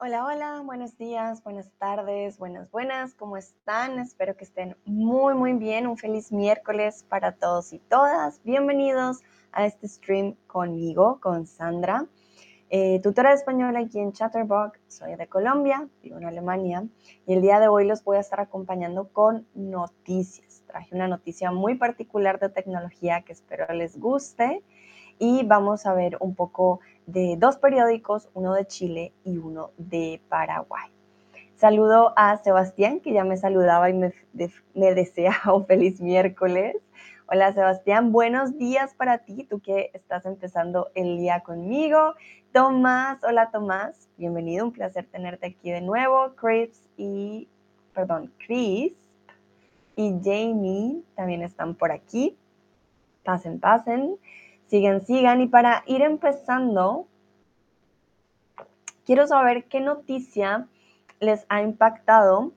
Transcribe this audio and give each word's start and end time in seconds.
Hola, 0.00 0.24
hola, 0.26 0.62
buenos 0.64 0.96
días, 0.96 1.42
buenas 1.42 1.72
tardes, 1.76 2.38
buenas, 2.38 2.70
buenas, 2.70 3.14
¿cómo 3.14 3.36
están? 3.36 3.98
Espero 3.98 4.36
que 4.36 4.44
estén 4.44 4.76
muy, 4.84 5.34
muy 5.34 5.54
bien. 5.54 5.88
Un 5.88 5.96
feliz 5.96 6.30
miércoles 6.30 7.04
para 7.08 7.32
todos 7.32 7.72
y 7.72 7.80
todas. 7.80 8.40
Bienvenidos 8.44 9.18
a 9.50 9.66
este 9.66 9.88
stream 9.88 10.36
conmigo, 10.46 11.18
con 11.20 11.48
Sandra, 11.48 12.06
eh, 12.70 13.00
tutora 13.02 13.30
de 13.30 13.38
español 13.38 13.76
aquí 13.76 13.98
en 13.98 14.12
Chatterbox. 14.12 14.78
Soy 14.86 15.16
de 15.16 15.26
Colombia, 15.26 15.88
vivo 16.00 16.18
en 16.18 16.26
Alemania 16.26 16.86
y 17.26 17.32
el 17.32 17.42
día 17.42 17.58
de 17.58 17.66
hoy 17.66 17.84
los 17.84 18.04
voy 18.04 18.18
a 18.18 18.20
estar 18.20 18.38
acompañando 18.38 19.08
con 19.08 19.48
noticias. 19.56 20.62
Traje 20.68 20.94
una 20.94 21.08
noticia 21.08 21.50
muy 21.50 21.74
particular 21.74 22.38
de 22.38 22.50
tecnología 22.50 23.22
que 23.22 23.32
espero 23.32 23.66
les 23.74 23.98
guste 23.98 24.62
y 25.18 25.44
vamos 25.44 25.86
a 25.86 25.94
ver 25.94 26.16
un 26.20 26.34
poco 26.34 26.80
de 27.06 27.36
dos 27.38 27.56
periódicos, 27.56 28.28
uno 28.34 28.54
de 28.54 28.66
Chile 28.66 29.12
y 29.24 29.38
uno 29.38 29.70
de 29.76 30.20
Paraguay. 30.28 30.90
Saludo 31.56 32.12
a 32.16 32.36
Sebastián, 32.36 33.00
que 33.00 33.12
ya 33.12 33.24
me 33.24 33.36
saludaba 33.36 33.90
y 33.90 33.94
me, 33.94 34.12
me 34.74 34.94
desea 34.94 35.32
un 35.52 35.66
feliz 35.66 36.00
miércoles. 36.00 36.76
Hola 37.30 37.52
Sebastián, 37.52 38.10
buenos 38.10 38.56
días 38.56 38.94
para 38.94 39.18
ti, 39.18 39.44
tú 39.44 39.60
que 39.60 39.90
estás 39.92 40.24
empezando 40.24 40.90
el 40.94 41.18
día 41.18 41.40
conmigo. 41.40 42.14
Tomás, 42.52 43.22
hola 43.22 43.50
Tomás, 43.50 44.08
bienvenido, 44.16 44.64
un 44.64 44.72
placer 44.72 45.06
tenerte 45.10 45.46
aquí 45.46 45.70
de 45.70 45.82
nuevo. 45.82 46.32
Chris 46.36 46.80
y, 46.96 47.48
perdón, 47.92 48.32
Chris 48.46 48.94
y 49.96 50.14
Jamie 50.22 51.02
también 51.16 51.42
están 51.42 51.74
por 51.74 51.92
aquí. 51.92 52.38
Pasen, 53.24 53.60
pasen. 53.60 54.16
Sigan, 54.68 55.04
sigan. 55.04 55.40
Y 55.40 55.48
para 55.48 55.82
ir 55.86 56.02
empezando, 56.02 57.06
quiero 59.04 59.26
saber 59.26 59.64
qué 59.64 59.80
noticia 59.80 60.68
les 61.20 61.46
ha 61.48 61.62
impactado 61.62 62.52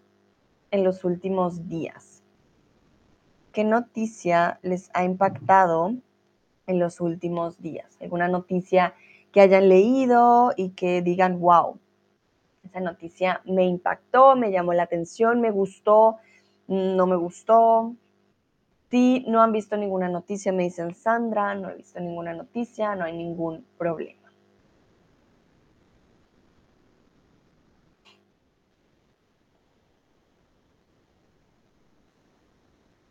en 0.71 0.83
los 0.83 1.03
últimos 1.03 1.69
días. 1.69 2.21
¿Qué 3.53 3.63
noticia 3.63 4.59
les 4.61 4.89
ha 4.93 5.03
impactado 5.03 5.95
en 6.67 6.79
los 6.79 7.01
últimos 7.01 7.61
días? 7.61 7.97
¿Alguna 8.01 8.27
noticia 8.27 8.93
que 9.31 9.41
hayan 9.41 9.69
leído 9.69 10.51
y 10.55 10.69
que 10.69 11.01
digan, 11.01 11.39
wow, 11.39 11.79
esa 12.63 12.79
noticia 12.81 13.41
me 13.45 13.65
impactó, 13.65 14.35
me 14.35 14.51
llamó 14.51 14.73
la 14.73 14.83
atención, 14.83 15.41
me 15.41 15.51
gustó, 15.51 16.17
no 16.67 17.07
me 17.07 17.15
gustó? 17.15 17.95
Si 18.91 19.23
no 19.25 19.41
han 19.41 19.53
visto 19.53 19.77
ninguna 19.77 20.09
noticia, 20.09 20.51
me 20.51 20.63
dicen 20.63 20.93
Sandra, 20.93 21.55
no 21.55 21.69
he 21.69 21.75
visto 21.77 21.97
ninguna 22.01 22.33
noticia, 22.33 22.93
no 22.93 23.05
hay 23.05 23.15
ningún 23.15 23.65
problema. 23.77 24.19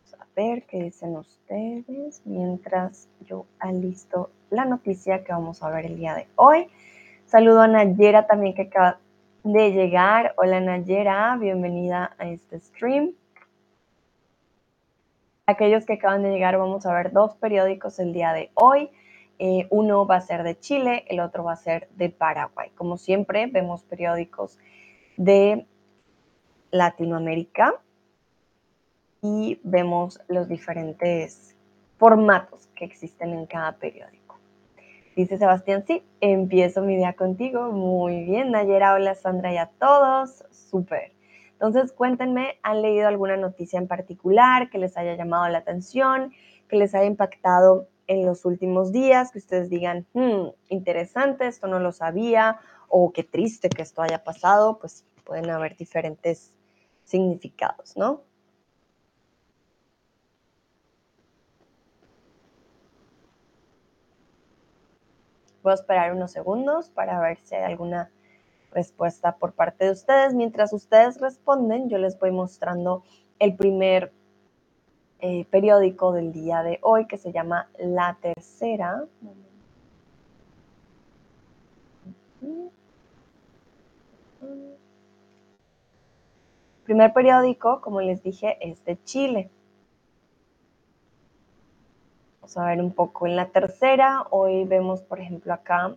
Vamos 0.03 0.13
a 0.19 0.27
ver 0.35 0.67
qué 0.67 0.83
dicen 0.83 1.17
ustedes 1.17 2.21
mientras 2.25 3.09
yo 3.21 3.47
alisto 3.57 4.29
la 4.51 4.65
noticia 4.65 5.23
que 5.23 5.31
vamos 5.31 5.63
a 5.63 5.71
ver 5.71 5.87
el 5.87 5.97
día 5.97 6.13
de 6.13 6.27
hoy. 6.35 6.67
Saludo 7.25 7.61
a 7.61 7.67
Nayera 7.67 8.27
también 8.27 8.53
que 8.53 8.63
acaba 8.63 8.99
de 9.43 9.71
llegar. 9.71 10.35
Hola 10.37 10.59
Nayera, 10.59 11.35
bienvenida 11.37 12.15
a 12.19 12.27
este 12.27 12.59
stream 12.59 13.15
aquellos 15.51 15.85
que 15.85 15.93
acaban 15.93 16.23
de 16.23 16.31
llegar, 16.31 16.57
vamos 16.57 16.85
a 16.85 16.93
ver 16.93 17.11
dos 17.11 17.35
periódicos 17.35 17.99
el 17.99 18.13
día 18.13 18.33
de 18.33 18.51
hoy. 18.55 18.89
Eh, 19.39 19.67
uno 19.69 20.05
va 20.05 20.17
a 20.17 20.21
ser 20.21 20.43
de 20.43 20.59
Chile, 20.59 21.05
el 21.07 21.19
otro 21.19 21.43
va 21.43 21.53
a 21.53 21.55
ser 21.55 21.89
de 21.95 22.09
Paraguay. 22.09 22.69
Como 22.75 22.97
siempre, 22.97 23.47
vemos 23.47 23.83
periódicos 23.83 24.59
de 25.17 25.65
Latinoamérica 26.71 27.75
y 29.21 29.59
vemos 29.63 30.19
los 30.27 30.47
diferentes 30.47 31.55
formatos 31.97 32.67
que 32.75 32.85
existen 32.85 33.33
en 33.33 33.45
cada 33.45 33.73
periódico. 33.73 34.21
Dice 35.15 35.37
Sebastián, 35.37 35.83
sí, 35.85 36.03
empiezo 36.21 36.81
mi 36.81 36.95
día 36.95 37.13
contigo. 37.13 37.71
Muy 37.71 38.23
bien, 38.23 38.51
Nayera, 38.51 38.93
hola 38.93 39.13
Sandra 39.15 39.53
y 39.53 39.57
a 39.57 39.69
todos. 39.79 40.43
Súper. 40.51 41.11
Entonces, 41.61 41.93
cuéntenme, 41.93 42.57
¿han 42.63 42.81
leído 42.81 43.07
alguna 43.07 43.37
noticia 43.37 43.77
en 43.77 43.87
particular 43.87 44.71
que 44.71 44.79
les 44.79 44.97
haya 44.97 45.15
llamado 45.15 45.47
la 45.47 45.59
atención, 45.59 46.33
que 46.67 46.75
les 46.75 46.95
haya 46.95 47.05
impactado 47.05 47.87
en 48.07 48.25
los 48.25 48.45
últimos 48.45 48.91
días, 48.91 49.31
que 49.31 49.37
ustedes 49.37 49.69
digan, 49.69 50.07
hmm, 50.13 50.47
interesante, 50.69 51.45
esto 51.45 51.67
no 51.67 51.77
lo 51.79 51.91
sabía, 51.91 52.57
o 52.89 53.13
qué 53.13 53.23
triste 53.23 53.69
que 53.69 53.83
esto 53.83 54.01
haya 54.01 54.23
pasado? 54.23 54.79
Pues 54.79 55.05
pueden 55.23 55.51
haber 55.51 55.77
diferentes 55.77 56.51
significados, 57.03 57.95
¿no? 57.95 58.23
Voy 65.61 65.73
a 65.73 65.75
esperar 65.75 66.11
unos 66.15 66.31
segundos 66.31 66.89
para 66.89 67.19
ver 67.19 67.37
si 67.37 67.53
hay 67.53 67.65
alguna 67.65 68.09
respuesta 68.71 69.35
por 69.37 69.53
parte 69.53 69.85
de 69.85 69.91
ustedes. 69.91 70.33
Mientras 70.33 70.73
ustedes 70.73 71.19
responden, 71.19 71.89
yo 71.89 71.97
les 71.97 72.19
voy 72.19 72.31
mostrando 72.31 73.03
el 73.39 73.55
primer 73.55 74.11
eh, 75.19 75.45
periódico 75.49 76.11
del 76.11 76.31
día 76.31 76.63
de 76.63 76.79
hoy 76.81 77.05
que 77.05 77.17
se 77.17 77.31
llama 77.31 77.69
La 77.77 78.17
Tercera. 78.21 79.05
primer 86.91 87.13
periódico, 87.13 87.79
como 87.79 88.01
les 88.01 88.21
dije, 88.21 88.57
es 88.59 88.83
de 88.83 89.01
Chile. 89.05 89.49
Vamos 92.41 92.57
a 92.57 92.65
ver 92.65 92.81
un 92.81 92.91
poco 92.91 93.27
en 93.27 93.37
la 93.37 93.47
tercera. 93.47 94.27
Hoy 94.29 94.65
vemos, 94.65 95.01
por 95.01 95.21
ejemplo, 95.21 95.53
acá 95.53 95.95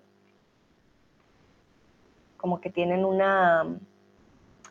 como 2.45 2.61
que 2.61 2.69
tienen 2.69 3.07
una 3.07 3.79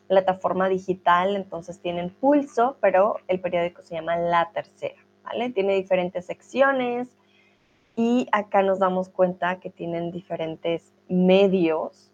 plataforma 0.07 0.69
digital, 0.69 1.35
entonces 1.35 1.79
tienen 1.79 2.11
pulso, 2.11 2.77
pero 2.81 3.15
el 3.27 3.39
periódico 3.39 3.81
se 3.81 3.95
llama 3.95 4.15
La 4.15 4.51
Tercera, 4.53 5.01
¿vale? 5.23 5.49
Tiene 5.49 5.73
diferentes 5.73 6.27
secciones 6.27 7.07
y 7.95 8.27
acá 8.31 8.61
nos 8.61 8.77
damos 8.77 9.09
cuenta 9.09 9.59
que 9.59 9.71
tienen 9.71 10.11
diferentes 10.11 10.93
medios, 11.07 12.11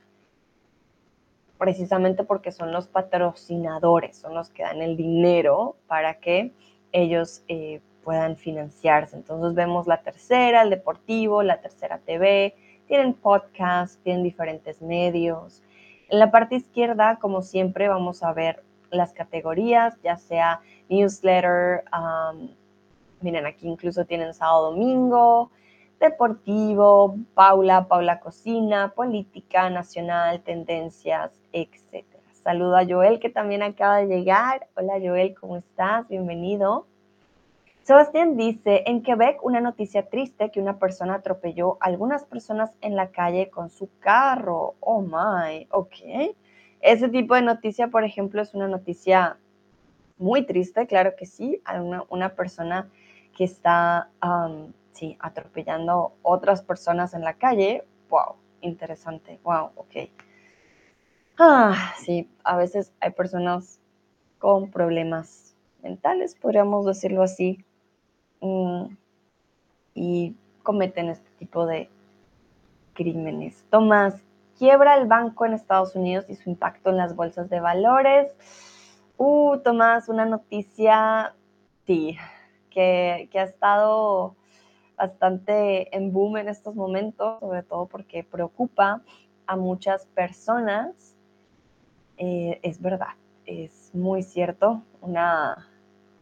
precisamente 1.58 2.24
porque 2.24 2.54
son 2.54 2.72
los 2.72 2.88
patrocinadores, 2.88 4.16
son 4.16 4.36
los 4.36 4.50
que 4.52 4.64
dan 4.64 4.82
el 4.82 4.96
dinero 4.96 5.76
para 5.88 6.22
que 6.22 6.54
ellos 6.94 7.44
eh, 7.50 7.82
puedan 8.06 8.38
financiarse. 8.38 9.18
Entonces 9.18 9.56
vemos 9.56 9.88
La 9.88 10.04
Tercera, 10.04 10.62
el 10.62 10.70
Deportivo, 10.70 11.44
La 11.44 11.60
Tercera 11.60 11.98
TV, 11.98 12.56
tienen 12.90 13.14
podcasts, 13.14 14.00
tienen 14.04 14.24
diferentes 14.24 14.82
medios. 14.82 15.62
En 16.10 16.18
la 16.18 16.32
parte 16.32 16.56
izquierda, 16.56 17.18
como 17.22 17.44
siempre, 17.44 17.88
vamos 17.88 18.24
a 18.24 18.34
ver 18.34 18.64
las 18.90 19.14
categorías, 19.14 19.96
ya 20.04 20.18
sea 20.18 20.60
newsletter, 20.90 21.84
miren 23.22 23.46
aquí 23.46 23.68
incluso 23.68 24.06
tienen 24.06 24.34
sábado 24.34 24.72
domingo, 24.72 25.52
deportivo, 26.00 27.16
Paula, 27.36 27.88
Paula 27.88 28.20
Cocina, 28.20 28.92
política 28.96 29.70
nacional, 29.70 30.42
tendencias, 30.42 31.32
etc. 31.54 32.06
Saludo 32.44 32.76
a 32.76 32.86
Joel 32.86 33.20
que 33.20 33.30
también 33.30 33.62
acaba 33.62 33.98
de 33.98 34.08
llegar. 34.08 34.68
Hola 34.76 34.94
Joel, 35.00 35.36
¿cómo 35.40 35.58
estás? 35.58 36.08
Bienvenido. 36.08 36.88
Sebastián 37.90 38.38
dice, 38.38 38.84
en 38.86 39.02
Quebec 39.02 39.44
una 39.44 39.62
noticia 39.62 40.08
triste 40.08 40.52
que 40.52 40.62
una 40.62 40.78
persona 40.78 41.16
atropelló 41.16 41.80
a 41.82 41.88
algunas 41.88 42.24
personas 42.24 42.72
en 42.82 42.96
la 42.96 43.10
calle 43.10 43.50
con 43.50 43.72
su 43.72 43.90
carro. 43.98 44.76
Oh 44.80 45.02
my, 45.02 45.68
ok. 45.72 46.36
Ese 46.82 47.10
tipo 47.10 47.34
de 47.34 47.42
noticia, 47.42 47.88
por 47.88 48.04
ejemplo, 48.04 48.44
es 48.44 48.54
una 48.54 48.68
noticia 48.68 49.40
muy 50.20 50.46
triste, 50.46 50.86
claro 50.86 51.16
que 51.18 51.26
sí, 51.26 51.64
a 51.66 51.82
una, 51.82 52.36
persona 52.36 52.88
que 53.36 53.46
está, 53.46 54.12
sí, 54.92 55.18
atropellando 55.20 56.14
otras 56.22 56.62
personas 56.62 57.16
en 57.16 57.24
la 57.24 57.34
calle. 57.40 57.86
Wow, 58.12 58.36
interesante, 58.62 59.40
wow, 59.44 59.72
ok. 59.76 60.12
Ah, 61.40 61.96
sí, 61.98 62.30
a 62.44 62.56
veces 62.56 62.94
hay 63.00 63.10
personas 63.14 63.80
con 64.38 64.70
problemas 64.70 65.56
mentales, 65.82 66.36
podríamos 66.36 66.86
decirlo 66.86 67.24
así, 67.24 67.66
Mm, 68.42 68.96
y 69.94 70.36
cometen 70.64 71.10
este 71.10 71.30
tipo 71.40 71.66
de 71.66 71.90
crímenes. 72.94 73.66
Tomás, 73.70 74.22
quiebra 74.58 74.98
el 74.98 75.08
banco 75.08 75.46
en 75.46 75.54
Estados 75.54 75.96
Unidos 75.96 76.26
y 76.30 76.36
su 76.36 76.50
impacto 76.50 76.90
en 76.90 76.98
las 76.98 77.16
bolsas 77.16 77.50
de 77.50 77.60
valores. 77.60 78.32
Uh, 79.18 79.58
Tomás, 79.58 80.10
una 80.10 80.26
noticia, 80.26 81.34
sí, 81.86 82.18
que, 82.70 83.30
que 83.32 83.40
ha 83.40 83.44
estado 83.44 84.36
bastante 84.98 85.96
en 85.96 86.12
boom 86.12 86.38
en 86.38 86.50
estos 86.50 86.76
momentos, 86.76 87.40
sobre 87.40 87.64
todo 87.64 87.86
porque 87.88 88.24
preocupa 88.24 89.02
a 89.48 89.56
muchas 89.56 90.06
personas 90.08 91.16
eh, 92.22 92.60
es 92.64 92.82
verdad, 92.82 93.16
es 93.46 93.92
muy 93.96 94.24
cierto, 94.24 94.84
una, 95.00 95.69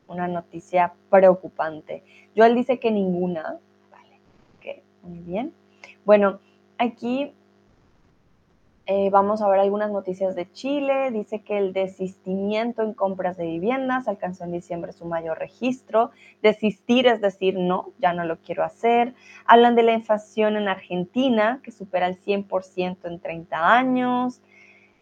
una 0.08 0.28
noticia 0.28 0.94
preocupante. 1.10 2.04
Joel 2.36 2.56
dice 2.56 2.80
que 2.80 2.92
ninguna. 2.92 3.58
Vale, 3.92 4.20
ok, 4.58 4.84
muy 5.04 5.20
bien. 5.20 5.54
Bueno, 6.06 6.40
aquí 6.78 7.34
eh, 8.90 9.10
vamos 9.10 9.42
a 9.42 9.50
ver 9.50 9.60
algunas 9.60 9.92
noticias 9.92 10.34
de 10.34 10.50
Chile. 10.54 11.12
Dice 11.12 11.42
que 11.42 11.58
el 11.58 11.74
desistimiento 11.74 12.84
en 12.84 12.94
compras 12.94 13.36
de 13.36 13.46
viviendas 13.46 14.08
alcanzó 14.08 14.46
en 14.46 14.54
diciembre 14.54 14.94
su 14.94 15.04
mayor 15.04 15.38
registro. 15.40 16.12
Desistir 16.42 17.06
es 17.06 17.20
decir, 17.20 17.58
no, 17.58 17.90
ya 18.00 18.14
no 18.14 18.24
lo 18.24 18.38
quiero 18.38 18.64
hacer. 18.64 19.14
Hablan 19.46 19.76
de 19.76 19.84
la 19.84 19.92
inflación 19.92 20.56
en 20.56 20.70
Argentina, 20.70 21.60
que 21.64 21.72
supera 21.74 22.08
el 22.08 22.18
100% 22.24 22.98
en 23.04 23.20
30 23.20 23.78
años. 23.78 24.42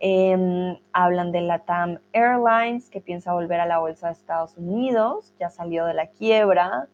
Em, 0.07 0.77
hablan 0.93 1.31
de 1.31 1.41
la 1.41 1.57
TAM 1.65 1.97
Airlines, 2.13 2.91
que 2.91 3.01
piensa 3.01 3.33
volver 3.33 3.59
a 3.59 3.65
la 3.65 3.79
bolsa 3.79 4.05
de 4.05 4.13
Estados 4.13 4.55
Unidos, 4.55 5.33
ya 5.39 5.49
salió 5.49 5.83
de 5.87 5.95
la 5.95 6.05
quiebra. 6.05 6.87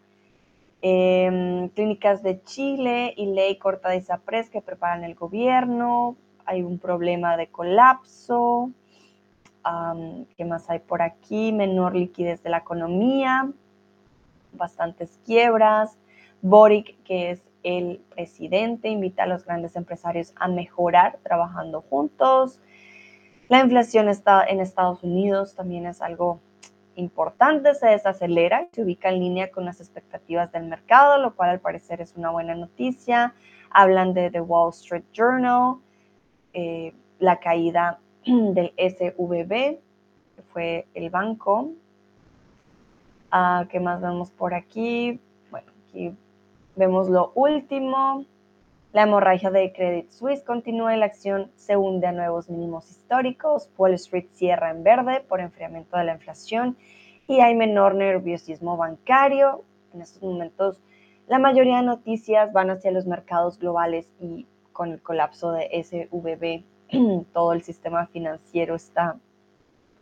Em, 0.82 1.68
clínicas 1.68 2.24
de 2.24 2.42
Chile 2.44 3.14
y 3.18 3.26
ley 3.26 3.58
corta 3.58 3.90
de 3.90 3.98
ISAPRES 3.98 4.50
que 4.50 4.62
preparan 4.62 5.04
el 5.04 5.16
gobierno. 5.16 6.16
Hay 6.46 6.64
un 6.64 6.80
problema 6.80 7.36
de 7.36 7.48
colapso. 7.48 8.72
¿Qué 10.38 10.46
más 10.46 10.70
hay 10.70 10.80
por 10.80 11.02
aquí? 11.02 11.52
Menor 11.52 11.98
liquidez 11.98 12.42
de 12.44 12.50
la 12.50 12.60
economía. 12.60 13.52
Bastantes 14.54 15.20
quiebras. 15.26 15.98
Boric, 16.42 17.04
que 17.04 17.32
es 17.32 17.44
el 17.64 18.00
presidente, 18.16 18.88
invita 18.88 19.24
a 19.24 19.28
los 19.28 19.44
grandes 19.44 19.76
empresarios 19.76 20.32
a 20.38 20.48
mejorar 20.48 21.20
trabajando 21.24 21.82
juntos. 21.82 22.62
La 23.52 23.60
inflación 23.60 24.08
está 24.08 24.46
en 24.46 24.62
Estados 24.62 25.04
Unidos 25.04 25.56
también 25.56 25.86
es 25.86 26.02
algo 26.02 26.40
importante, 26.96 27.76
se 27.76 27.88
desacelera 27.88 28.62
y 28.62 28.74
se 28.74 28.82
ubica 28.82 29.10
en 29.10 29.20
línea 29.20 29.52
con 29.52 29.66
las 29.66 29.82
expectativas 29.82 30.54
del 30.54 30.68
mercado, 30.68 31.18
lo 31.18 31.36
cual 31.36 31.50
al 31.50 31.60
parecer 31.60 32.00
es 32.00 32.16
una 32.16 32.30
buena 32.30 32.56
noticia. 32.56 33.34
Hablan 33.70 34.14
de 34.14 34.32
The 34.32 34.40
Wall 34.40 34.70
Street 34.70 35.04
Journal, 35.12 35.80
eh, 36.54 36.94
la 37.20 37.42
caída 37.42 38.00
del 38.26 38.72
SVB, 38.78 39.50
que 39.50 40.42
fue 40.54 40.88
el 40.94 41.10
banco. 41.10 41.72
Ah, 43.32 43.66
¿Qué 43.70 43.82
más 43.82 44.00
vemos 44.00 44.32
por 44.32 44.54
aquí? 44.54 45.20
Bueno, 45.50 45.70
aquí 45.90 46.16
vemos 46.78 47.10
lo 47.10 47.34
último. 47.36 48.24
La 48.94 49.04
hemorragia 49.04 49.50
de 49.52 49.72
Credit 49.72 50.10
Suisse 50.10 50.44
continúa 50.44 50.94
y 50.94 51.00
la 51.00 51.06
acción 51.06 51.50
se 51.56 51.78
hunde 51.78 52.08
a 52.08 52.12
nuevos 52.12 52.50
mínimos 52.50 52.92
históricos. 52.92 53.70
Wall 53.78 53.94
Street 53.94 54.28
cierra 54.34 54.70
en 54.70 54.84
verde 54.84 55.22
por 55.30 55.40
enfriamiento 55.40 55.96
de 55.96 56.04
la 56.04 56.16
inflación 56.16 56.76
y 57.26 57.40
hay 57.40 57.56
menor 57.56 57.96
nerviosismo 57.96 58.76
bancario. 58.76 59.64
En 59.94 60.02
estos 60.02 60.22
momentos, 60.22 60.78
la 61.28 61.40
mayoría 61.40 61.78
de 61.78 61.84
noticias 61.84 62.52
van 62.52 62.70
hacia 62.70 62.92
los 62.92 63.06
mercados 63.06 63.58
globales 63.60 64.12
y 64.20 64.46
con 64.74 64.92
el 64.92 65.02
colapso 65.02 65.54
de 65.54 65.70
SVB, 65.82 67.24
todo 67.34 67.54
el 67.54 67.64
sistema 67.64 68.08
financiero 68.08 68.76
está 68.76 69.16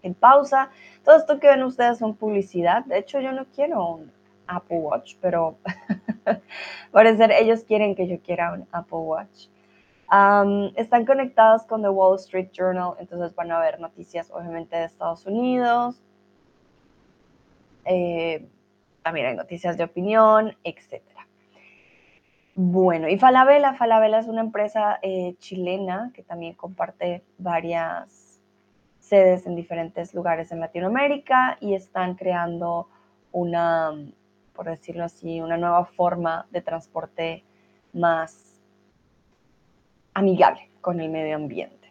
en 0.02 0.16
pausa. 0.16 0.72
Todo 1.06 1.16
esto 1.18 1.40
que 1.40 1.48
ven 1.48 1.62
ustedes 1.62 2.00
son 2.00 2.16
publicidad. 2.16 2.86
De 2.86 2.98
hecho, 2.98 3.20
yo 3.20 3.34
no 3.34 3.46
quiero 3.54 3.86
un 3.86 4.12
Apple 4.48 4.80
Watch, 4.80 5.16
pero 5.22 5.58
parecer 6.92 7.32
ellos 7.32 7.64
quieren 7.64 7.96
que 7.96 8.08
yo 8.08 8.20
quiera 8.22 8.54
un 8.54 8.68
Apple 8.72 9.00
Watch. 9.00 9.48
están 10.76 11.06
conectados 11.06 11.64
con 11.64 11.82
The 11.82 11.90
Wall 11.90 12.16
Street 12.16 12.50
Journal, 12.52 12.94
entonces 13.00 13.36
van 13.36 13.52
a 13.52 13.60
ver 13.60 13.80
noticias 13.80 14.32
obviamente 14.32 14.76
de 14.76 14.86
Estados 14.86 15.26
Unidos. 15.26 16.02
Eh, 17.86 18.48
también 19.04 19.28
hay 19.28 19.36
noticias 19.36 19.78
de 19.78 19.84
opinión, 19.84 20.56
etc. 20.64 21.02
Bueno, 22.56 23.08
y 23.08 23.18
Falabella, 23.18 23.74
Falabella 23.74 24.20
es 24.20 24.28
una 24.28 24.42
empresa 24.42 25.00
eh, 25.02 25.36
chilena 25.40 26.12
que 26.14 26.24
también 26.24 26.56
comparte 26.56 27.24
varias 27.38 28.42
sedes 29.00 29.48
en 29.48 29.56
diferentes 29.56 30.14
lugares 30.14 30.52
en 30.52 30.60
Latinoamérica 30.60 31.58
y 31.62 31.74
están 31.74 32.16
creando 32.16 32.88
una 33.32 33.94
por 34.60 34.68
decirlo 34.68 35.06
así, 35.06 35.40
una 35.40 35.56
nueva 35.56 35.86
forma 35.86 36.46
de 36.52 36.62
transporte 36.62 37.46
más 37.94 38.60
amigable 40.14 40.70
con 40.82 41.00
el 41.00 41.08
medio 41.08 41.38
ambiente. 41.38 41.90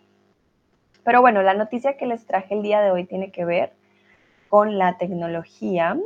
Pero 1.02 1.22
bueno, 1.22 1.40
la 1.40 1.54
noticia 1.54 1.96
que 1.96 2.04
les 2.04 2.26
traje 2.26 2.54
el 2.54 2.62
día 2.62 2.82
de 2.82 2.90
hoy 2.90 3.06
tiene 3.06 3.30
que 3.32 3.46
ver 3.46 3.72
con 4.50 4.76
la 4.76 4.98
tecnología. 4.98 5.98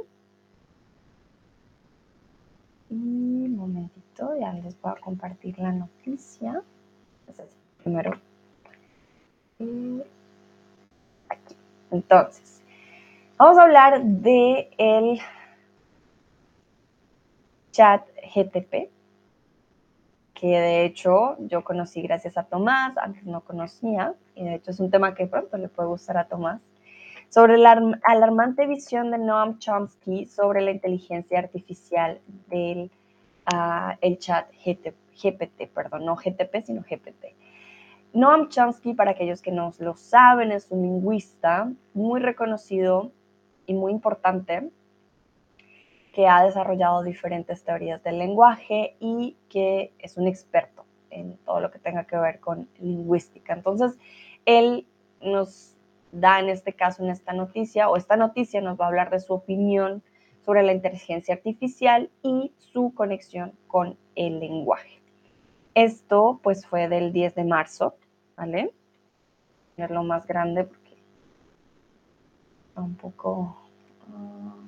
Y 2.90 2.94
un 2.94 3.56
momentito, 3.56 4.30
ya 4.38 4.52
les 4.52 4.80
voy 4.80 4.92
a 4.92 5.00
compartir 5.00 5.58
la 5.58 5.72
noticia. 5.72 6.62
primero. 7.82 8.12
Aquí. 11.28 11.56
Entonces, 11.90 12.62
vamos 13.36 13.58
a 13.58 13.62
hablar 13.64 14.00
de 14.04 14.70
el 14.78 15.20
chat 17.72 18.06
GTP, 18.34 18.90
que 20.34 20.46
de 20.46 20.84
hecho 20.84 21.36
yo 21.40 21.64
conocí 21.64 22.02
gracias 22.02 22.38
a 22.38 22.44
Tomás, 22.44 22.96
antes 22.98 23.24
no 23.24 23.40
conocía, 23.40 24.14
y 24.34 24.44
de 24.44 24.54
hecho 24.54 24.70
es 24.70 24.80
un 24.80 24.90
tema 24.90 25.14
que 25.14 25.26
pronto 25.26 25.56
le 25.56 25.68
puede 25.68 25.88
gustar 25.88 26.16
a 26.18 26.28
Tomás, 26.28 26.60
sobre 27.28 27.56
la 27.56 27.98
alarmante 28.04 28.66
visión 28.66 29.10
de 29.10 29.18
Noam 29.18 29.58
Chomsky 29.58 30.26
sobre 30.26 30.60
la 30.60 30.70
inteligencia 30.70 31.38
artificial 31.38 32.20
del 32.48 32.90
ah, 33.52 33.96
el 34.02 34.18
chat 34.18 34.48
GPT, 34.64 35.68
perdón, 35.72 36.04
no 36.04 36.16
GTP, 36.16 36.62
sino 36.62 36.82
GPT. 36.82 37.34
Noam 38.12 38.50
Chomsky, 38.50 38.92
para 38.92 39.12
aquellos 39.12 39.40
que 39.40 39.50
no 39.50 39.72
lo 39.78 39.96
saben, 39.96 40.52
es 40.52 40.66
un 40.70 40.82
lingüista 40.82 41.72
muy 41.94 42.20
reconocido 42.20 43.10
y 43.66 43.72
muy 43.72 43.92
importante 43.92 44.68
que 46.12 46.28
ha 46.28 46.44
desarrollado 46.44 47.02
diferentes 47.02 47.64
teorías 47.64 48.02
del 48.02 48.18
lenguaje 48.18 48.96
y 49.00 49.36
que 49.48 49.92
es 49.98 50.16
un 50.16 50.28
experto 50.28 50.84
en 51.10 51.38
todo 51.38 51.60
lo 51.60 51.70
que 51.70 51.78
tenga 51.78 52.04
que 52.04 52.16
ver 52.16 52.38
con 52.40 52.68
lingüística. 52.78 53.52
Entonces, 53.54 53.98
él 54.44 54.86
nos 55.20 55.76
da 56.12 56.40
en 56.40 56.50
este 56.50 56.74
caso, 56.74 57.02
en 57.02 57.10
esta 57.10 57.32
noticia, 57.32 57.88
o 57.88 57.96
esta 57.96 58.16
noticia 58.16 58.60
nos 58.60 58.78
va 58.78 58.84
a 58.84 58.88
hablar 58.88 59.10
de 59.10 59.20
su 59.20 59.32
opinión 59.32 60.02
sobre 60.44 60.62
la 60.62 60.72
inteligencia 60.72 61.34
artificial 61.34 62.10
y 62.22 62.52
su 62.58 62.92
conexión 62.94 63.52
con 63.66 63.96
el 64.14 64.40
lenguaje. 64.40 65.00
Esto 65.74 66.40
pues 66.42 66.66
fue 66.66 66.88
del 66.88 67.12
10 67.12 67.34
de 67.34 67.44
marzo, 67.44 67.94
¿vale? 68.36 68.72
Verlo 69.76 70.02
más 70.02 70.26
grande 70.26 70.64
porque 70.64 70.96
un 72.76 72.94
poco... 72.96 73.56
Uh, 74.08 74.62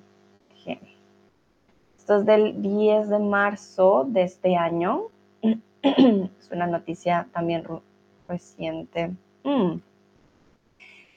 esto 2.05 2.19
es 2.19 2.27
del 2.27 2.61
10 2.61 3.09
de 3.09 3.19
marzo 3.19 4.05
de 4.07 4.25
este 4.25 4.57
año. 4.57 5.09
es 5.83 6.51
una 6.53 6.67
noticia 6.67 7.27
también 7.33 7.65
reciente. 8.29 9.17
Mm. 9.43 9.81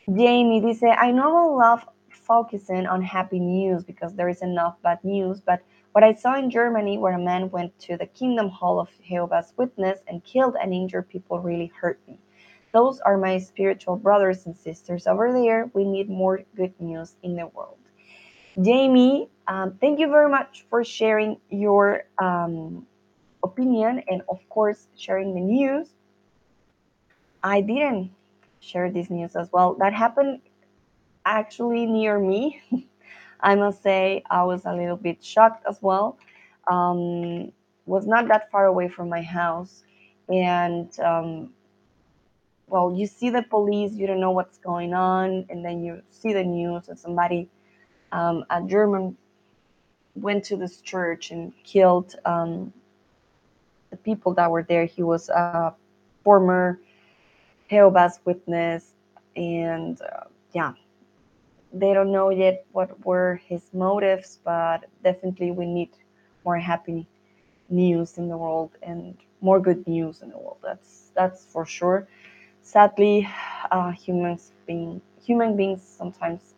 Jamie 0.08 0.62
dice, 0.62 0.86
I 0.86 1.12
normally 1.12 1.58
love 1.58 1.86
focusing 2.10 2.88
on 2.88 3.02
happy 3.02 3.38
news 3.38 3.84
because 3.84 4.16
there 4.16 4.30
is 4.30 4.42
enough 4.42 4.82
bad 4.82 5.04
news, 5.04 5.42
but 5.42 5.60
what 5.92 6.06
I 6.06 6.14
saw 6.14 6.36
in 6.40 6.50
Germany 6.50 6.98
where 6.98 7.16
a 7.16 7.20
man 7.20 7.52
went 7.52 7.78
to 7.80 7.98
the 7.98 8.08
Kingdom 8.08 8.48
Hall 8.48 8.80
of 8.80 8.88
Jehovah's 9.06 9.52
Witness 9.58 10.00
and 10.08 10.24
killed 10.24 10.56
and 10.56 10.74
injured 10.74 11.10
people 11.10 11.42
really 11.42 11.70
hurt 11.82 12.00
me. 12.08 12.18
Those 12.72 13.02
are 13.02 13.18
my 13.18 13.40
spiritual 13.40 13.98
brothers 13.98 14.46
and 14.46 14.56
sisters 14.56 15.06
over 15.06 15.34
there. 15.34 15.70
We 15.74 15.84
need 15.84 16.10
more 16.10 16.44
good 16.56 16.80
news 16.80 17.18
in 17.24 17.36
the 17.36 17.48
world. 17.48 17.76
Jamie, 18.62 19.28
um, 19.48 19.78
thank 19.80 20.00
you 20.00 20.10
very 20.10 20.30
much 20.30 20.66
for 20.70 20.84
sharing 20.84 21.38
your 21.50 22.04
um, 22.20 22.86
opinion 23.44 24.04
and, 24.08 24.22
of 24.30 24.40
course, 24.50 24.88
sharing 24.96 25.34
the 25.34 25.42
news. 25.42 25.88
I 27.44 27.62
didn't 27.62 28.12
share 28.60 28.92
this 28.92 29.10
news 29.10 29.36
as 29.36 29.52
well. 29.52 29.76
That 29.76 29.94
happened 29.94 30.42
actually 31.26 31.86
near 31.86 32.20
me. 32.20 32.62
I 33.40 33.56
must 33.56 33.84
say, 33.84 34.24
I 34.30 34.44
was 34.44 34.66
a 34.66 34.74
little 34.74 34.98
bit 34.98 35.24
shocked 35.24 35.64
as 35.70 35.78
well. 35.82 36.18
Um, 36.70 37.52
was 37.86 38.06
not 38.06 38.28
that 38.28 38.52
far 38.52 38.66
away 38.66 38.90
from 38.90 39.08
my 39.08 39.22
house, 39.22 39.84
and 40.28 40.90
um, 41.00 41.54
well, 42.68 42.94
you 42.94 43.08
see 43.08 43.30
the 43.30 43.44
police, 43.44 43.94
you 43.94 44.08
don't 44.08 44.20
know 44.20 44.32
what's 44.32 44.58
going 44.58 44.94
on, 44.94 45.46
and 45.50 45.64
then 45.64 45.84
you 45.84 46.02
see 46.12 46.34
the 46.34 46.44
news, 46.44 46.90
and 46.90 47.00
somebody 47.00 47.48
um, 48.12 48.44
a 48.50 48.62
German 48.64 49.16
went 50.22 50.44
to 50.46 50.58
this 50.58 50.82
church 50.82 51.32
and 51.32 51.54
killed 51.64 52.16
um, 52.26 52.74
the 53.92 53.98
people 53.98 54.34
that 54.36 54.52
were 54.52 54.64
there. 54.64 54.86
He 54.86 55.04
was 55.04 55.30
a 55.30 55.66
former 56.24 56.80
Jehovah's 57.70 58.20
Witness, 58.26 58.94
and 59.36 60.00
uh, 60.02 60.26
yeah, 60.54 60.74
they 61.74 61.94
don't 61.94 62.12
know 62.12 62.30
yet 62.30 62.66
what 62.72 63.06
were 63.06 63.40
his 63.48 63.74
motives, 63.74 64.40
but 64.44 64.86
definitely 65.04 65.52
we 65.52 65.66
need 65.66 65.90
more 66.46 66.58
happy 66.58 67.08
news 67.70 68.18
in 68.18 68.30
the 68.30 68.38
world 68.38 68.72
and 68.84 69.16
more 69.42 69.60
good 69.60 69.88
news 69.88 70.22
in 70.22 70.30
the 70.30 70.38
world. 70.38 70.58
That's 70.64 71.12
that's 71.16 71.46
for 71.46 71.66
sure. 71.66 72.08
Sadly, 72.62 73.28
uh, 73.72 73.92
humans 73.92 74.52
being 74.68 75.02
human 75.26 75.56
beings 75.58 75.82
sometimes 75.84 76.54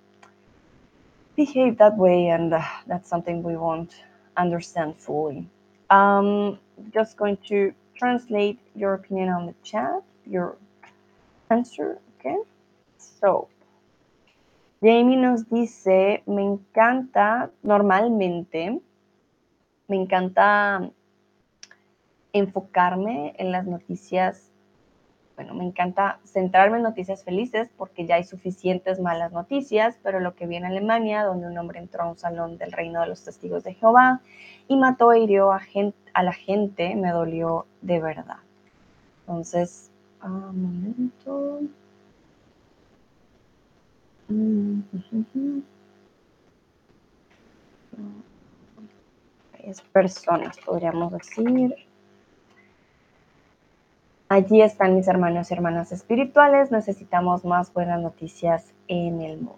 behave 1.39 1.77
that 1.77 1.96
way, 1.98 2.27
and 2.27 2.53
uh, 2.53 2.62
that's 2.86 3.08
something 3.08 3.41
we 3.41 3.55
won't 3.55 3.93
understand 4.36 4.93
fully. 4.98 5.48
Um, 5.89 6.60
just 6.93 7.15
going 7.15 7.38
to 7.48 7.74
translate 7.96 8.60
your 8.75 8.93
opinion 8.96 9.29
on 9.29 9.46
the 9.46 9.55
chat, 9.63 10.03
your 10.25 10.58
answer, 11.50 11.98
okay? 12.19 12.36
So, 12.98 13.48
Jamie 14.84 15.15
nos 15.15 15.43
dice, 15.46 16.22
me 16.27 16.43
encanta 16.43 17.50
normalmente, 17.63 18.81
me 19.88 19.96
encanta 19.96 20.91
enfocarme 22.34 23.34
en 23.39 23.51
las 23.53 23.65
noticias, 23.65 24.49
bueno, 25.39 25.53
me 25.53 25.63
encanta 25.63 26.19
centrarme 26.25 26.75
en 26.75 26.84
noticias 26.84 27.24
felices 27.24 27.69
porque 27.77 28.05
ya 28.05 28.15
hay 28.15 28.25
suficientes 28.25 29.00
malas 29.00 29.31
noticias, 29.31 29.98
pero 30.03 30.19
lo 30.19 30.36
que 30.36 30.46
vi 30.48 30.58
en 30.58 30.65
Alemania, 30.65 31.24
donde 31.24 31.48
un 31.48 31.58
hombre 31.58 31.79
entró 31.79 32.03
a 32.03 32.10
un 32.10 32.17
salón 32.17 32.58
del 32.58 32.74
reino 32.74 33.00
de 33.00 33.08
los 33.08 33.24
testigos 33.24 33.63
de 33.63 33.74
Jehová 33.74 34.19
y 34.67 34.75
mató 34.75 35.13
e 35.13 35.19
hirió 35.22 35.53
a, 35.53 35.62
a 36.13 36.24
la 36.24 36.34
gente, 36.34 36.93
me 36.93 37.12
dolió 37.12 37.67
de 37.81 38.01
verdad. 38.01 38.39
Entonces, 39.22 39.89
un 40.22 40.62
momento. 40.62 41.62
Es 49.63 49.79
personas, 49.93 50.58
podríamos 50.65 51.13
decir. 51.13 51.88
Allí 54.39 54.62
están 54.62 54.96
mis 54.96 55.10
hermanos 55.10 55.51
y 55.51 55.53
hermanas 55.53 55.91
espirituales. 55.91 56.72
Necesitamos 56.72 57.43
más 57.43 57.74
buenas 57.74 58.00
noticias 58.00 58.74
en 58.88 59.19
el 59.19 59.36
mundo. 59.36 59.58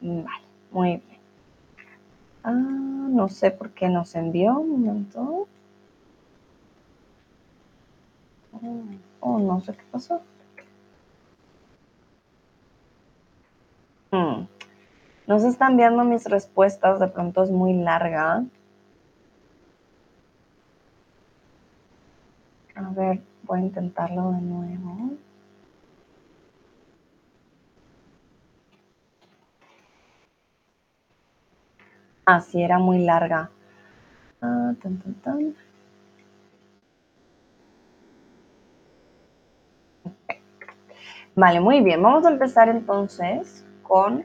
Vale, 0.00 0.44
muy 0.72 0.88
bien. 0.96 1.20
Ah, 2.42 2.50
no 2.50 3.28
sé 3.28 3.52
por 3.52 3.70
qué 3.70 3.88
nos 3.88 4.16
envió. 4.16 4.58
Un 4.58 4.82
momento. 4.82 5.46
Oh, 9.20 9.38
no 9.38 9.60
sé 9.60 9.72
qué 9.72 9.84
pasó. 9.92 10.20
Hmm. 14.10 14.48
No 15.28 15.38
se 15.38 15.48
están 15.50 15.76
viendo 15.76 16.02
mis 16.02 16.24
respuestas, 16.24 16.98
de 16.98 17.06
pronto 17.06 17.44
es 17.44 17.50
muy 17.52 17.74
larga. 17.74 18.42
A 22.76 22.90
ver, 22.90 23.20
voy 23.42 23.58
a 23.58 23.62
intentarlo 23.62 24.30
de 24.30 24.40
nuevo. 24.40 25.16
Ah, 32.26 32.40
sí, 32.40 32.62
era 32.62 32.78
muy 32.78 32.98
larga. 33.04 33.50
Ah, 34.42 34.74
Vale, 41.34 41.60
muy 41.60 41.80
bien. 41.80 42.02
Vamos 42.02 42.24
a 42.24 42.30
empezar 42.30 42.68
entonces 42.68 43.64
con 43.82 44.24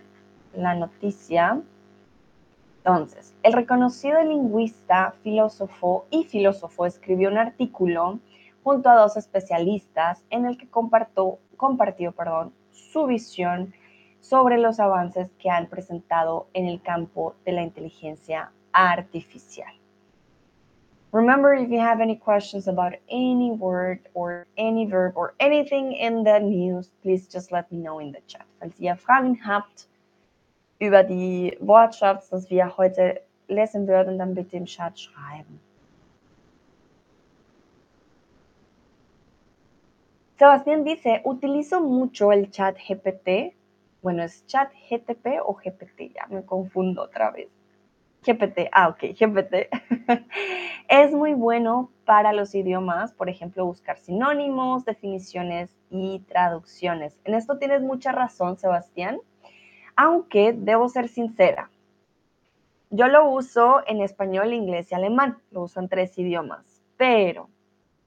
la 0.54 0.76
noticia. 0.76 1.62
Entonces, 2.78 3.34
el 3.44 3.54
reconocido 3.54 4.24
lingüista, 4.24 5.14
filósofo 5.24 6.06
y 6.10 6.24
filósofo 6.24 6.86
escribió 6.86 7.30
un 7.30 7.38
artículo 7.38 8.20
junto 8.64 8.90
a 8.90 8.96
dos 8.96 9.18
especialistas 9.18 10.24
en 10.30 10.46
el 10.46 10.58
que 10.58 10.68
compartió, 10.68 11.40
compartió 11.58 12.12
perdón, 12.12 12.54
su 12.72 13.06
visión 13.06 13.74
sobre 14.20 14.58
los 14.58 14.80
avances 14.80 15.30
que 15.40 15.50
han 15.50 15.68
presentado 15.68 16.48
en 16.54 16.68
el 16.68 16.82
campo 16.82 17.36
de 17.46 17.54
la 17.54 17.64
inteligencia 17.64 18.52
artificial. 18.72 19.74
Remember, 21.14 21.54
if 21.54 21.70
you 21.70 21.80
have 21.80 22.00
any 22.00 22.16
questions 22.16 22.70
about 22.70 22.94
any 23.10 23.52
word 23.52 24.00
or 24.14 24.48
any 24.58 24.86
verb 24.86 25.18
or 25.18 25.34
anything 25.42 25.92
in 25.92 26.24
the 26.24 26.40
news, 26.40 26.90
please 27.04 27.28
just 27.28 27.52
let 27.52 27.70
me 27.70 27.80
know 27.80 28.00
in 28.00 28.14
the 28.14 28.22
chat. 28.28 28.46
Falls 28.60 28.80
ihr 28.80 28.96
Fragen 28.96 29.38
habt 29.46 29.90
über 30.80 31.04
die 31.04 31.58
Wortschatz, 31.60 32.30
das 32.30 32.50
wir 32.50 32.78
heute 32.78 33.22
lesen 33.50 33.88
würden, 33.88 34.18
dann 34.18 34.34
bitte 34.34 34.56
im 34.56 34.66
Chat 34.66 34.98
schreiben. 34.98 35.60
Sebastián 40.42 40.84
dice, 40.84 41.22
utilizo 41.24 41.82
mucho 41.82 42.32
el 42.32 42.50
chat 42.50 42.76
GPT. 42.76 43.56
Bueno, 44.02 44.24
¿es 44.24 44.44
chat 44.48 44.72
GTP 44.90 45.40
o 45.46 45.54
GPT? 45.54 46.16
Ya 46.16 46.26
me 46.32 46.44
confundo 46.44 47.04
otra 47.04 47.30
vez. 47.30 47.50
GPT, 48.26 48.68
ah, 48.72 48.88
ok, 48.88 49.14
GPT. 49.16 49.70
es 50.90 51.12
muy 51.12 51.36
bueno 51.36 51.92
para 52.06 52.34
los 52.34 52.56
idiomas, 52.56 53.14
por 53.14 53.30
ejemplo, 53.30 53.68
buscar 53.68 54.00
sinónimos, 54.00 54.84
definiciones 54.84 55.78
y 55.92 56.22
traducciones. 56.22 57.16
En 57.24 57.36
esto 57.36 57.60
tienes 57.60 57.84
mucha 57.84 58.12
razón, 58.12 58.58
Sebastián, 58.58 59.20
aunque 59.96 60.54
debo 60.54 60.90
ser 60.90 61.08
sincera. 61.08 61.70
Yo 62.90 63.08
lo 63.10 63.30
uso 63.30 63.84
en 63.86 64.02
español, 64.02 64.54
inglés 64.54 64.92
y 64.92 64.96
alemán, 64.96 65.38
lo 65.52 65.62
uso 65.62 65.80
en 65.80 65.88
tres 65.88 66.18
idiomas, 66.18 66.82
pero 66.98 67.51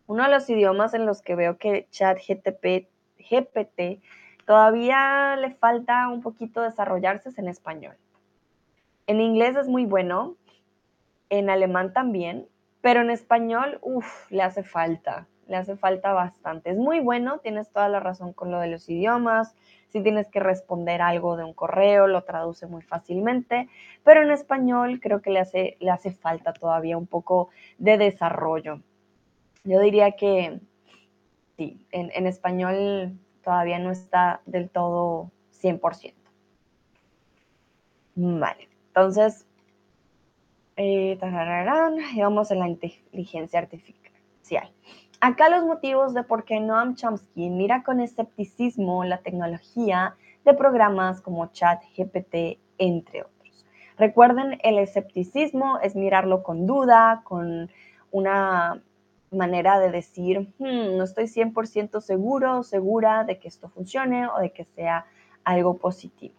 uno 0.06 0.25
de 0.25 0.30
los 0.30 0.49
idiomas 0.50 0.94
en 0.94 1.06
los 1.06 1.23
que 1.23 1.34
veo 1.34 1.56
que 1.56 1.87
chat 1.90 2.18
GTP, 2.18 2.88
GPT 3.18 4.02
todavía 4.46 5.37
le 5.37 5.50
falta 5.54 6.08
un 6.08 6.20
poquito 6.20 6.61
desarrollarse 6.61 7.30
es 7.30 7.38
en 7.38 7.49
español. 7.49 7.96
En 9.06 9.20
inglés 9.20 9.56
es 9.56 9.68
muy 9.68 9.87
bueno, 9.87 10.37
en 11.30 11.50
alemán 11.50 11.92
también, 11.92 12.46
pero 12.80 13.00
en 13.00 13.11
español, 13.11 13.78
uff, 13.82 14.30
le 14.30 14.42
hace 14.42 14.62
falta, 14.62 15.26
le 15.46 15.56
hace 15.56 15.76
falta 15.76 16.12
bastante. 16.12 16.70
Es 16.70 16.76
muy 16.76 17.00
bueno, 17.00 17.38
tienes 17.38 17.70
toda 17.70 17.88
la 17.88 18.00
razón 18.00 18.32
con 18.32 18.50
lo 18.50 18.61
de 18.61 18.68
los 18.68 18.88
idiomas, 18.88 19.54
si 19.88 20.02
tienes 20.02 20.28
que 20.28 20.40
responder 20.40 21.00
algo 21.00 21.37
de 21.37 21.44
un 21.44 21.54
correo, 21.54 22.06
lo 22.06 22.25
traduce 22.25 22.66
muy 22.66 22.82
fácilmente, 22.82 23.68
pero 24.02 24.23
en 24.23 24.32
español 24.32 25.00
creo 25.00 25.23
que 25.23 25.30
le 25.30 25.40
hace, 25.40 25.76
le 25.80 25.90
hace 25.90 26.11
falta 26.11 26.52
todavía 26.52 26.99
un 26.99 27.06
poco 27.06 27.50
de 27.78 27.96
desarrollo. 27.96 28.80
Yo 29.64 29.80
diría 29.80 30.12
que 30.12 30.61
sí, 31.56 31.87
en, 31.90 32.26
español 32.26 33.18
todavía 33.42 33.78
no 33.78 33.90
está 33.90 34.42
del 34.44 34.68
todo 34.68 35.30
100%. 35.62 36.12
Vale. 38.16 38.68
Entonces, 38.88 39.47
eh, 40.76 41.18
vamos 42.18 42.50
a 42.50 42.54
la 42.54 42.68
inteligencia 42.68 43.59
artificial. 43.59 44.71
Acá 45.21 45.49
los 45.49 45.64
motivos 45.64 46.12
de 46.12 46.23
por 46.23 46.44
qué 46.44 46.61
Noam 46.61 46.97
Chomsky 46.97 47.49
mira 47.49 47.83
con 47.83 48.00
escepticismo 48.00 49.04
la 49.04 49.23
tecnología 49.23 50.16
de 50.44 50.52
programas 50.52 51.23
como 51.23 51.47
ChatGPT, 51.47 52.59
entre 52.76 53.23
otros. 53.23 53.64
Recuerden, 53.97 54.59
el 54.62 54.78
escepticismo 54.78 55.78
es 55.80 55.97
mirarlo 55.97 56.42
con 56.42 56.66
duda, 56.66 57.23
con 57.25 57.71
una 58.11 58.83
manera 59.34 59.78
de 59.78 59.90
decir, 59.90 60.52
hmm, 60.58 60.96
no 60.96 61.04
estoy 61.04 61.24
100% 61.24 62.00
seguro 62.00 62.58
o 62.58 62.62
segura 62.62 63.24
de 63.24 63.38
que 63.38 63.48
esto 63.48 63.68
funcione 63.68 64.26
o 64.28 64.38
de 64.38 64.52
que 64.52 64.64
sea 64.64 65.06
algo 65.44 65.78
positivo. 65.78 66.34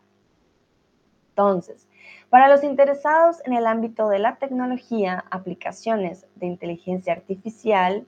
Entonces, 1.30 1.88
para 2.30 2.48
los 2.48 2.64
interesados 2.64 3.42
en 3.46 3.54
el 3.54 3.68
ámbito 3.68 4.08
de 4.10 4.20
la 4.20 4.38
tecnología, 4.38 5.26
aplicaciones 5.30 6.28
de 6.36 6.48
inteligencia 6.48 7.14
artificial, 7.14 8.08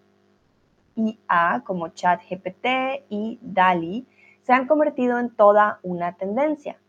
IA 0.96 1.64
como 1.66 1.90
ChatGPT 1.90 3.06
y 3.10 3.40
DALI 3.42 4.08
se 4.42 4.54
han 4.54 4.66
convertido 4.66 5.20
en 5.20 5.30
toda 5.30 5.80
una 5.84 6.16
tendencia. 6.16 6.80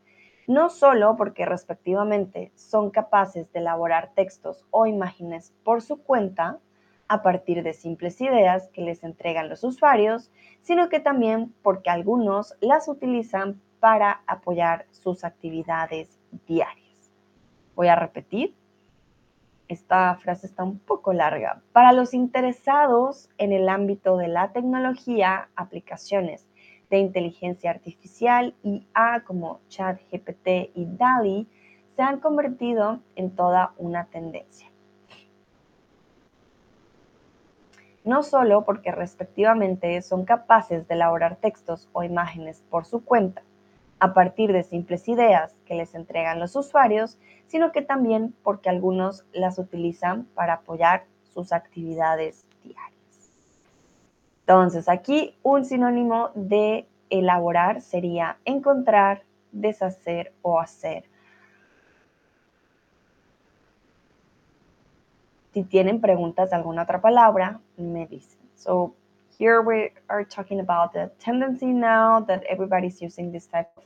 No 0.47 0.71
solo 0.71 1.17
porque 1.17 1.45
respectivamente 1.45 2.52
son 2.55 2.90
capaces 2.90 3.52
de 3.52 3.59
elaborar 3.59 4.12
textos 4.14 4.64
o 4.71 4.87
imágenes 4.87 5.52
por 5.64 5.83
su 5.83 6.02
cuenta 6.02 6.59
a 7.09 7.23
partir 7.23 7.62
de 7.62 7.73
simples 7.73 8.21
ideas 8.21 8.69
que 8.69 8.83
les 8.83 9.03
entregan 9.03 9.49
los 9.49 9.65
usuarios, 9.65 10.31
sino 10.62 10.88
que 10.88 11.00
también 11.00 11.55
porque 11.62 11.91
algunos 11.91 12.55
las 12.61 12.88
utilizan 12.88 13.61
para 13.81 14.23
apoyar 14.27 14.87
sus 14.91 15.25
actividades 15.25 16.19
diarias. 16.47 17.11
Voy 17.75 17.88
a 17.88 17.97
repetir. 17.97 18.55
Esta 19.69 20.15
frase 20.17 20.47
está 20.47 20.65
un 20.65 20.79
poco 20.79 21.12
larga. 21.12 21.62
Para 21.73 21.93
los 21.93 22.15
interesados 22.15 23.29
en 23.38 23.53
el 23.53 23.69
ámbito 23.69 24.17
de 24.17 24.29
la 24.29 24.53
tecnología, 24.53 25.49
aplicaciones 25.57 26.47
de 26.91 26.99
inteligencia 26.99 27.71
artificial 27.71 28.55
IA 28.62 29.25
como 29.27 29.61
ChatGPT 29.69 30.71
y 30.75 30.87
DALI 30.87 31.47
se 31.97 32.03
han 32.03 32.21
convertido 32.21 33.00
en 33.15 33.35
toda 33.35 33.75
una 33.77 34.07
tendencia. 34.07 34.71
No 38.09 38.23
solo 38.23 38.65
porque 38.65 38.91
respectivamente 38.91 40.00
son 40.00 40.25
capaces 40.25 40.88
de 40.88 40.95
elaborar 40.95 41.37
textos 41.37 41.91
o 41.93 42.03
imágenes 42.03 42.65
por 42.71 42.87
su 42.87 43.05
cuenta, 43.05 43.43
a 44.00 44.15
partir 44.15 44.50
de 44.50 44.62
simples 44.62 45.07
ideas 45.09 45.55
que 45.67 45.75
les 45.75 45.95
entregan 45.95 46.41
los 46.41 46.57
usuarios, 46.57 47.19
sino 47.49 47.71
que 47.71 47.83
también 47.83 48.35
porque 48.43 48.71
algunos 48.71 49.27
las 49.35 49.59
utilizan 49.59 50.25
para 50.35 50.55
apoyar 50.55 51.05
sus 51.35 51.53
actividades 51.53 52.47
diarias. 52.65 53.31
Entonces, 54.41 54.88
aquí 54.88 55.37
un 55.43 55.67
sinónimo 55.67 56.31
de 56.35 56.87
elaborar 57.11 57.83
sería 57.83 58.38
encontrar, 58.47 59.25
deshacer 59.53 60.33
o 60.41 60.61
hacer. 60.61 61.05
Si 65.52 65.64
tienen 65.64 66.00
preguntas 66.00 66.50
de 66.50 66.57
alguna 66.57 66.83
otra 66.83 67.00
palabra, 67.00 67.61
me 67.76 68.07
dicen. 68.07 68.38
So 68.55 68.95
here 69.38 69.62
we 69.62 69.93
are 70.09 70.25
talking 70.25 70.61
about 70.61 70.93
the 70.93 71.11
tendency 71.19 71.73
now 71.73 72.21
that 72.21 72.43
everybody's 72.49 73.00
using 73.00 73.33
this 73.33 73.47
type 73.47 73.71
of 73.76 73.85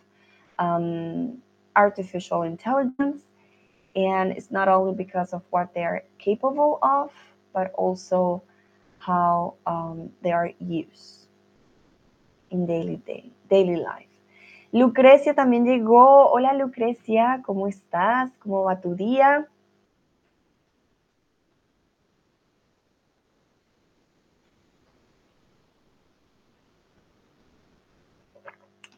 um, 0.59 1.39
artificial 1.77 2.43
intelligence. 2.43 3.23
And 3.95 4.33
it's 4.33 4.51
not 4.51 4.69
only 4.69 4.95
because 4.95 5.35
of 5.35 5.43
what 5.51 5.75
they're 5.75 6.05
capable 6.19 6.79
of, 6.83 7.11
but 7.53 7.73
also 7.75 8.43
how 8.99 9.55
um, 9.67 10.11
they 10.23 10.33
are 10.33 10.51
used 10.59 11.29
in 12.51 12.67
daily, 12.67 12.97
day, 13.07 13.31
daily 13.51 13.77
life. 13.77 14.09
Lucrecia 14.73 15.35
también 15.35 15.67
llegó. 15.67 16.31
Hola 16.33 16.55
Lucrecia, 16.55 17.43
¿cómo 17.45 17.69
estás? 17.69 18.31
¿Cómo 18.39 18.65
va 18.65 18.81
tu 18.81 18.95
día? 18.95 19.47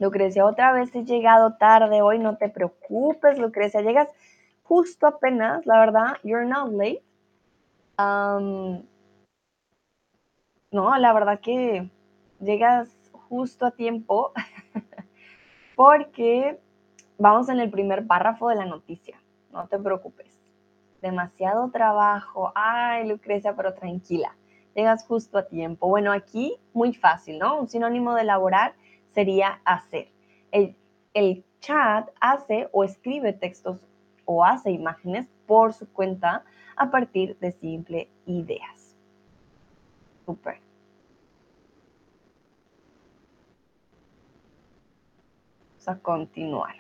Lucrecia, 0.05 0.45
otra 0.45 0.73
vez 0.73 0.95
he 0.95 1.05
llegado 1.05 1.55
tarde 1.55 2.03
hoy, 2.03 2.19
no 2.19 2.37
te 2.37 2.51
preocupes, 2.51 3.39
Lucrecia, 3.39 3.81
llegas 3.81 4.09
justo 4.63 5.07
apenas, 5.07 5.65
la 5.65 5.81
verdad, 5.81 6.17
you're 6.23 6.47
not 6.47 6.71
late. 6.71 7.03
No, 10.71 10.99
la 10.99 11.13
verdad 11.13 11.41
que 11.41 11.89
llegas 12.41 12.95
justo 13.13 13.67
a 13.67 13.71
tiempo 13.71 14.33
porque 15.77 16.61
vamos 17.17 17.49
en 17.49 17.61
el 17.61 17.71
primer 17.71 18.07
párrafo 18.07 18.49
de 18.49 18.57
la 18.57 18.67
noticia. 18.67 19.19
No 19.53 19.69
te 19.69 19.79
preocupes. 19.79 20.39
Demasiado 21.01 21.71
trabajo. 21.71 22.53
Ay, 22.55 23.09
Lucrecia, 23.09 23.55
pero 23.55 23.73
tranquila. 23.75 24.37
Llegas 24.75 25.07
justo 25.07 25.39
a 25.39 25.47
tiempo. 25.47 25.89
Bueno, 25.89 26.13
aquí 26.13 26.57
muy 26.73 26.93
fácil, 26.93 27.39
¿no? 27.39 27.61
Un 27.61 27.69
sinónimo 27.69 28.15
de 28.15 28.23
elaborar 28.23 28.75
sería 29.15 29.61
hacer. 29.65 30.09
El, 30.51 30.77
chat 31.61 32.11
hace 32.21 32.69
o 32.73 32.85
escribe 32.85 33.33
textos 33.33 33.87
o 34.27 34.45
hace 34.45 34.71
imágenes 34.71 35.27
por 35.47 35.73
su 35.73 35.89
cuenta 35.91 36.45
a 36.77 36.91
partir 36.91 37.39
de 37.39 37.53
simples 37.53 38.09
ideas. 38.27 38.95
Super. 40.27 40.59
a 45.87 45.97
continuar. 45.99 46.77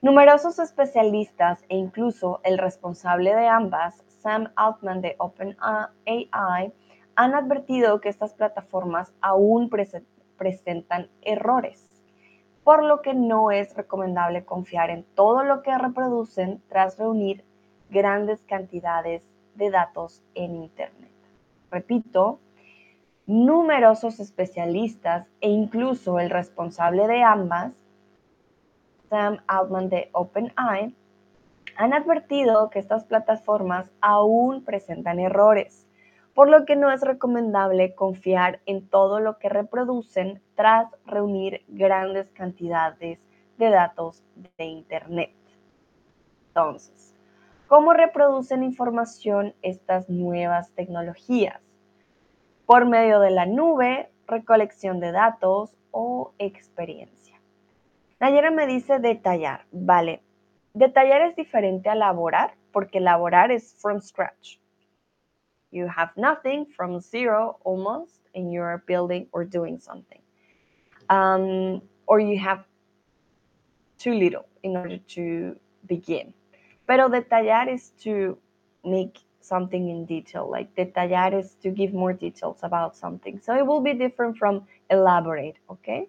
Numerosos 0.00 0.58
especialistas 0.58 1.62
e 1.68 1.76
incluso 1.76 2.40
el 2.44 2.56
responsable 2.56 3.34
de 3.34 3.46
ambas, 3.46 4.02
Sam 4.22 4.50
Altman 4.56 5.02
de 5.02 5.16
OpenAI, 5.18 6.72
han 7.14 7.34
advertido 7.34 8.00
que 8.00 8.08
estas 8.08 8.34
plataformas 8.34 9.12
aún 9.20 9.68
presentan 9.68 10.15
errores, 11.22 11.88
por 12.64 12.84
lo 12.84 13.02
que 13.02 13.14
no 13.14 13.50
es 13.50 13.74
recomendable 13.74 14.44
confiar 14.44 14.90
en 14.90 15.04
todo 15.14 15.44
lo 15.44 15.62
que 15.62 15.76
reproducen 15.76 16.62
tras 16.68 16.98
reunir 16.98 17.44
grandes 17.90 18.40
cantidades 18.42 19.22
de 19.54 19.70
datos 19.70 20.22
en 20.34 20.56
Internet. 20.56 21.10
Repito, 21.70 22.40
numerosos 23.26 24.20
especialistas 24.20 25.26
e 25.40 25.48
incluso 25.48 26.18
el 26.18 26.30
responsable 26.30 27.06
de 27.06 27.22
ambas 27.22 27.72
Sam 29.08 29.38
Altman 29.46 29.88
de 29.88 30.10
OpenAI, 30.12 30.94
han 31.76 31.92
advertido 31.92 32.70
que 32.70 32.78
estas 32.78 33.04
plataformas 33.04 33.90
aún 34.00 34.64
presentan 34.64 35.20
errores, 35.20 35.85
por 36.36 36.50
lo 36.50 36.66
que 36.66 36.76
no 36.76 36.92
es 36.92 37.00
recomendable 37.00 37.94
confiar 37.94 38.60
en 38.66 38.86
todo 38.86 39.20
lo 39.20 39.38
que 39.38 39.48
reproducen 39.48 40.42
tras 40.54 40.86
reunir 41.06 41.64
grandes 41.66 42.30
cantidades 42.32 43.18
de 43.56 43.70
datos 43.70 44.22
de 44.58 44.64
Internet. 44.66 45.32
Entonces, 46.48 47.14
¿cómo 47.68 47.94
reproducen 47.94 48.62
información 48.62 49.54
estas 49.62 50.10
nuevas 50.10 50.70
tecnologías? 50.72 51.62
Por 52.66 52.84
medio 52.84 53.20
de 53.20 53.30
la 53.30 53.46
nube, 53.46 54.10
recolección 54.26 55.00
de 55.00 55.12
datos 55.12 55.74
o 55.90 56.34
experiencia. 56.38 57.40
Nayera 58.20 58.50
me 58.50 58.66
dice 58.66 58.98
detallar. 58.98 59.64
Vale. 59.72 60.20
Detallar 60.74 61.22
es 61.22 61.34
diferente 61.34 61.88
a 61.88 61.94
elaborar, 61.94 62.52
porque 62.72 62.98
elaborar 62.98 63.50
es 63.50 63.74
from 63.80 64.02
scratch. 64.02 64.58
You 65.76 65.86
have 65.88 66.10
nothing 66.16 66.64
from 66.76 67.00
zero 67.00 67.58
almost, 67.68 68.20
and 68.34 68.50
you're 68.52 68.82
building 68.86 69.28
or 69.32 69.44
doing 69.44 69.78
something. 69.78 70.22
Um, 71.10 71.82
or 72.06 72.18
you 72.18 72.38
have 72.38 72.64
too 73.98 74.14
little 74.14 74.46
in 74.62 74.76
order 74.76 74.98
to 75.16 75.56
begin. 75.86 76.32
Pero 76.86 77.08
detallar 77.08 77.68
is 77.68 77.92
to 78.04 78.38
make 78.84 79.18
something 79.40 79.90
in 79.90 80.06
detail. 80.06 80.48
Like 80.50 80.74
detallar 80.74 81.38
is 81.38 81.54
to 81.62 81.70
give 81.70 81.92
more 81.92 82.12
details 82.12 82.58
about 82.62 82.96
something. 82.96 83.38
So 83.38 83.54
it 83.56 83.66
will 83.66 83.82
be 83.82 83.94
different 83.94 84.38
from 84.38 84.64
elaborate, 84.90 85.56
okay? 85.70 86.08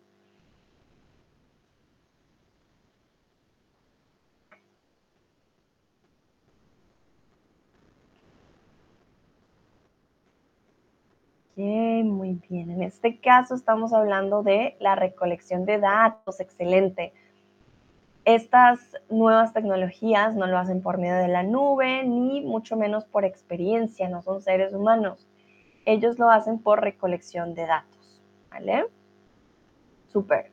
Muy 11.57 12.39
bien. 12.49 12.69
En 12.69 12.83
este 12.83 13.19
caso 13.19 13.55
estamos 13.55 13.93
hablando 13.93 14.43
de 14.43 14.75
la 14.79 14.95
recolección 14.95 15.65
de 15.65 15.79
datos, 15.79 16.39
excelente. 16.39 17.13
Estas 18.25 18.79
nuevas 19.09 19.53
tecnologías 19.53 20.35
no 20.35 20.47
lo 20.47 20.57
hacen 20.57 20.81
por 20.81 20.97
medio 20.97 21.15
de 21.15 21.29
la 21.29 21.43
nube, 21.43 22.03
ni 22.03 22.41
mucho 22.41 22.75
menos 22.75 23.05
por 23.05 23.25
experiencia, 23.25 24.09
no 24.09 24.21
son 24.21 24.41
seres 24.41 24.73
humanos. 24.73 25.27
Ellos 25.85 26.19
lo 26.19 26.29
hacen 26.29 26.59
por 26.59 26.81
recolección 26.81 27.53
de 27.55 27.65
datos, 27.65 28.21
¿vale? 28.51 28.85
Súper. 30.11 30.51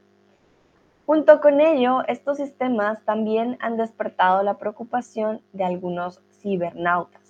Junto 1.04 1.40
con 1.40 1.60
ello, 1.60 2.02
estos 2.06 2.38
sistemas 2.38 3.04
también 3.04 3.58
han 3.60 3.76
despertado 3.76 4.42
la 4.42 4.56
preocupación 4.56 5.42
de 5.52 5.64
algunos 5.64 6.22
cibernautas 6.40 7.23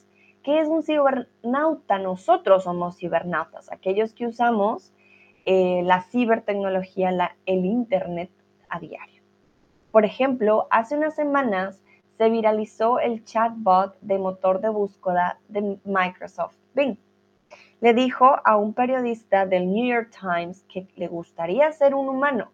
¿Qué 0.45 0.61
es 0.61 0.69
un 0.69 0.83
cibernauta? 0.83 1.99
Nosotros 1.99 2.65
somos 2.65 2.99
cibernautas, 2.99 3.73
aquellos 3.73 4.13
que 4.13 4.27
usamos 4.27 4.93
eh, 5.47 5.81
la 5.85 6.03
cibertecnología, 6.03 7.11
la, 7.13 7.35
el 7.47 7.65
Internet 7.65 8.31
a 8.69 8.79
diario. 8.79 9.23
Por 9.91 10.05
ejemplo, 10.05 10.67
hace 10.71 10.99
unas 10.99 11.15
semanas 11.15 11.81
se 12.19 12.29
viralizó 12.29 13.01
el 13.01 13.25
chatbot 13.25 13.99
de 14.03 14.19
motor 14.19 14.61
de 14.61 14.69
búsqueda 14.69 15.39
de 15.49 15.79
Microsoft 15.83 16.57
Bing. 16.75 16.99
Le 17.81 17.95
dijo 17.95 18.37
a 18.45 18.57
un 18.59 18.75
periodista 18.75 19.47
del 19.47 19.73
New 19.73 19.87
York 19.87 20.11
Times 20.21 20.63
que 20.65 20.87
le 20.97 21.09
gustaría 21.09 21.73
ser 21.73 21.95
un 21.95 22.07
humano, 22.07 22.51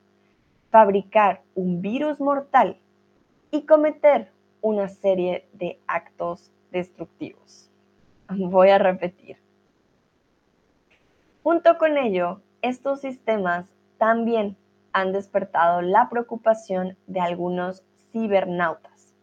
fabricar 0.70 1.42
un 1.56 1.82
virus 1.82 2.20
mortal 2.20 2.76
y 3.50 3.62
cometer 3.62 4.30
una 4.60 4.88
serie 4.88 5.48
de 5.54 5.80
actos 5.88 6.52
destructivos. 6.70 7.69
Voy 8.30 8.70
a 8.70 8.78
repetir. 8.78 9.38
Junto 11.42 11.78
con 11.78 11.98
ello, 11.98 12.42
estos 12.62 13.00
sistemas 13.00 13.66
también 13.98 14.56
han 14.92 15.12
despertado 15.12 15.82
la 15.82 16.08
preocupación 16.08 16.96
de 17.08 17.20
algunos 17.20 17.82
cibernautas. 18.12 19.16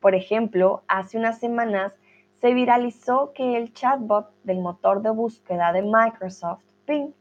Por 0.00 0.16
ejemplo, 0.16 0.82
hace 0.88 1.16
unas 1.16 1.38
semanas 1.38 1.92
se 2.40 2.52
viralizó 2.52 3.32
que 3.34 3.56
el 3.56 3.72
chatbot 3.72 4.32
del 4.42 4.58
motor 4.58 5.02
de 5.02 5.10
búsqueda 5.10 5.72
de 5.72 5.82
Microsoft, 5.82 6.64
Bing, 6.88 7.14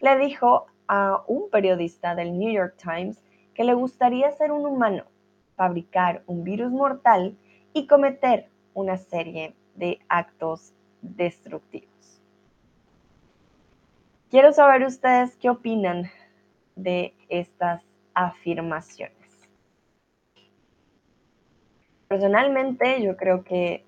le 0.00 0.16
dijo 0.16 0.66
a 0.88 1.22
un 1.26 1.50
periodista 1.50 2.14
del 2.14 2.38
New 2.38 2.52
York 2.52 2.76
Times 2.82 3.22
que 3.52 3.64
le 3.64 3.74
gustaría 3.74 4.32
ser 4.32 4.50
un 4.50 4.64
humano, 4.64 5.04
fabricar 5.56 6.22
un 6.26 6.42
virus 6.42 6.72
mortal 6.72 7.36
y 7.74 7.86
cometer 7.86 8.48
una 8.72 8.96
serie 8.96 9.54
de 9.74 10.00
actos 10.08 10.72
destructivos. 11.02 12.20
Quiero 14.30 14.52
saber 14.52 14.84
ustedes 14.84 15.36
qué 15.36 15.50
opinan 15.50 16.10
de 16.76 17.14
estas 17.28 17.82
afirmaciones. 18.14 19.16
Personalmente 22.08 23.02
yo 23.02 23.16
creo 23.16 23.44
que, 23.44 23.84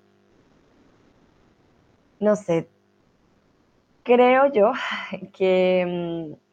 no 2.19 2.35
sé, 2.35 2.67
creo 4.03 4.51
yo 4.51 4.71
que 5.33 5.85
mm, 5.87 6.43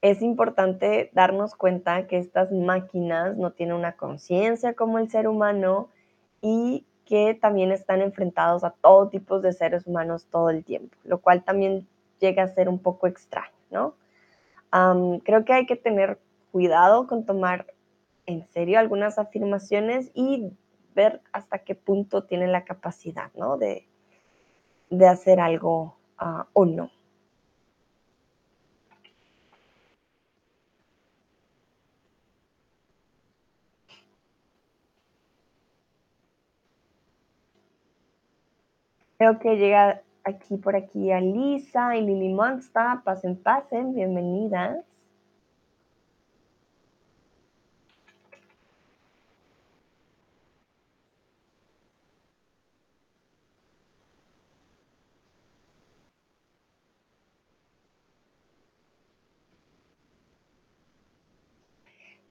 es 0.00 0.22
importante 0.22 1.10
darnos 1.12 1.54
cuenta 1.54 2.06
que 2.06 2.18
estas 2.18 2.52
máquinas 2.52 3.36
no 3.36 3.52
tienen 3.52 3.76
una 3.76 3.96
conciencia 3.96 4.74
como 4.74 4.98
el 4.98 5.10
ser 5.10 5.26
humano 5.26 5.88
y 6.40 6.86
que 7.08 7.32
también 7.32 7.72
están 7.72 8.02
enfrentados 8.02 8.64
a 8.64 8.70
todo 8.70 9.08
tipo 9.08 9.40
de 9.40 9.54
seres 9.54 9.86
humanos 9.86 10.26
todo 10.30 10.50
el 10.50 10.62
tiempo, 10.62 10.94
lo 11.04 11.18
cual 11.22 11.42
también 11.42 11.88
llega 12.20 12.42
a 12.42 12.48
ser 12.48 12.68
un 12.68 12.78
poco 12.78 13.06
extraño, 13.06 13.54
¿no? 13.70 13.94
creo 15.24 15.46
que 15.46 15.54
hay 15.54 15.64
que 15.64 15.76
tener 15.76 16.18
cuidado 16.52 17.06
con 17.06 17.24
tomar 17.24 17.72
en 18.26 18.46
serio 18.48 18.78
algunas 18.78 19.18
afirmaciones 19.18 20.10
y 20.12 20.50
ver 20.94 21.22
hasta 21.32 21.60
qué 21.60 21.74
punto 21.74 22.24
tienen 22.24 22.52
la 22.52 22.64
capacidad, 22.64 23.32
¿no? 23.34 23.56
De, 23.56 23.86
hacer 25.08 25.40
algo 25.40 25.96
ah, 26.18 26.46
o 26.52 26.66
no. 26.66 26.90
Creo 39.18 39.40
que 39.40 39.56
llega 39.56 40.02
aquí 40.22 40.56
por 40.58 40.76
aquí 40.76 41.10
a 41.10 41.20
Lisa 41.20 41.96
y 41.96 42.02
Lili 42.06 42.32
Monsta. 42.32 43.02
Pasen, 43.04 43.36
pasen, 43.36 43.94
bienvenidas. 43.94 44.84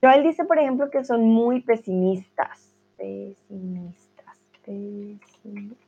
Joel 0.01 0.23
dice, 0.23 0.45
por 0.45 0.57
ejemplo, 0.57 0.89
que 0.89 1.03
son 1.03 1.23
muy 1.23 1.61
pesimistas. 1.61 2.73
Pesimistas. 2.95 4.37
Pesimistas. 4.63 5.86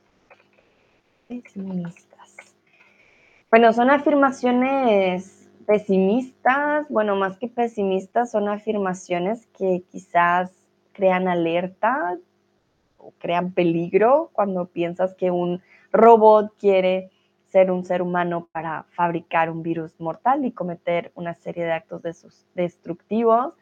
Bueno, 3.52 3.74
son 3.74 3.92
afirmaciones 3.92 5.48
pesimistas. 5.68 6.88
Bueno, 6.89 7.15
más 7.15 7.38
que 7.38 7.48
pesimistas, 7.48 8.32
son 8.32 8.50
afirmaciones 8.50 9.46
que 9.58 9.84
quizás 9.92 10.52
crean 10.92 11.28
alerta 11.28 12.18
o 12.98 13.13
crean 13.20 13.52
peligro 13.54 14.32
cuando 14.34 14.65
piensas 14.65 15.13
que 15.13 15.30
un 15.30 15.62
robot 15.92 16.52
quiere 16.58 17.12
ser 17.52 17.70
un 17.72 17.86
ser 17.86 18.02
humano 18.02 18.48
para 18.52 18.84
fabricar 18.89 19.52
un 19.52 19.62
virus 19.62 20.00
mortal 20.00 20.46
y 20.46 20.52
cometer 20.52 21.12
una 21.13 21.36
serie 21.36 21.63
de 21.63 21.74
actos 21.74 22.02
destructivos. 22.56 23.54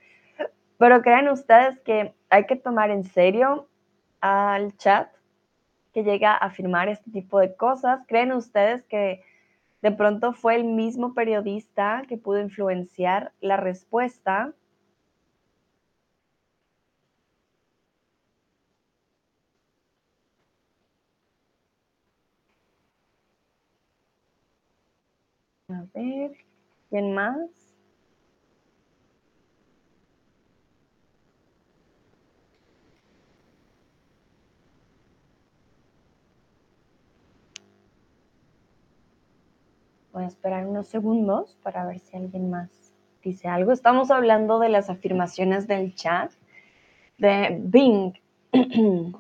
Pero 0.78 1.02
crean 1.02 1.28
ustedes 1.28 1.80
que 1.82 2.14
hay 2.30 2.46
que 2.46 2.56
tomar 2.56 2.92
en 2.92 3.04
serio 3.04 3.68
al 4.22 4.76
chat 4.78 5.10
que 5.98 6.04
llega 6.04 6.32
a 6.34 6.38
afirmar 6.46 6.90
este 6.90 7.10
tipo 7.10 7.40
de 7.40 7.56
cosas. 7.56 8.02
¿Creen 8.08 8.32
ustedes 8.32 8.84
que 8.84 9.24
de 9.82 9.92
pronto 9.92 10.32
fue 10.32 10.56
el 10.56 10.64
mismo 10.64 11.16
periodista 11.16 12.04
que 12.08 12.20
pudo 12.20 12.40
influenciar 12.40 13.32
la 13.42 13.58
respuesta? 13.58 14.54
A 25.70 25.86
ver, 25.94 26.32
¿quién 26.90 27.14
más? 27.14 27.67
Voy 40.18 40.24
a 40.24 40.30
esperar 40.30 40.66
unos 40.66 40.88
segundos 40.88 41.60
para 41.62 41.86
ver 41.86 42.00
si 42.00 42.18
alguien 42.18 42.50
más 42.50 42.72
dice 43.22 43.48
algo. 43.48 43.72
Estamos 43.72 44.10
hablando 44.10 44.58
de 44.58 44.68
las 44.68 44.90
afirmaciones 44.90 45.68
del 45.68 45.94
chat 45.94 46.32
de 47.20 47.56
Bing. 47.62 48.14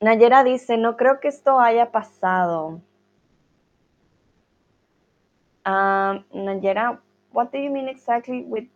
Nayera 0.00 0.42
dice, 0.42 0.76
no 0.76 0.96
creo 0.96 1.20
que 1.20 1.28
esto 1.28 1.60
haya 1.60 1.92
pasado. 1.92 2.80
Um, 5.64 6.24
Nayera, 6.34 6.98
what 7.32 7.52
do 7.52 7.58
you 7.58 7.70
mean 7.70 7.88
exactly 7.88 8.42
with 8.42 8.66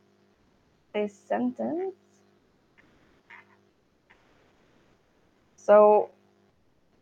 this 0.92 1.12
sentence? 1.26 1.96
So 5.56 6.10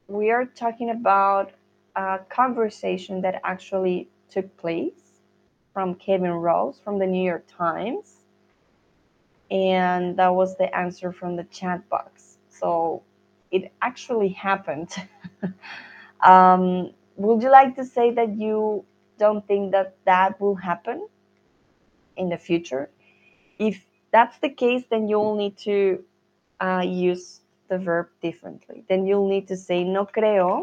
we 0.09 0.31
are 0.31 0.47
talking 0.47 0.89
about 0.89 1.53
a 1.95 2.21
conversation 2.31 3.21
that 3.21 3.39
actually 3.45 4.09
took 4.33 4.57
place 4.57 5.21
from 5.73 5.95
Kevin 5.95 6.33
Rose 6.33 6.81
from 6.83 6.99
the 6.99 7.07
New 7.07 7.25
York 7.25 7.45
Times. 7.47 8.17
And 9.51 10.17
that 10.17 10.35
was 10.35 10.57
the 10.57 10.75
answer 10.75 11.13
from 11.13 11.37
the 11.37 11.45
chat 11.45 11.89
box. 11.89 12.39
So 12.49 13.03
it 13.51 13.71
actually 13.83 14.31
happened. 14.31 14.91
um, 16.21 16.91
would 17.17 17.43
you 17.43 17.51
like 17.51 17.77
to 17.77 17.85
say 17.85 18.11
that 18.13 18.37
you 18.37 18.85
don't 19.19 19.47
think 19.47 19.73
that 19.73 19.97
that 20.07 20.41
will 20.41 20.55
happen 20.55 21.07
in 22.17 22.29
the 22.29 22.39
future? 22.39 22.89
If 23.59 23.85
that's 24.11 24.39
the 24.39 24.49
case, 24.49 24.85
then 24.91 25.09
you'll 25.09 25.37
need 25.37 25.59
to 25.59 26.03
uh, 26.61 26.83
use 26.85 27.41
the 27.69 27.79
verb 27.79 28.09
differently. 28.23 28.85
Then 28.89 29.07
you'll 29.07 29.29
need 29.29 29.49
to 29.49 29.57
say, 29.57 29.85
no 29.85 30.07
creo 30.07 30.63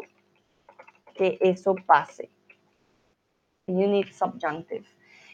que 1.16 1.38
eso 1.42 1.76
pase. 1.76 2.30
You 3.78 3.88
need 3.88 4.14
subjunctive. 4.14 4.86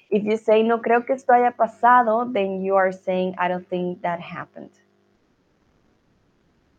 If 0.09 0.23
you 0.23 0.37
say 0.37 0.63
no 0.63 0.79
creo 0.79 1.05
que 1.05 1.15
esto 1.15 1.33
haya 1.33 1.51
pasado, 1.51 2.31
then 2.31 2.61
you 2.61 2.75
are 2.75 2.91
saying 2.91 3.35
I 3.37 3.47
don't 3.47 3.67
think 3.67 4.01
that 4.01 4.21
happened. 4.21 4.71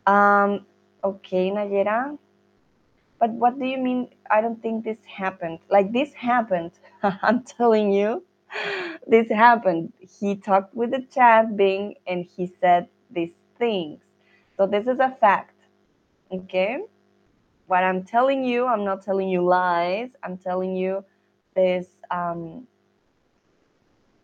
Um, 0.05 0.65
okay, 1.03 1.51
Nayera. 1.51 2.17
But 3.19 3.31
what 3.31 3.59
do 3.59 3.65
you 3.65 3.77
mean? 3.77 4.09
I 4.29 4.41
don't 4.41 4.61
think 4.61 4.85
this 4.85 4.97
happened. 5.05 5.59
Like 5.69 5.91
this 5.91 6.13
happened. 6.13 6.71
I'm 7.03 7.43
telling 7.43 7.91
you, 7.91 8.23
this 9.07 9.29
happened. 9.29 9.91
He 9.99 10.35
talked 10.35 10.73
with 10.73 10.91
the 10.91 11.01
chat 11.13 11.57
Bing 11.57 11.95
and 12.05 12.25
he 12.25 12.53
said 12.61 12.87
these 13.09 13.33
things. 13.57 13.99
So 14.55 14.67
this 14.67 14.87
is 14.87 14.99
a 14.99 15.15
fact. 15.19 15.55
Okay? 16.31 16.79
What 17.67 17.83
I'm 17.83 18.03
telling 18.03 18.43
you, 18.45 18.65
I'm 18.65 18.85
not 18.85 19.03
telling 19.03 19.29
you 19.29 19.43
lies. 19.43 20.09
I'm 20.23 20.37
telling 20.37 20.75
you 20.75 21.03
this 21.57 21.87
um, 22.11 22.67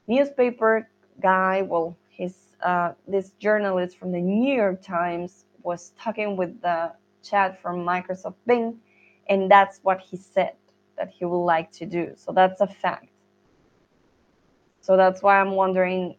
newspaper 0.07 0.87
guy, 1.21 1.63
well, 1.63 1.97
his 2.09 2.35
uh, 2.63 2.93
this 3.07 3.31
journalist 3.39 3.97
from 3.97 4.11
the 4.11 4.21
New 4.21 4.55
York 4.55 4.81
Times 4.81 5.45
was 5.63 5.91
talking 5.99 6.37
with 6.37 6.61
the 6.61 6.93
chat 7.23 7.61
from 7.61 7.77
Microsoft 7.85 8.35
Bing, 8.45 8.79
and 9.27 9.49
that's 9.49 9.79
what 9.81 9.99
he 9.99 10.15
said 10.15 10.53
that 10.97 11.09
he 11.09 11.25
would 11.25 11.45
like 11.45 11.71
to 11.71 11.85
do. 11.85 12.13
So 12.15 12.31
that's 12.31 12.61
a 12.61 12.67
fact. 12.67 13.09
So 14.79 14.95
that's 14.95 15.21
why 15.23 15.41
I'm 15.41 15.51
wondering. 15.51 16.15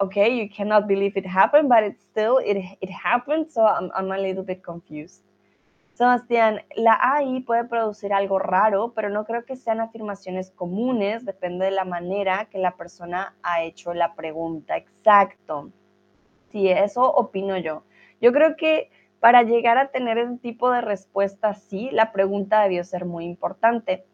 Okay, 0.00 0.36
you 0.36 0.50
cannot 0.50 0.88
believe 0.88 1.16
it 1.16 1.24
happened, 1.24 1.68
but 1.68 1.82
it 1.84 1.96
still 2.10 2.38
it 2.38 2.58
it 2.82 2.90
happened. 2.90 3.46
So 3.50 3.64
I'm 3.64 3.90
I'm 3.96 4.12
a 4.12 4.18
little 4.18 4.42
bit 4.42 4.62
confused. 4.62 5.22
Sebastián, 5.94 6.60
la 6.74 6.98
AI 7.00 7.40
puede 7.40 7.64
producir 7.64 8.12
algo 8.12 8.40
raro, 8.40 8.92
pero 8.94 9.10
no 9.10 9.24
creo 9.24 9.44
que 9.44 9.54
sean 9.54 9.80
afirmaciones 9.80 10.50
comunes, 10.50 11.24
depende 11.24 11.66
de 11.66 11.70
la 11.70 11.84
manera 11.84 12.46
que 12.46 12.58
la 12.58 12.76
persona 12.76 13.36
ha 13.44 13.62
hecho 13.62 13.94
la 13.94 14.14
pregunta. 14.14 14.76
Exacto. 14.76 15.70
Sí, 16.50 16.68
eso 16.68 17.08
opino 17.08 17.56
yo. 17.58 17.84
Yo 18.20 18.32
creo 18.32 18.56
que 18.56 18.90
para 19.20 19.44
llegar 19.44 19.78
a 19.78 19.92
tener 19.92 20.18
ese 20.18 20.36
tipo 20.38 20.68
de 20.70 20.80
respuesta, 20.80 21.54
sí, 21.54 21.90
la 21.92 22.10
pregunta 22.10 22.62
debió 22.62 22.82
ser 22.82 23.04
muy 23.04 23.24
importante. 23.24 24.04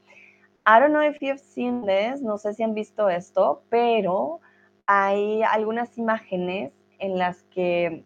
I 0.66 0.80
don't 0.80 0.90
know 0.90 1.02
if 1.02 1.18
you've 1.22 1.38
seen 1.38 1.86
this, 1.86 2.20
no 2.20 2.36
sé 2.36 2.52
si 2.52 2.62
han 2.62 2.74
visto 2.74 3.08
esto, 3.08 3.62
pero 3.70 4.40
hay 4.84 5.42
algunas 5.44 5.96
imágenes 5.96 6.72
en 6.98 7.18
las 7.18 7.42
que 7.44 8.04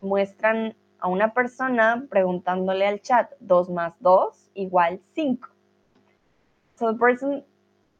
muestran 0.00 0.74
a 1.06 1.08
una 1.08 1.32
persona 1.32 2.04
preguntándole 2.10 2.84
al 2.84 3.00
chat 3.00 3.30
2 3.38 3.70
más 3.70 3.94
2 4.00 4.50
igual 4.54 5.00
5. 5.14 5.38
So 6.74 6.92
the 6.92 6.98
person 6.98 7.44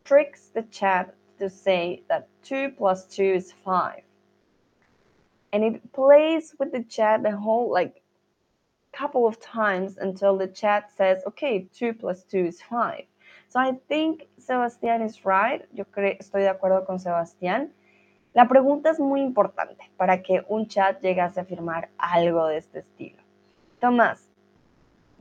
tricks 0.05 0.51
the 0.53 0.65
chat 0.71 1.15
to 1.39 1.49
say 1.49 2.03
that 2.09 2.27
2 2.43 2.73
plus 2.77 3.07
2 3.07 3.23
is 3.23 3.53
5. 3.65 4.03
And 5.53 5.63
it 5.63 5.93
plays 5.93 6.57
with 6.59 6.73
the 6.73 6.83
chat 6.83 7.23
the 7.23 7.31
whole 7.31 7.73
like 7.73 8.03
couple 8.93 9.25
of 9.25 9.39
times 9.39 9.99
until 9.99 10.37
the 10.37 10.49
chat 10.49 10.91
says, 10.97 11.23
okay, 11.29 11.69
2 11.73 11.95
plus 11.95 12.25
2 12.25 12.47
is 12.47 12.61
5. 12.63 13.05
So 13.49 13.61
I 13.61 13.79
think 13.89 14.27
Sebastián 14.41 15.05
is 15.07 15.25
right. 15.25 15.63
Yo 15.73 15.85
estoy 15.85 16.43
de 16.43 16.49
acuerdo 16.49 16.85
con 16.85 16.99
Sebastián. 16.99 17.71
La 18.37 18.49
pregunta 18.49 18.91
es 18.91 19.01
muy 19.01 19.23
importante 19.23 19.91
para 19.97 20.21
que 20.21 20.45
un 20.49 20.69
chat 20.69 21.01
llegase 21.01 21.41
a 21.41 21.45
afirmar 21.45 21.89
algo 21.97 22.47
de 22.49 22.59
este 22.59 22.81
estilo. 22.81 23.17
Tomás, 23.81 24.29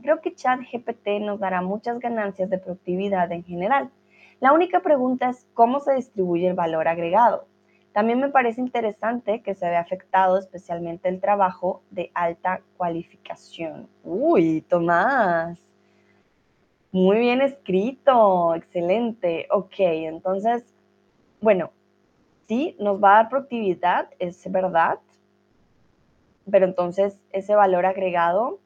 creo 0.02 0.20
que 0.20 0.34
ChatGPT 0.34 1.22
nos 1.22 1.40
dará 1.40 1.62
muchas 1.62 1.98
ganancias 1.98 2.50
de 2.50 2.58
productividad 2.58 3.32
en 3.32 3.42
general. 3.42 3.90
La 4.38 4.52
única 4.52 4.80
pregunta 4.80 5.30
es 5.30 5.46
cómo 5.54 5.80
se 5.80 5.94
distribuye 5.94 6.48
el 6.48 6.52
valor 6.52 6.88
agregado. 6.88 7.46
También 7.94 8.20
me 8.20 8.28
parece 8.28 8.60
interesante 8.60 9.40
que 9.40 9.54
se 9.54 9.66
vea 9.66 9.80
afectado 9.80 10.36
especialmente 10.38 11.08
el 11.08 11.18
trabajo 11.18 11.80
de 11.90 12.10
alta 12.12 12.60
cualificación. 12.76 13.88
Uy, 14.04 14.60
Tomás. 14.60 15.58
Muy 16.92 17.18
bien 17.20 17.40
escrito, 17.40 18.54
excelente. 18.54 19.46
Ok, 19.50 19.76
entonces, 19.78 20.64
bueno, 21.40 21.70
sí, 22.46 22.76
nos 22.78 23.02
va 23.02 23.12
a 23.12 23.22
dar 23.22 23.28
productividad, 23.28 24.10
es 24.18 24.50
verdad, 24.50 24.98
pero 26.50 26.66
entonces 26.66 27.18
ese 27.32 27.54
valor 27.54 27.86
agregado, 27.86 28.60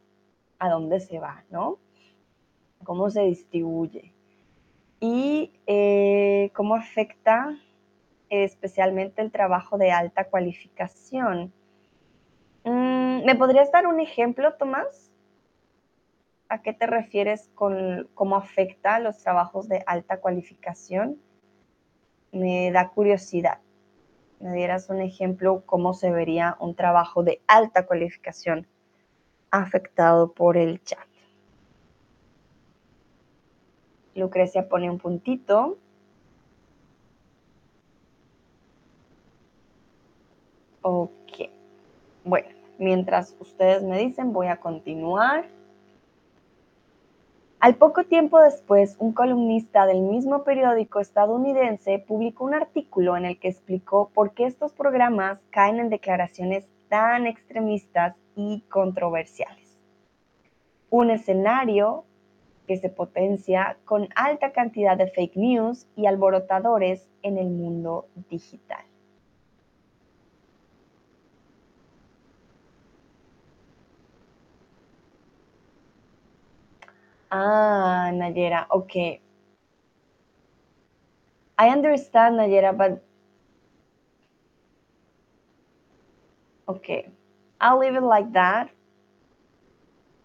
¿a 0.58 0.68
dónde 0.68 1.00
se 1.00 1.18
va, 1.18 1.44
no? 1.50 1.78
¿Cómo 2.84 3.10
se 3.10 3.22
distribuye? 3.22 4.12
Y 5.00 5.52
eh, 5.66 6.50
cómo 6.54 6.74
afecta 6.74 7.56
especialmente 8.28 9.22
el 9.22 9.32
trabajo 9.32 9.78
de 9.78 9.90
alta 9.90 10.24
cualificación. 10.24 11.52
Mm, 12.64 13.24
¿Me 13.24 13.34
podrías 13.34 13.72
dar 13.72 13.86
un 13.86 14.00
ejemplo, 14.00 14.54
Tomás? 14.54 15.10
¿A 16.48 16.62
qué 16.62 16.72
te 16.72 16.86
refieres 16.86 17.48
con 17.54 18.08
cómo 18.14 18.36
afecta 18.36 18.98
los 18.98 19.18
trabajos 19.18 19.68
de 19.68 19.82
alta 19.86 20.20
cualificación? 20.20 21.20
Me 22.32 22.70
da 22.70 22.90
curiosidad. 22.90 23.58
¿Me 24.40 24.54
dieras 24.54 24.88
un 24.88 25.02
ejemplo 25.02 25.62
cómo 25.66 25.92
se 25.92 26.10
vería 26.10 26.56
un 26.60 26.74
trabajo 26.74 27.22
de 27.22 27.42
alta 27.46 27.86
cualificación 27.86 28.66
afectado 29.50 30.32
por 30.32 30.56
el 30.56 30.82
chat? 30.82 31.06
Lucrecia 34.14 34.66
pone 34.66 34.90
un 34.90 34.98
puntito. 34.98 35.78
Ok. 40.80 41.10
Bueno, 42.24 42.48
mientras 42.78 43.36
ustedes 43.40 43.82
me 43.82 43.98
dicen, 43.98 44.32
voy 44.32 44.46
a 44.46 44.56
continuar. 44.56 45.59
Al 47.60 47.74
poco 47.74 48.04
tiempo 48.04 48.40
después, 48.40 48.96
un 48.98 49.12
columnista 49.12 49.84
del 49.84 50.00
mismo 50.00 50.44
periódico 50.44 50.98
estadounidense 50.98 51.98
publicó 51.98 52.46
un 52.46 52.54
artículo 52.54 53.18
en 53.18 53.26
el 53.26 53.38
que 53.38 53.48
explicó 53.48 54.08
por 54.14 54.32
qué 54.32 54.46
estos 54.46 54.72
programas 54.72 55.38
caen 55.50 55.78
en 55.78 55.90
declaraciones 55.90 56.66
tan 56.88 57.26
extremistas 57.26 58.16
y 58.34 58.62
controversiales. 58.70 59.78
Un 60.88 61.10
escenario 61.10 62.04
que 62.66 62.78
se 62.78 62.88
potencia 62.88 63.76
con 63.84 64.08
alta 64.14 64.52
cantidad 64.52 64.96
de 64.96 65.10
fake 65.10 65.36
news 65.36 65.86
y 65.96 66.06
alborotadores 66.06 67.06
en 67.20 67.36
el 67.36 67.50
mundo 67.50 68.06
digital. 68.30 68.89
Ah, 77.30 78.10
Nayera, 78.12 78.66
okay. 78.70 79.20
I 81.58 81.68
understand, 81.68 82.36
Nayera, 82.36 82.76
but 82.76 83.04
okay, 86.68 87.08
I'll 87.60 87.78
leave 87.78 87.94
it 87.94 88.02
like 88.02 88.32
that. 88.32 88.70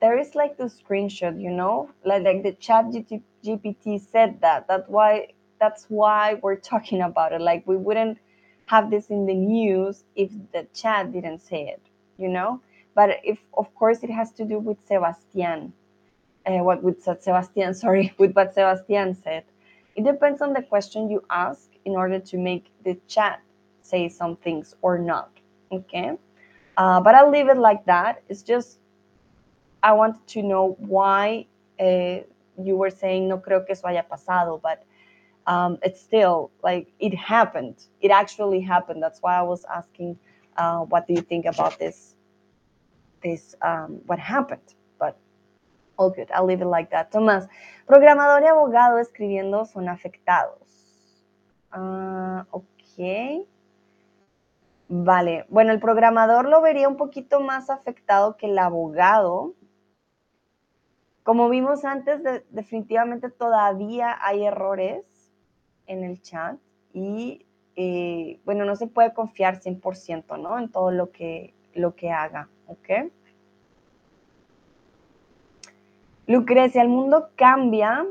There 0.02 0.18
is 0.18 0.36
like 0.36 0.58
the 0.58 0.65
screenshot, 0.65 1.41
you 1.41 1.52
know, 1.52 1.89
like, 2.04 2.24
like 2.24 2.44
the 2.44 2.54
chat 2.54 2.86
GPT 2.86 4.00
said 4.02 4.41
that. 4.41 4.68
That's 4.68 4.88
why 4.89 5.30
that's 5.60 5.86
why 5.89 6.36
we're 6.41 6.56
talking 6.58 7.02
about 7.02 7.34
it. 7.34 7.41
Like 7.41 7.65
we 7.68 7.78
wouldn't 7.78 8.20
have 8.68 8.89
this 8.91 9.10
in 9.10 9.26
the 9.26 9.34
news 9.36 10.04
if 10.15 10.32
the 10.54 10.68
chat 10.74 11.12
didn't 11.12 11.39
say 11.39 11.68
it, 11.68 11.82
you 12.18 12.30
know. 12.30 12.62
But 12.96 13.20
if 13.24 13.39
of 13.54 13.74
course 13.76 14.04
it 14.04 14.10
has 14.12 14.32
to 14.34 14.46
do 14.46 14.60
with 14.60 14.78
Sebastian 14.88 15.74
uh, 16.45 16.63
what 16.63 16.84
with 16.84 17.03
Sebastian, 17.03 17.73
sorry, 17.84 18.13
with 18.17 18.34
what 18.34 18.53
Sebastian 18.53 19.15
said. 19.15 19.43
It 19.95 20.03
depends 20.03 20.41
on 20.41 20.53
the 20.53 20.62
question 20.62 21.10
you 21.10 21.23
ask 21.29 21.69
in 21.86 21.93
order 21.93 22.19
to 22.19 22.38
make 22.38 22.71
the 22.84 22.97
chat 23.08 23.41
say 23.81 24.10
some 24.10 24.36
things 24.38 24.75
or 24.81 24.97
not. 24.97 25.31
Okay. 25.71 26.17
Uh, 26.77 26.99
but 26.99 27.15
I'll 27.15 27.31
leave 27.31 27.47
it 27.47 27.58
like 27.58 27.86
that. 27.86 28.21
It's 28.27 28.41
just, 28.41 28.79
I 29.81 29.93
wanted 29.93 30.27
to 30.27 30.43
know 30.43 30.75
why 30.79 31.47
uh, 31.79 32.19
you 32.62 32.75
were 32.75 32.89
saying 32.89 33.29
no 33.29 33.38
creo 33.38 33.65
que 33.65 33.71
eso 33.71 33.88
haya 33.88 34.03
pasado, 34.03 34.60
but 34.62 34.84
um, 35.47 35.77
it's 35.84 36.01
still 36.01 36.51
like 36.63 36.91
it 36.99 37.13
happened. 37.13 37.86
It 38.01 38.12
actually 38.12 38.60
happened. 38.62 39.01
That's 39.01 39.21
why 39.21 39.38
I 39.38 39.43
was 39.43 39.63
asking, 39.73 40.17
uh, 40.58 40.79
what 40.79 41.08
do 41.08 41.13
you 41.13 41.21
think 41.21 41.45
about 41.45 41.79
this? 41.79 42.15
This 43.23 43.55
um, 43.62 44.01
what 44.08 44.19
happened? 44.19 44.73
Good, 45.97 46.29
I'll 46.34 46.45
leave 46.45 46.62
it 46.62 46.67
like 46.67 46.89
that. 46.91 47.10
Tomás, 47.10 47.47
programador 47.86 48.43
y 48.43 48.47
abogado 48.47 48.99
escribiendo 48.99 49.65
son 49.65 49.89
afectados. 49.89 50.60
Ah, 51.71 52.45
ok. 52.51 53.45
Vale, 54.88 55.45
bueno, 55.49 55.71
el 55.71 55.79
programador 55.79 56.47
lo 56.47 56.62
vería 56.62 56.88
un 56.88 56.97
poquito 56.97 57.39
más 57.39 57.69
afectado 57.69 58.38
que 58.38 58.45
el 58.47 58.58
abogado. 58.60 59.55
Como 61.23 61.49
vimos 61.49 61.86
antes, 61.86 62.21
definitivamente 62.51 63.31
todavía 63.31 64.15
hay 64.21 64.45
errores 64.45 65.03
en 65.88 66.03
el 66.03 66.21
chat 66.21 66.58
y, 66.93 67.47
eh, 67.75 68.39
bueno, 68.45 68.63
no 68.65 68.75
se 68.75 68.86
puede 68.86 69.13
confiar 69.13 69.60
100%, 69.60 70.38
¿no? 70.38 70.60
En 70.60 70.71
todo 70.71 70.91
lo 70.91 71.12
que, 71.12 71.55
lo 71.73 71.95
que 71.95 72.12
haga, 72.12 72.47
¿ok? 72.67 73.12
Lucrecia, 76.28 76.82
el 76.82 76.90
mundo 76.90 77.30
cambia, 77.36 78.06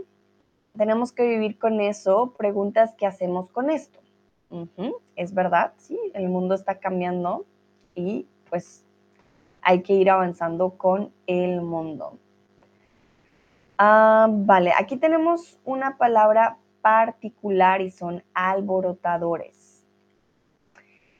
tenemos 0.76 1.12
que 1.12 1.26
vivir 1.26 1.58
con 1.58 1.80
eso. 1.80 2.34
Preguntas, 2.38 2.94
¿qué 2.96 3.06
hacemos 3.06 3.50
con 3.50 3.70
esto? 3.70 4.00
Es 5.16 5.34
verdad, 5.34 5.72
sí, 5.78 5.98
el 6.14 6.28
mundo 6.28 6.54
está 6.54 6.78
cambiando 6.78 7.44
y 7.96 8.26
pues 8.48 8.84
hay 9.62 9.82
que 9.82 9.94
ir 9.94 10.10
avanzando 10.10 10.70
con 10.70 11.12
el 11.26 11.60
mundo. 11.60 12.18
Ah, 13.78 14.28
vale, 14.30 14.72
aquí 14.78 14.96
tenemos 14.96 15.58
una 15.64 15.96
palabra 15.96 16.58
particular 16.82 17.80
y 17.80 17.90
son 17.90 18.22
alborotadores. 18.34 19.82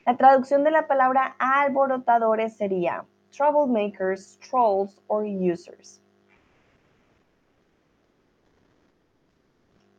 La 0.05 0.15
traducción 0.15 0.63
de 0.63 0.71
la 0.71 0.87
palabra 0.87 1.35
alborotadores 1.39 2.55
sería 2.55 3.03
troublemakers, 3.35 4.39
trolls 4.39 5.01
or 5.07 5.25
users. 5.25 6.01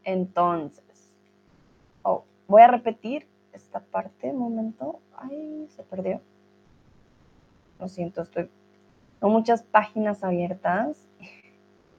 Entonces, 0.06 1.10
oh, 2.02 2.24
voy 2.46 2.62
a 2.62 2.68
repetir 2.68 3.26
esta 3.52 3.80
parte, 3.80 4.30
un 4.30 4.38
momento. 4.38 5.00
Ay, 5.16 5.66
se 5.68 5.82
perdió. 5.82 6.20
Lo 7.80 7.88
siento, 7.88 8.22
estoy 8.22 8.48
con 9.18 9.32
muchas 9.32 9.64
páginas 9.64 10.22
abiertas. 10.22 10.96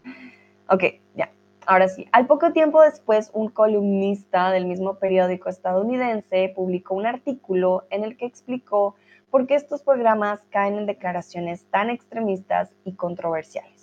ok, 0.70 0.84
ya. 1.16 1.30
Ahora 1.66 1.90
sí, 1.90 2.08
al 2.14 2.28
poco 2.28 2.54
tiempo 2.54 2.82
después, 2.82 3.30
un 3.34 3.50
columnista 3.50 4.52
del 4.52 4.68
mismo 4.68 4.96
periódico 4.96 5.50
estadounidense 5.50 6.54
publicó 6.56 6.96
un 6.96 7.08
artículo 7.08 7.84
en 7.90 8.06
el 8.06 8.16
que 8.16 8.26
explicó 8.26 8.96
por 9.30 9.48
qué 9.48 9.56
estos 9.56 9.84
programas 9.84 10.40
caen 10.50 10.76
en 10.76 10.86
declaraciones 10.86 11.66
tan 11.66 11.90
extremistas 11.90 12.70
y 12.86 12.94
controversiales. 12.94 13.77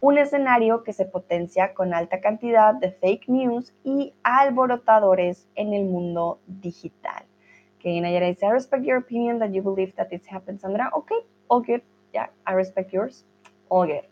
Un 0.00 0.18
escenario 0.18 0.82
que 0.82 0.92
se 0.92 1.04
potencia 1.04 1.74
con 1.74 1.92
alta 1.92 2.20
cantidad 2.20 2.74
de 2.74 2.90
fake 2.90 3.28
news 3.28 3.72
y 3.84 4.14
alborotadores 4.22 5.46
en 5.54 5.74
el 5.74 5.84
mundo 5.84 6.40
digital. 6.46 7.24
Okay, 7.78 8.00
Nayara 8.00 8.26
dice, 8.26 8.44
I 8.44 8.50
respect 8.50 8.84
your 8.84 8.98
opinion 8.98 9.38
that 9.38 9.52
you 9.52 9.62
believe 9.62 9.94
that 9.96 10.10
this 10.10 10.26
happens, 10.26 10.60
Sandra. 10.62 10.90
Okay, 10.94 11.16
all 11.48 11.60
good. 11.60 11.82
Yeah, 12.12 12.28
I 12.46 12.52
respect 12.52 12.92
yours. 12.92 13.24
All 13.70 13.86
good. 13.86 14.04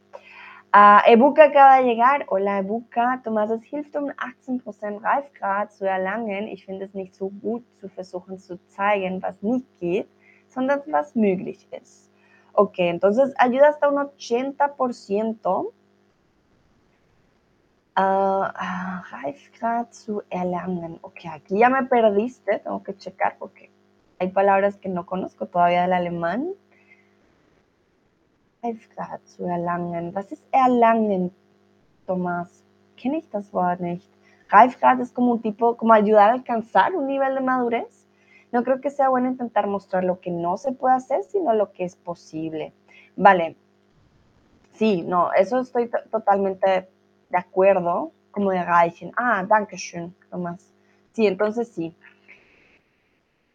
Uh, 0.72 1.00
Ebuka 1.06 1.44
acaba 1.44 1.82
de 1.82 1.88
llegar. 1.88 2.24
Hola 2.28 2.58
Ebuka. 2.58 3.22
Thomas, 3.24 3.50
es 3.50 3.62
hilft 3.64 3.96
um 3.96 4.10
18% 4.10 5.02
Reifgrad 5.02 5.72
zu 5.72 5.86
erlangen. 5.86 6.46
Ich 6.48 6.66
finde 6.66 6.84
es 6.84 6.94
nicht 6.94 7.14
so 7.14 7.30
gut 7.30 7.64
zu 7.80 7.88
versuchen 7.88 8.38
zu 8.38 8.58
zeigen, 8.68 9.22
was 9.22 9.42
nicht 9.42 9.66
geht, 9.80 10.08
sondern 10.46 10.80
was 10.86 11.14
möglich 11.14 11.66
ist. 11.70 12.10
Ok, 12.52 12.78
entonces 12.78 13.32
ayuda 13.38 13.68
hasta 13.68 13.88
un 13.88 13.98
80% 13.98 15.72
Uh, 17.98 18.46
Reifgrad 19.10 19.90
zu 19.90 20.22
erlangen. 20.30 21.00
Ok, 21.02 21.26
aquí 21.32 21.58
ya 21.58 21.68
me 21.68 21.82
perdiste, 21.82 22.60
tengo 22.60 22.80
que 22.84 22.96
checar 22.96 23.38
porque 23.40 23.72
hay 24.20 24.28
palabras 24.28 24.76
que 24.76 24.88
no 24.88 25.04
conozco 25.04 25.46
todavía 25.46 25.82
del 25.82 25.92
alemán. 25.92 26.50
Reifgrad 28.62 29.18
zu 29.24 29.48
erlangen. 29.48 30.12
Was 30.14 30.30
ist 30.30 30.44
erlangen, 30.52 31.32
Tomás? 32.06 32.64
Kenne 32.94 33.18
ich 33.18 33.28
das 33.30 33.52
Wort 33.52 33.80
nicht. 33.80 34.08
Reifgrad 34.48 35.00
es 35.00 35.10
como 35.10 35.32
un 35.32 35.42
tipo, 35.42 35.76
como 35.76 35.92
ayudar 35.92 36.30
a 36.30 36.34
alcanzar 36.34 36.94
un 36.94 37.08
nivel 37.08 37.34
de 37.34 37.40
madurez. 37.40 38.06
No 38.52 38.62
creo 38.62 38.80
que 38.80 38.90
sea 38.90 39.08
bueno 39.08 39.26
intentar 39.26 39.66
mostrar 39.66 40.04
lo 40.04 40.20
que 40.20 40.30
no 40.30 40.56
se 40.56 40.70
puede 40.70 40.94
hacer, 40.94 41.24
sino 41.24 41.52
lo 41.52 41.72
que 41.72 41.82
es 41.82 41.96
posible. 41.96 42.72
Vale. 43.16 43.56
Sí, 44.74 45.02
no, 45.02 45.32
eso 45.32 45.58
estoy 45.58 45.90
totalmente 46.12 46.88
de 47.28 47.38
acuerdo, 47.38 48.12
como 48.30 48.50
de 48.50 48.64
Reichen. 48.64 49.12
Ah, 49.16 49.44
Dankeschön, 49.46 50.14
nomás. 50.30 50.72
Sí, 51.12 51.26
entonces 51.26 51.68
sí. 51.68 51.94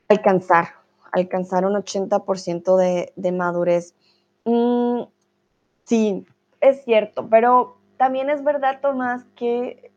Alcanzar, 0.10 0.68
alcanzar 1.12 1.66
un 1.66 1.76
80% 1.76 2.78
de, 2.78 3.14
de, 3.16 3.32
madurez. 3.32 3.96
Mm, 4.46 5.04
sí, 5.86 6.26
es 6.60 6.84
cierto, 6.84 7.28
pero 7.30 7.78
también 7.98 8.30
es 8.30 8.44
verdad, 8.44 8.80
Tomás, 8.82 9.24
que 9.36 9.92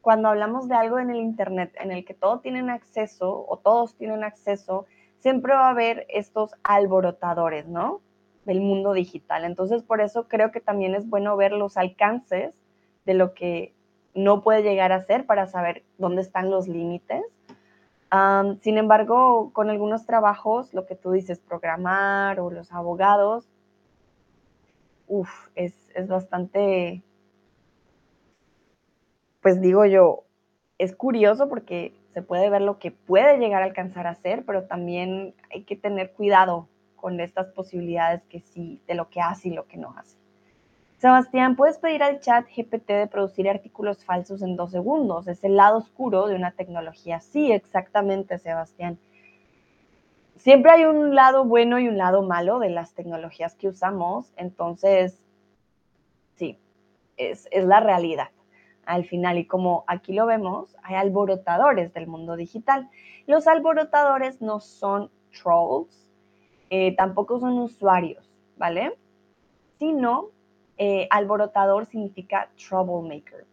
cuando 0.00 0.28
hablamos 0.28 0.68
de 0.68 0.74
algo 0.74 0.98
en 0.98 1.10
el 1.10 1.18
Internet 1.18 1.72
en 1.80 1.92
el 1.92 2.04
que 2.04 2.14
todos 2.14 2.42
tienen 2.42 2.68
acceso 2.68 3.46
o 3.48 3.56
todos 3.58 3.94
tienen 3.94 4.22
acceso, 4.24 4.86
siempre 5.20 5.54
va 5.54 5.68
a 5.68 5.70
haber 5.70 6.06
estos 6.10 6.50
alborotadores, 6.62 7.66
¿no? 7.66 8.02
Del 8.44 8.60
mundo 8.60 8.92
digital. 8.92 9.44
Entonces, 9.44 9.82
por 9.82 10.02
eso 10.02 10.28
creo 10.28 10.50
que 10.50 10.60
también 10.60 10.94
es 10.94 11.08
bueno 11.08 11.36
ver 11.36 11.52
los 11.52 11.78
alcances 11.78 12.54
de 13.04 13.14
lo 13.14 13.34
que 13.34 13.74
no 14.14 14.42
puede 14.42 14.62
llegar 14.62 14.92
a 14.92 15.04
ser 15.04 15.26
para 15.26 15.46
saber 15.46 15.84
dónde 15.98 16.22
están 16.22 16.50
los 16.50 16.68
límites. 16.68 17.24
sin 18.60 18.78
embargo, 18.78 19.50
con 19.52 19.70
algunos 19.70 20.06
trabajos, 20.06 20.72
lo 20.72 20.86
que 20.86 20.94
tú 20.94 21.10
dices, 21.10 21.40
programar 21.40 22.38
o 22.38 22.50
los 22.50 22.72
abogados, 22.72 23.48
uff, 25.08 25.48
es, 25.56 25.74
es 25.94 26.08
bastante, 26.08 27.02
pues 29.42 29.60
digo 29.60 29.84
yo, 29.84 30.24
es 30.78 30.94
curioso 30.94 31.48
porque 31.48 31.92
se 32.12 32.22
puede 32.22 32.48
ver 32.50 32.62
lo 32.62 32.78
que 32.78 32.92
puede 32.92 33.38
llegar 33.38 33.62
a 33.62 33.66
alcanzar 33.66 34.06
a 34.06 34.14
ser, 34.14 34.44
pero 34.44 34.64
también 34.64 35.34
hay 35.50 35.64
que 35.64 35.76
tener 35.76 36.12
cuidado 36.12 36.68
con 36.94 37.20
estas 37.20 37.48
posibilidades 37.48 38.22
que 38.28 38.40
sí, 38.40 38.80
de 38.86 38.94
lo 38.94 39.10
que 39.10 39.20
hace 39.20 39.48
y 39.48 39.52
lo 39.52 39.66
que 39.66 39.76
no 39.76 39.94
hace. 39.98 40.23
Sebastián, 41.04 41.54
¿puedes 41.54 41.76
pedir 41.76 42.02
al 42.02 42.20
chat 42.20 42.46
GPT 42.46 42.88
de 42.88 43.06
producir 43.06 43.46
artículos 43.46 44.02
falsos 44.06 44.40
en 44.40 44.56
dos 44.56 44.70
segundos? 44.70 45.28
Es 45.28 45.44
el 45.44 45.54
lado 45.54 45.76
oscuro 45.76 46.28
de 46.28 46.34
una 46.34 46.52
tecnología. 46.52 47.20
Sí, 47.20 47.52
exactamente, 47.52 48.38
Sebastián. 48.38 48.98
Siempre 50.36 50.72
hay 50.72 50.86
un 50.86 51.14
lado 51.14 51.44
bueno 51.44 51.78
y 51.78 51.88
un 51.88 51.98
lado 51.98 52.22
malo 52.22 52.58
de 52.58 52.70
las 52.70 52.94
tecnologías 52.94 53.54
que 53.54 53.68
usamos, 53.68 54.32
entonces, 54.36 55.22
sí, 56.36 56.58
es, 57.18 57.48
es 57.50 57.66
la 57.66 57.80
realidad 57.80 58.30
al 58.86 59.04
final. 59.04 59.36
Y 59.36 59.46
como 59.46 59.84
aquí 59.86 60.14
lo 60.14 60.24
vemos, 60.24 60.74
hay 60.82 60.94
alborotadores 60.94 61.92
del 61.92 62.06
mundo 62.06 62.34
digital. 62.34 62.88
Los 63.26 63.46
alborotadores 63.46 64.40
no 64.40 64.58
son 64.58 65.10
trolls, 65.38 66.10
eh, 66.70 66.96
tampoco 66.96 67.40
son 67.40 67.58
usuarios, 67.58 68.26
¿vale? 68.56 68.96
Sino 69.78 70.30
eh, 70.76 71.06
alborotador 71.10 71.86
significa 71.86 72.50
troublemaker. 72.56 73.46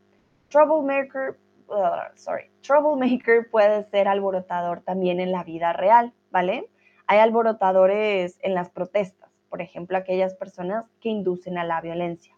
Troublemaker, 0.50 1.38
uh, 1.70 2.16
sorry, 2.16 2.50
troublemaker 2.62 3.50
puede 3.50 3.84
ser 3.90 4.08
alborotador 4.08 4.82
también 4.82 5.20
en 5.20 5.32
la 5.32 5.44
vida 5.44 5.74
real, 5.74 6.14
¿vale? 6.32 6.70
Hay 7.08 7.20
alborotadores 7.20 8.38
en 8.42 8.54
las 8.54 8.70
protestas, 8.70 9.30
por 9.50 9.62
ejemplo, 9.62 9.98
aquellas 9.98 10.34
personas 10.36 10.86
que 11.00 11.10
inducen 11.10 11.58
a 11.58 11.64
la 11.64 11.82
violencia. 11.82 12.36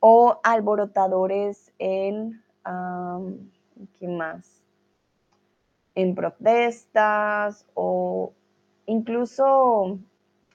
O 0.00 0.40
alborotadores 0.42 1.72
en, 1.78 2.42
¿qué 3.98 4.08
más? 4.08 4.62
En 5.94 6.14
protestas 6.14 7.66
o 7.72 8.34
incluso 8.86 9.98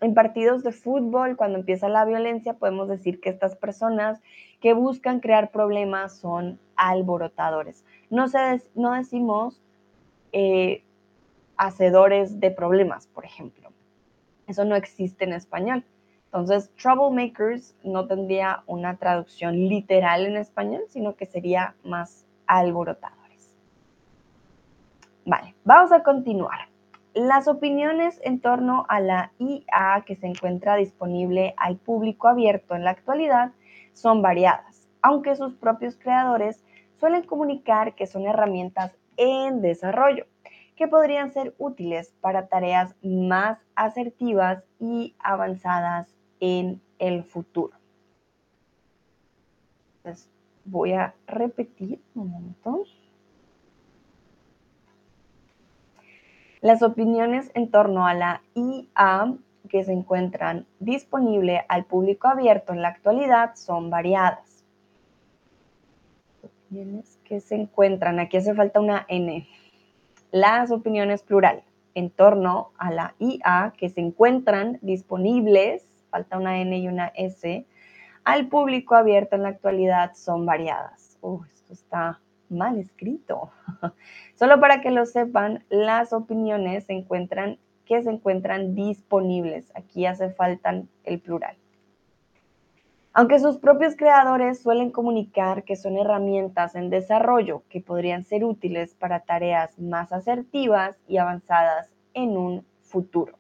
en 0.02 0.14
partidos 0.14 0.64
de 0.64 0.72
fútbol, 0.72 1.36
cuando 1.36 1.58
empieza 1.58 1.90
la 1.90 2.06
violencia, 2.06 2.54
podemos 2.54 2.88
decir 2.88 3.20
que 3.20 3.30
estas 3.30 3.56
personas 3.56 4.22
que 4.62 4.74
buscan 4.74 5.20
crear 5.20 5.52
problemas 5.52 6.18
son 6.18 6.60
alborotadores. 6.76 7.84
No, 8.10 8.26
no 8.76 8.94
decimos 8.94 9.62
eh, 10.32 10.84
hacedores 11.58 12.40
de 12.40 12.52
problemas, 12.52 13.08
por 13.08 13.26
ejemplo. 13.26 13.72
Eso 14.48 14.64
no 14.64 14.76
existe 14.76 15.26
en 15.26 15.34
español. 15.34 15.84
Entonces, 16.26 16.72
troublemakers 16.76 17.76
no 17.84 18.08
tendría 18.08 18.64
una 18.68 18.98
traducción 18.98 19.56
literal 19.68 20.26
en 20.26 20.38
español, 20.38 20.84
sino 20.88 21.16
que 21.16 21.26
sería 21.26 21.76
más 21.84 22.26
alborotadores. 22.48 23.20
Vale, 25.26 25.56
vamos 25.64 25.92
a 25.92 26.04
continuar. 26.04 26.69
Las 27.16 27.48
opiniones 27.48 28.22
en 28.24 28.40
torno 28.40 28.86
a 28.88 29.00
la 29.00 29.32
IA 29.40 30.04
que 30.06 30.16
se 30.16 30.28
encuentra 30.28 30.76
disponible 30.76 31.56
al 31.58 31.78
público 31.78 32.28
abierto 32.28 32.76
en 32.76 32.84
la 32.84 32.92
actualidad 32.92 33.52
son 33.94 34.22
variadas, 34.22 34.88
aunque 35.02 35.36
sus 35.36 35.56
propios 35.56 35.98
creadores 35.98 36.64
suelen 37.00 37.24
comunicar 37.24 37.96
que 37.96 38.06
son 38.06 38.28
herramientas 38.28 38.96
en 39.18 39.62
desarrollo, 39.62 40.28
que 40.76 40.88
podrían 40.88 41.32
ser 41.32 41.56
útiles 41.58 42.14
para 42.22 42.48
tareas 42.48 42.96
más 43.02 43.58
asertivas 43.76 44.64
y 44.80 45.16
avanzadas 45.20 46.16
en 46.40 46.80
el 47.00 47.24
futuro. 47.24 47.76
Voy 50.66 50.94
a 50.94 51.16
repetir 51.26 52.00
un 52.14 52.30
momento. 52.30 52.86
Las 56.62 56.82
opiniones 56.82 57.52
en 57.54 57.72
torno 57.72 58.06
a 58.06 58.14
la 58.14 58.42
IA 58.54 59.34
que 59.70 59.86
se 59.86 59.94
encuentran 59.94 60.66
disponibles 60.80 61.62
al 61.70 61.86
público 61.86 62.28
abierto 62.28 62.74
en 62.74 62.82
la 62.82 62.90
actualidad 62.90 63.56
son 63.56 63.90
variadas. 63.90 64.66
Opiniones 66.44 67.18
que 67.24 67.40
se 67.40 67.56
encuentran, 67.56 68.20
aquí 68.20 68.36
hace 68.38 68.54
falta 68.56 68.82
una 68.82 69.06
N. 69.08 69.48
Las 70.32 70.70
opiniones 70.72 71.24
plural 71.24 71.64
en 71.96 72.10
torno 72.10 72.72
a 72.78 72.92
la 72.92 73.16
IA 73.20 73.74
que 73.78 73.90
se 73.90 74.02
encuentran 74.02 74.80
disponibles, 74.82 75.86
falta 76.10 76.38
una 76.38 76.60
N 76.60 76.78
y 76.78 76.88
una 76.90 77.08
S, 77.16 77.66
al 78.26 78.48
público 78.48 78.96
abierto 78.96 79.38
en 79.38 79.44
la 79.44 79.50
actualidad 79.50 80.14
son 80.14 80.46
variadas. 80.46 81.18
Uh, 81.22 81.42
esto 81.46 81.72
está 81.72 82.20
mal 82.50 82.78
escrito. 82.78 83.52
Solo 84.36 84.60
para 84.60 84.82
que 84.82 84.92
lo 84.92 85.06
sepan, 85.06 85.64
las 85.70 86.14
opiniones 86.14 86.86
se 86.86 86.94
encuentran 86.94 87.58
que 87.86 88.04
se 88.04 88.12
encuentran 88.12 88.76
disponibles. 88.76 89.72
Aquí 89.76 90.06
hace 90.06 90.30
falta 90.30 90.84
el 91.04 91.20
plural. 91.20 91.58
Aunque 93.14 93.40
sus 93.40 93.58
propios 93.58 93.96
creadores 93.96 94.62
suelen 94.62 94.92
comunicar 94.92 95.64
que 95.64 95.76
son 95.76 95.98
herramientas 95.98 96.76
en 96.76 96.92
desarrollo 96.92 97.64
que 97.68 97.82
podrían 97.82 98.24
ser 98.24 98.46
útiles 98.46 98.94
para 98.94 99.22
tareas 99.22 99.78
más 99.80 100.12
asertivas 100.12 100.96
y 101.08 101.18
avanzadas 101.18 101.90
en 102.14 102.38
un 102.38 102.66
futuro. 102.82 103.40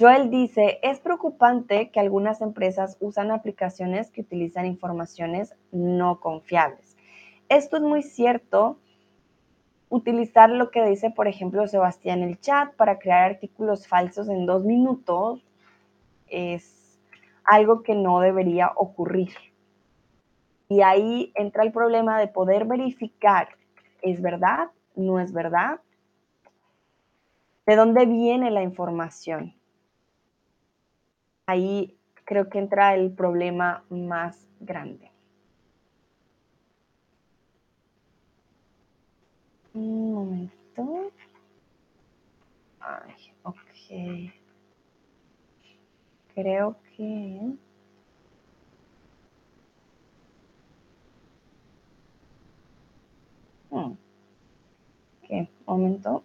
Joel 0.00 0.30
dice, 0.30 0.78
es 0.82 1.00
preocupante 1.00 1.90
que 1.90 1.98
algunas 1.98 2.40
empresas 2.40 2.96
usan 3.00 3.32
aplicaciones 3.32 4.12
que 4.12 4.20
utilizan 4.20 4.64
informaciones 4.64 5.56
no 5.72 6.20
confiables. 6.20 6.87
Esto 7.48 7.76
es 7.78 7.82
muy 7.82 8.02
cierto. 8.02 8.78
Utilizar 9.88 10.50
lo 10.50 10.70
que 10.70 10.84
dice, 10.84 11.10
por 11.10 11.28
ejemplo, 11.28 11.66
Sebastián 11.66 12.22
el 12.22 12.38
chat 12.40 12.74
para 12.74 12.98
crear 12.98 13.30
artículos 13.30 13.86
falsos 13.86 14.28
en 14.28 14.44
dos 14.44 14.64
minutos 14.64 15.42
es 16.26 17.00
algo 17.44 17.82
que 17.82 17.94
no 17.94 18.20
debería 18.20 18.72
ocurrir. 18.76 19.32
Y 20.68 20.82
ahí 20.82 21.32
entra 21.34 21.62
el 21.64 21.72
problema 21.72 22.20
de 22.20 22.28
poder 22.28 22.66
verificar, 22.66 23.48
¿es 24.02 24.20
verdad? 24.20 24.70
¿No 24.94 25.18
es 25.18 25.32
verdad? 25.32 25.80
¿De 27.64 27.76
dónde 27.76 28.04
viene 28.04 28.50
la 28.50 28.62
información? 28.62 29.54
Ahí 31.46 31.96
creo 32.24 32.50
que 32.50 32.58
entra 32.58 32.94
el 32.94 33.10
problema 33.10 33.84
más 33.88 34.46
grande. 34.60 35.07
Un 39.78 40.12
momento. 40.12 41.12
Ay, 42.80 43.14
ok. 43.44 44.32
Creo 46.34 46.76
que... 46.96 47.40
Hmm. 53.70 53.92
Ok, 55.22 55.48
momento. 55.66 56.24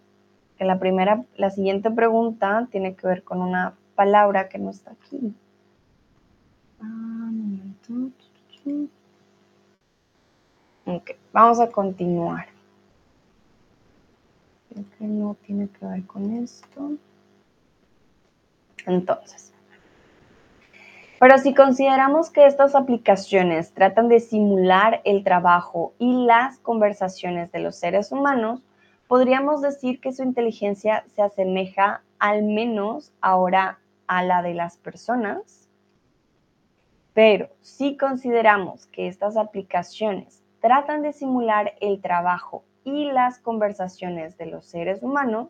Que 0.58 0.64
la 0.64 0.80
primera, 0.80 1.24
la 1.36 1.50
siguiente 1.50 1.90
pregunta 1.92 2.66
tiene 2.72 2.96
que 2.96 3.06
ver 3.06 3.22
con 3.22 3.40
una 3.40 3.74
palabra 3.94 4.48
que 4.48 4.58
no 4.58 4.70
está 4.70 4.92
aquí. 4.92 5.32
Ah, 6.80 6.84
momento. 6.84 8.10
Ok, 10.86 11.10
vamos 11.32 11.60
a 11.60 11.70
continuar. 11.70 12.53
Que 14.74 15.04
no 15.04 15.36
tiene 15.46 15.68
que 15.68 15.86
ver 15.86 16.04
con 16.06 16.30
esto. 16.32 16.92
Entonces, 18.86 19.54
pero 21.24 21.38
si 21.38 21.54
consideramos 21.54 22.28
que 22.28 22.44
estas 22.44 22.74
aplicaciones 22.74 23.72
tratan 23.72 24.08
de 24.08 24.20
simular 24.20 25.00
el 25.04 25.24
trabajo 25.24 25.94
y 25.98 26.26
las 26.26 26.58
conversaciones 26.58 27.50
de 27.50 27.60
los 27.60 27.76
seres 27.76 28.12
humanos, 28.12 28.62
podríamos 29.08 29.62
decir 29.62 30.02
que 30.02 30.12
su 30.12 30.22
inteligencia 30.22 31.02
se 31.14 31.22
asemeja 31.22 32.02
al 32.18 32.42
menos 32.42 33.10
ahora 33.22 33.78
a 34.06 34.22
la 34.22 34.42
de 34.42 34.52
las 34.52 34.76
personas. 34.76 35.70
Pero 37.14 37.48
si 37.62 37.96
consideramos 37.96 38.86
que 38.88 39.06
estas 39.08 39.38
aplicaciones 39.38 40.42
tratan 40.60 41.00
de 41.00 41.14
simular 41.14 41.72
el 41.80 42.02
trabajo 42.02 42.64
y 42.84 43.10
las 43.10 43.38
conversaciones 43.38 44.36
de 44.36 44.46
los 44.46 44.66
seres 44.66 45.02
humanos, 45.02 45.48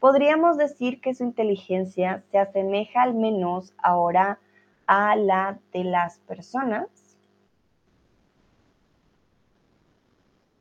podríamos 0.00 0.56
decir 0.56 1.00
que 1.00 1.14
su 1.14 1.24
inteligencia 1.24 2.22
se 2.30 2.38
asemeja 2.38 3.02
al 3.02 3.14
menos 3.14 3.74
ahora 3.78 4.38
a 4.86 5.16
la 5.16 5.58
de 5.72 5.84
las 5.84 6.18
personas. 6.20 6.88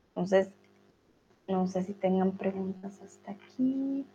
Entonces, 0.09 0.51
no 1.47 1.67
sé 1.67 1.83
si 1.83 1.93
tengan 1.93 2.31
preguntas 2.31 3.01
hasta 3.01 3.31
aquí. 3.31 4.05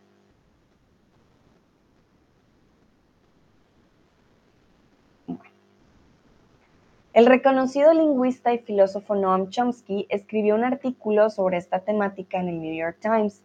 El 7.17 7.25
reconocido 7.25 7.95
lingüista 7.95 8.53
y 8.53 8.59
filósofo 8.59 9.15
Noam 9.15 9.49
Chomsky 9.49 10.05
escribió 10.07 10.53
un 10.53 10.63
artículo 10.63 11.31
sobre 11.31 11.57
esta 11.57 11.79
temática 11.79 12.39
en 12.39 12.47
el 12.47 12.61
New 12.61 12.75
York 12.75 12.99
Times, 13.01 13.41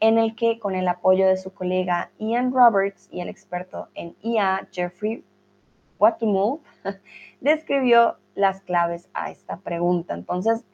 en 0.00 0.18
el 0.18 0.36
que, 0.36 0.58
con 0.58 0.74
el 0.74 0.86
apoyo 0.86 1.26
de 1.26 1.38
su 1.38 1.50
colega 1.54 2.10
Ian 2.18 2.52
Roberts 2.52 3.08
y 3.10 3.22
el 3.22 3.30
experto 3.30 3.88
en 3.94 4.14
IA 4.20 4.68
Jeffrey 4.70 5.24
Watumul, 5.98 6.60
describió 7.40 8.18
las 8.34 8.60
claves 8.60 9.08
a 9.14 9.30
esta 9.30 9.56
pregunta. 9.60 10.12
Entonces, 10.12 10.66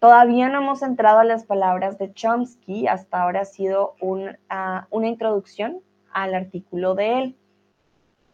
todavía 0.00 0.48
no 0.48 0.58
hemos 0.58 0.82
entrado 0.82 1.20
a 1.20 1.24
las 1.24 1.44
palabras 1.44 1.96
de 1.96 2.12
Chomsky, 2.12 2.88
hasta 2.88 3.22
ahora 3.22 3.42
ha 3.42 3.44
sido 3.44 3.94
ah, 4.48 4.88
una 4.90 5.06
introducción 5.06 5.78
al 6.12 6.34
artículo 6.34 6.96
de 6.96 7.18
él. 7.20 7.36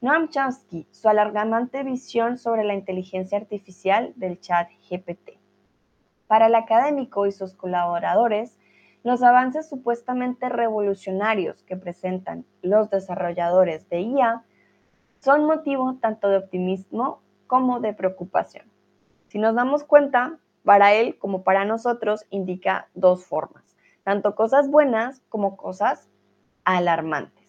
Noam 0.02 0.28
Chomsky, 0.28 0.86
su 0.90 1.08
alargante 1.08 1.82
visión 1.82 2.36
sobre 2.36 2.64
la 2.64 2.74
inteligencia 2.74 3.38
artificial 3.38 4.12
del 4.16 4.38
chat 4.40 4.68
GPT. 4.90 5.38
Para 6.26 6.48
el 6.48 6.54
académico 6.54 7.26
y 7.26 7.32
sus 7.32 7.54
colaboradores, 7.54 8.58
los 9.04 9.22
avances 9.22 9.68
supuestamente 9.68 10.50
revolucionarios 10.50 11.62
que 11.62 11.76
presentan 11.76 12.44
los 12.60 12.90
desarrolladores 12.90 13.88
de 13.88 14.00
IA 14.02 14.44
son 15.20 15.46
motivo 15.46 15.96
tanto 15.98 16.28
de 16.28 16.36
optimismo 16.36 17.22
como 17.46 17.80
de 17.80 17.94
preocupación. 17.94 18.70
Si 19.28 19.38
nos 19.38 19.54
damos 19.54 19.82
cuenta, 19.82 20.38
para 20.62 20.92
él 20.92 21.16
como 21.18 21.42
para 21.42 21.64
nosotros 21.64 22.26
indica 22.28 22.88
dos 22.92 23.24
formas, 23.24 23.64
tanto 24.04 24.34
cosas 24.34 24.68
buenas 24.68 25.22
como 25.30 25.56
cosas 25.56 26.10
alarmantes. 26.64 27.45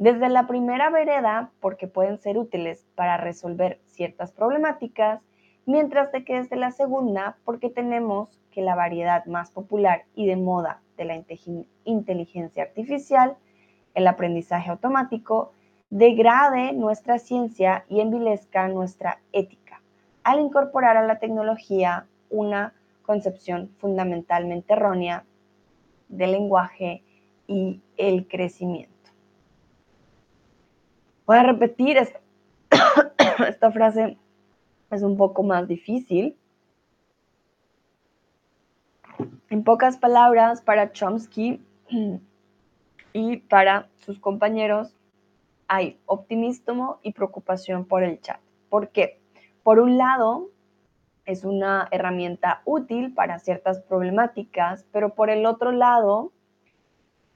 Desde 0.00 0.30
la 0.30 0.46
primera 0.46 0.88
vereda, 0.88 1.50
porque 1.60 1.86
pueden 1.86 2.16
ser 2.16 2.38
útiles 2.38 2.86
para 2.94 3.18
resolver 3.18 3.82
ciertas 3.84 4.32
problemáticas, 4.32 5.20
mientras 5.66 6.08
que 6.24 6.36
desde 6.36 6.56
la 6.56 6.70
segunda, 6.70 7.36
porque 7.44 7.68
tenemos 7.68 8.40
que 8.50 8.62
la 8.62 8.74
variedad 8.74 9.26
más 9.26 9.50
popular 9.50 10.06
y 10.14 10.26
de 10.26 10.36
moda 10.36 10.80
de 10.96 11.04
la 11.04 11.22
inteligencia 11.84 12.62
artificial, 12.62 13.36
el 13.92 14.06
aprendizaje 14.06 14.70
automático, 14.70 15.52
degrade 15.90 16.72
nuestra 16.72 17.18
ciencia 17.18 17.84
y 17.90 18.00
envilezca 18.00 18.68
nuestra 18.68 19.20
ética, 19.32 19.82
al 20.24 20.40
incorporar 20.40 20.96
a 20.96 21.06
la 21.06 21.18
tecnología 21.18 22.06
una 22.30 22.72
concepción 23.02 23.68
fundamentalmente 23.76 24.72
errónea 24.72 25.26
del 26.08 26.32
lenguaje 26.32 27.02
y 27.46 27.82
el 27.98 28.26
crecimiento. 28.28 28.89
Voy 31.30 31.38
a 31.38 31.44
repetir 31.44 31.96
esta, 33.46 33.70
frase, 33.70 34.18
es 34.90 35.02
un 35.02 35.16
poco 35.16 35.44
más 35.44 35.68
difícil. 35.68 36.36
En 39.48 39.62
pocas 39.62 39.96
palabras, 39.96 40.60
para 40.60 40.90
Chomsky 40.90 41.64
y 43.12 43.36
para 43.36 43.86
sus 44.00 44.18
compañeros, 44.18 44.96
hay 45.68 46.00
optimismo 46.06 46.98
y 47.04 47.12
preocupación 47.12 47.84
por 47.84 48.02
el 48.02 48.20
chat. 48.20 48.40
¿Por 48.68 48.88
qué? 48.88 49.20
Por 49.62 49.78
un 49.78 49.98
lado, 49.98 50.48
es 51.26 51.44
una 51.44 51.86
herramienta 51.92 52.60
útil 52.64 53.14
para 53.14 53.38
ciertas 53.38 53.78
problemáticas, 53.82 54.84
pero 54.90 55.14
por 55.14 55.30
el 55.30 55.46
otro 55.46 55.70
lado, 55.70 56.32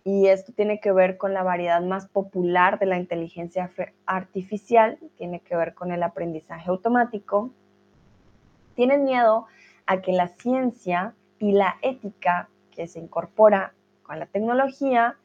y 0.04 0.26
esto 0.26 0.52
tiene 0.52 0.80
que 0.80 0.92
ver 0.92 1.16
con 1.16 1.32
la 1.32 1.42
variedad 1.42 1.80
más 1.80 2.06
popular 2.08 2.78
de 2.78 2.86
la 2.86 2.98
inteligencia 2.98 3.70
artificial, 4.04 4.98
tiene 5.16 5.40
que 5.40 5.56
ver 5.56 5.72
con 5.72 5.92
el 5.92 6.02
aprendizaje 6.02 6.68
automático, 6.68 7.50
tienen 8.74 9.04
miedo 9.04 9.46
a 9.86 10.02
que 10.02 10.12
la 10.12 10.28
ciencia 10.28 11.14
y 11.38 11.52
la 11.52 11.76
ética 11.80 12.50
que 12.70 12.86
se 12.86 13.00
incorpora 13.00 13.72
con 14.02 14.18
la 14.18 14.26
tecnología 14.26 15.16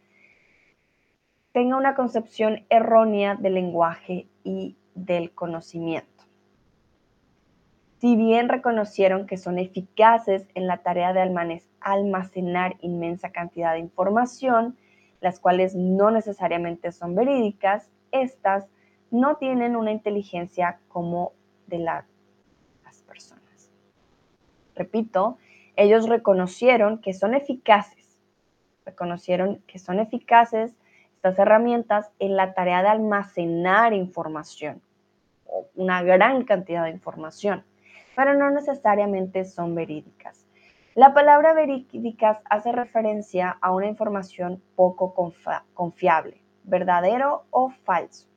tenga 1.52 1.76
una 1.76 1.94
concepción 1.96 2.66
errónea 2.70 3.36
del 3.36 3.56
lenguaje 3.56 4.28
y 4.46 4.78
del 4.96 5.32
conocimiento. 5.32 6.19
Si 8.00 8.16
bien 8.16 8.48
reconocieron 8.48 9.28
que 9.28 9.36
son 9.36 9.60
eficaces 9.60 10.48
en 10.56 10.68
la 10.68 10.78
tarea 10.78 11.12
de 11.12 11.22
almacenar 11.82 12.78
inmensa 12.80 13.32
cantidad 13.32 13.74
de 13.74 13.80
información, 13.80 14.78
las 15.20 15.42
cuales 15.42 15.76
no 15.76 16.10
necesariamente 16.10 16.94
son 16.94 17.14
verídicas, 17.14 17.90
estas 18.12 18.68
no 19.12 19.36
tienen 19.36 19.76
una 19.76 19.92
inteligencia 19.92 20.80
como 20.88 21.34
de 21.68 21.80
las 21.80 22.06
personas. 23.06 23.70
Repito, 24.76 25.38
ellos 25.76 26.08
reconocieron 26.08 27.00
que 27.02 27.14
son 27.14 27.34
eficaces, 27.34 28.18
reconocieron 28.86 29.62
que 29.68 29.78
son 29.78 30.00
eficaces 30.00 30.74
estas 31.16 31.38
herramientas 31.38 32.12
en 32.20 32.38
la 32.38 32.54
tarea 32.54 32.82
de 32.82 32.88
almacenar 32.88 33.94
información, 33.94 34.82
una 35.76 36.02
gran 36.02 36.46
cantidad 36.46 36.86
de 36.86 36.92
información, 36.92 37.66
pero 38.20 38.34
no 38.34 38.52
necesariamente 38.52 39.46
son 39.46 39.76
verídicas. 39.76 40.46
La 40.94 41.14
palabra 41.14 41.54
verídicas 41.54 42.38
hace 42.50 42.74
referencia 42.74 43.58
a 43.62 43.72
una 43.72 43.88
información 43.88 44.62
poco 44.76 45.14
confiable, 45.74 46.42
verdadero 46.66 47.46
o 47.50 47.70
falso. 47.86 48.29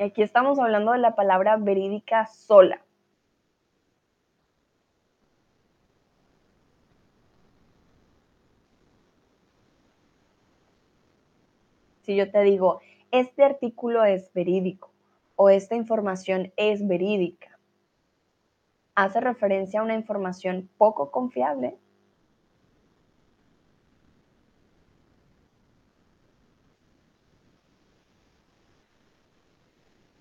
Aquí 0.00 0.22
estamos 0.22 0.60
hablando 0.60 0.92
de 0.92 0.98
la 0.98 1.16
palabra 1.16 1.56
verídica 1.56 2.26
sola. 2.26 2.80
Si 12.02 12.14
yo 12.14 12.30
te 12.30 12.40
digo, 12.42 12.80
este 13.10 13.42
artículo 13.42 14.04
es 14.04 14.32
verídico 14.32 14.92
o 15.34 15.50
esta 15.50 15.74
información 15.74 16.52
es 16.56 16.86
verídica, 16.86 17.58
hace 18.94 19.20
referencia 19.20 19.80
a 19.80 19.82
una 19.82 19.94
información 19.94 20.70
poco 20.78 21.10
confiable. 21.10 21.76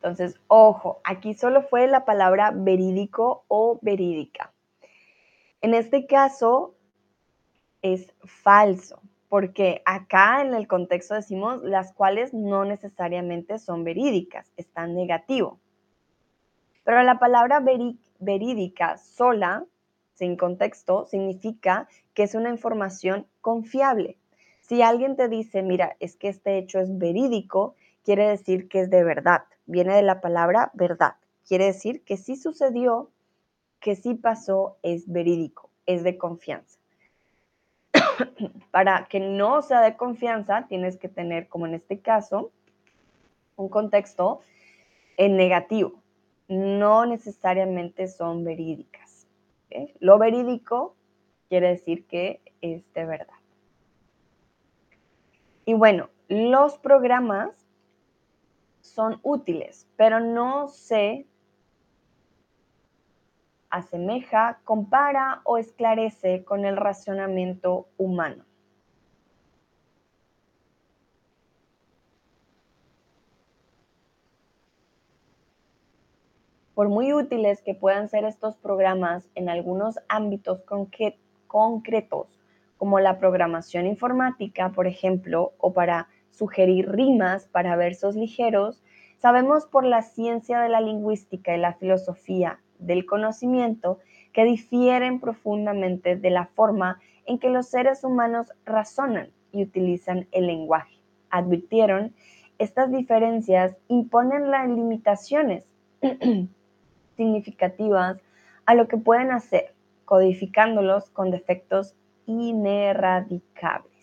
Entonces, 0.07 0.39
ojo, 0.47 1.01
aquí 1.03 1.33
solo 1.33 1.63
fue 1.63 1.85
la 1.87 2.05
palabra 2.05 2.51
verídico 2.55 3.43
o 3.49 3.77
verídica. 3.81 4.53
En 5.61 5.73
este 5.73 6.07
caso 6.07 6.75
es 7.81 8.13
falso 8.23 9.01
porque 9.29 9.81
acá 9.85 10.41
en 10.41 10.53
el 10.53 10.67
contexto 10.67 11.13
decimos 11.13 11.61
las 11.61 11.91
cuales 11.91 12.33
no 12.33 12.63
necesariamente 12.63 13.59
son 13.59 13.83
verídicas, 13.83 14.51
están 14.55 14.95
negativo. 14.95 15.59
Pero 16.85 17.03
la 17.03 17.19
palabra 17.19 17.61
verídica 18.19 18.97
sola, 18.97 19.65
sin 20.13 20.37
contexto, 20.37 21.05
significa 21.07 21.89
que 22.13 22.23
es 22.23 22.33
una 22.33 22.49
información 22.49 23.27
confiable. 23.41 24.17
Si 24.61 24.81
alguien 24.81 25.17
te 25.17 25.27
dice, 25.27 25.61
mira, 25.61 25.97
es 25.99 26.15
que 26.15 26.29
este 26.29 26.57
hecho 26.57 26.79
es 26.79 26.97
verídico, 26.97 27.75
quiere 28.07 28.29
decir 28.29 28.69
que 28.69 28.79
es 28.79 28.89
de 28.89 29.03
verdad. 29.03 29.43
Viene 29.65 29.93
de 29.93 30.01
la 30.01 30.21
palabra 30.21 30.71
verdad. 30.73 31.15
Quiere 31.45 31.65
decir 31.65 32.05
que 32.05 32.15
sí 32.15 32.37
sucedió, 32.37 33.11
que 33.81 33.97
sí 33.97 34.13
pasó, 34.13 34.77
es 34.81 35.11
verídico, 35.11 35.69
es 35.85 36.05
de 36.05 36.17
confianza. 36.17 36.79
para 38.71 39.07
que 39.09 39.19
no 39.19 39.61
sea 39.61 39.81
de 39.81 39.97
confianza, 39.97 40.67
tienes 40.69 40.95
que 40.95 41.09
tener, 41.09 41.49
como 41.49 41.65
en 41.65 41.73
este 41.73 41.99
caso, 41.99 42.53
un 43.57 43.67
contexto 43.67 44.39
en 45.17 45.35
negativo. 45.35 46.01
No 46.47 47.05
necesariamente 47.05 48.07
son 48.07 48.45
verídicas. 48.45 49.27
Lo 49.99 50.17
verídico 50.17 50.95
quiere 51.49 51.67
decir 51.67 52.07
que 52.07 52.39
es 52.61 52.85
de 52.93 53.05
verdad. 53.05 53.35
Y 55.65 55.73
bueno, 55.73 56.09
los 56.29 56.77
programas 56.77 57.66
son 58.87 59.19
útiles, 59.23 59.87
pero 59.95 60.19
no 60.19 60.67
sé 60.67 61.27
asemeja, 63.69 64.59
compara 64.63 65.41
o 65.43 65.57
esclarece 65.57 66.43
con 66.43 66.65
el 66.65 66.77
racionamiento 66.77 67.87
humano. 67.97 68.43
Por 76.73 76.89
muy 76.89 77.11
útiles 77.11 77.61
que 77.63 77.73
puedan 77.73 78.07
ser 78.07 78.23
estos 78.23 78.55
programas 78.55 79.27
en 79.33 79.49
algunos 79.49 79.99
ámbitos 80.07 80.61
concretos, 81.47 82.39
como 82.77 82.99
la 82.99 83.17
programación 83.17 83.87
informática, 83.87 84.69
por 84.69 84.85
ejemplo, 84.85 85.53
o 85.57 85.73
para 85.73 86.07
sugerir 86.37 86.89
rimas 86.91 87.47
para 87.47 87.75
versos 87.75 88.15
ligeros, 88.15 88.83
sabemos 89.17 89.65
por 89.65 89.83
la 89.83 90.01
ciencia 90.03 90.59
de 90.59 90.69
la 90.69 90.81
lingüística 90.81 91.55
y 91.55 91.59
la 91.59 91.73
filosofía 91.73 92.59
del 92.79 93.05
conocimiento 93.05 93.99
que 94.33 94.43
difieren 94.43 95.19
profundamente 95.19 96.15
de 96.15 96.29
la 96.29 96.45
forma 96.45 96.99
en 97.25 97.39
que 97.39 97.49
los 97.49 97.67
seres 97.67 98.03
humanos 98.03 98.53
razonan 98.65 99.29
y 99.51 99.63
utilizan 99.63 100.27
el 100.31 100.47
lenguaje. 100.47 100.97
Advirtieron, 101.29 102.13
estas 102.59 102.91
diferencias 102.91 103.75
imponen 103.87 104.51
las 104.51 104.67
limitaciones 104.67 105.63
significativas 107.17 108.17
a 108.65 108.75
lo 108.75 108.87
que 108.87 108.97
pueden 108.97 109.31
hacer, 109.31 109.73
codificándolos 110.05 111.09
con 111.09 111.31
defectos 111.31 111.95
inerradicables. 112.27 113.96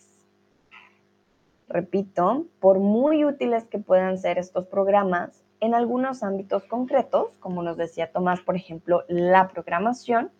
Repito, 1.67 2.45
por 2.59 2.79
muy 2.79 3.25
útiles 3.25 3.65
que 3.65 3.79
puedan 3.79 4.17
ser 4.17 4.37
estos 4.37 4.67
programas, 4.67 5.43
en 5.59 5.73
algunos 5.73 6.21
ámbitos 6.21 6.63
concretos, 6.65 7.29
como 7.39 7.63
nos 7.63 7.77
decía 7.77 8.11
Tomás, 8.11 8.41
por 8.41 8.55
ejemplo, 8.55 9.03
la 9.07 9.47
programación 9.47 10.31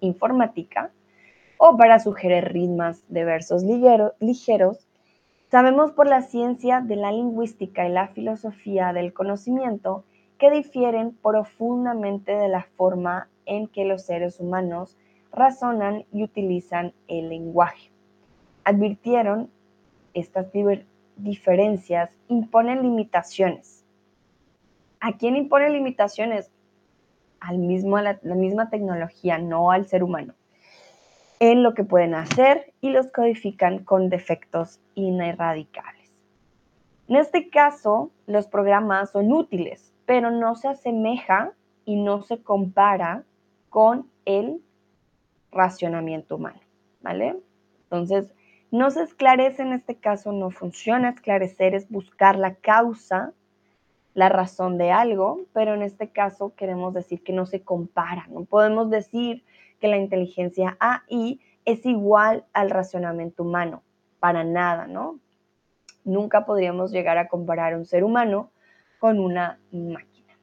informática, 0.00 0.90
o 1.56 1.76
para 1.76 2.00
sugerir 2.00 2.44
ritmos 2.52 3.04
de 3.08 3.24
versos 3.24 3.62
ligeros, 3.62 4.88
sabemos 5.48 5.92
por 5.92 6.08
la 6.08 6.22
ciencia 6.22 6.80
de 6.80 6.96
la 6.96 7.12
lingüística 7.12 7.86
y 7.86 7.92
la 7.92 8.08
filosofía 8.08 8.92
del 8.92 9.12
conocimiento 9.12 10.04
que 10.38 10.50
difieren 10.50 11.16
profundamente 11.22 12.32
de 12.32 12.48
la 12.48 12.64
forma 12.76 13.28
en 13.46 13.68
que 13.68 13.84
los 13.84 14.02
seres 14.02 14.40
humanos 14.40 14.98
razonan 15.30 16.04
y 16.12 16.24
utilizan 16.24 16.94
el 17.06 17.28
lenguaje. 17.28 17.92
Advirtieron 18.64 19.50
estas 20.14 20.46
diferencias 21.16 22.10
imponen 22.28 22.82
limitaciones 22.82 23.82
¿A 25.04 25.16
quién 25.16 25.34
impone 25.34 25.68
limitaciones? 25.68 26.52
Al 27.40 27.58
mismo, 27.58 27.96
a 27.96 28.02
la, 28.02 28.20
misma 28.22 28.70
tecnología, 28.70 29.36
no 29.36 29.72
al 29.72 29.84
ser 29.88 30.04
humano, 30.04 30.34
en 31.40 31.64
lo 31.64 31.74
que 31.74 31.82
pueden 31.82 32.14
hacer 32.14 32.72
y 32.80 32.90
los 32.90 33.08
codifican 33.08 33.80
con 33.80 34.10
defectos 34.10 34.78
inerradicables. 34.94 36.12
En 37.08 37.16
este 37.16 37.50
caso, 37.50 38.12
los 38.28 38.46
programas 38.46 39.10
son 39.10 39.32
útiles, 39.32 39.92
pero 40.06 40.30
no 40.30 40.54
se 40.54 40.68
asemeja 40.68 41.50
y 41.84 41.96
no 41.96 42.22
se 42.22 42.40
compara 42.40 43.24
con 43.70 44.08
el 44.24 44.62
racionamiento 45.50 46.36
humano, 46.36 46.60
¿vale? 47.00 47.40
Entonces, 47.82 48.32
no 48.72 48.90
se 48.90 49.02
esclarece 49.02 49.62
en 49.62 49.74
este 49.74 49.96
caso, 49.96 50.32
no 50.32 50.50
funciona 50.50 51.10
esclarecer, 51.10 51.74
es 51.74 51.88
buscar 51.88 52.36
la 52.36 52.54
causa 52.56 53.32
la 54.14 54.28
razón 54.28 54.78
de 54.78 54.90
algo, 54.90 55.40
pero 55.52 55.74
en 55.74 55.82
este 55.82 56.10
caso 56.10 56.54
queremos 56.54 56.92
decir 56.92 57.22
que 57.22 57.32
no 57.32 57.46
se 57.46 57.62
compara. 57.62 58.26
No 58.30 58.44
podemos 58.44 58.90
decir 58.90 59.44
que 59.80 59.88
la 59.88 59.96
inteligencia 59.96 60.76
AI 60.80 61.40
es 61.64 61.86
igual 61.86 62.44
al 62.52 62.70
racionamiento 62.70 63.42
humano, 63.42 63.82
para 64.20 64.44
nada, 64.44 64.86
¿no? 64.86 65.18
Nunca 66.04 66.44
podríamos 66.44 66.92
llegar 66.92 67.16
a 67.18 67.28
comparar 67.28 67.76
un 67.76 67.86
ser 67.86 68.04
humano 68.04 68.50
con 68.98 69.18
una 69.18 69.58
máquina. 69.70 70.38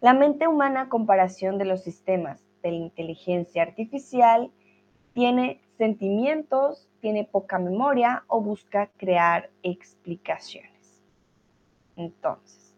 La 0.00 0.14
mente 0.14 0.46
humana, 0.46 0.88
comparación 0.88 1.58
de 1.58 1.64
los 1.64 1.82
sistemas 1.82 2.44
de 2.62 2.70
la 2.70 2.76
inteligencia 2.76 3.62
artificial, 3.62 4.52
tiene 5.14 5.60
sentimientos, 5.76 6.88
tiene 7.00 7.24
poca 7.24 7.58
memoria 7.58 8.24
o 8.26 8.40
busca 8.40 8.90
crear 8.96 9.50
explicaciones. 9.62 11.02
Entonces, 11.96 12.68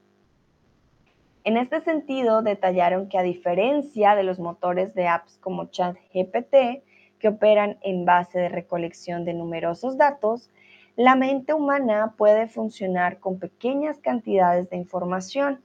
en 1.43 1.57
este 1.57 1.81
sentido, 1.81 2.43
detallaron 2.43 3.09
que 3.09 3.19
a 3.19 3.23
diferencia 3.23 4.15
de 4.15 4.25
los 4.25 4.39
motores 4.39 4.95
de 4.95 5.09
apps 5.09 5.39
como 5.39 5.67
ChatGPT, 5.67 6.85
que 7.19 7.29
operan 7.29 7.79
en 7.83 8.05
base 8.05 8.39
de 8.39 8.49
recolección 8.49 9.25
de 9.25 9.35
numerosos 9.35 9.97
datos, 9.97 10.51
la 10.97 11.17
mente 11.17 11.55
humana 11.55 12.15
puede 12.19 12.47
funcionar 12.47 13.21
con 13.21 13.39
pequeñas 13.39 13.99
cantidades 14.01 14.69
de 14.69 14.77
información, 14.77 15.63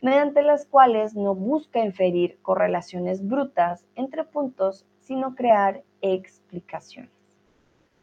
mediante 0.00 0.42
las 0.42 0.64
cuales 0.66 1.16
no 1.16 1.34
busca 1.34 1.84
inferir 1.84 2.38
correlaciones 2.42 3.26
brutas 3.26 3.84
entre 3.96 4.22
puntos, 4.22 4.86
sino 5.06 5.34
crear 5.36 5.84
explicaciones. 6.00 7.10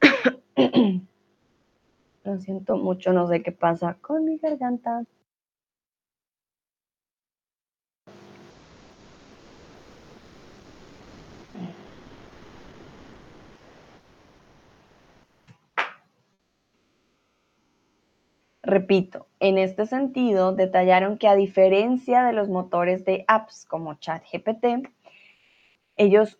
Lo 2.23 2.39
siento 2.39 2.77
mucho, 2.77 3.11
no 3.11 3.27
sé 3.27 3.43
qué 3.43 3.51
pasa 3.51 3.97
con 3.99 4.23
mi 4.23 4.37
garganta. 4.37 5.03
Repito, 18.61 19.27
en 19.41 19.57
este 19.57 19.85
sentido, 19.85 20.55
detallaron 20.55 21.17
que 21.17 21.27
a 21.27 21.35
diferencia 21.35 22.23
de 22.23 22.31
los 22.31 22.47
motores 22.47 23.03
de 23.03 23.25
apps 23.27 23.65
como 23.65 23.95
ChatGPT, 23.95 24.87
ellos 25.97 26.39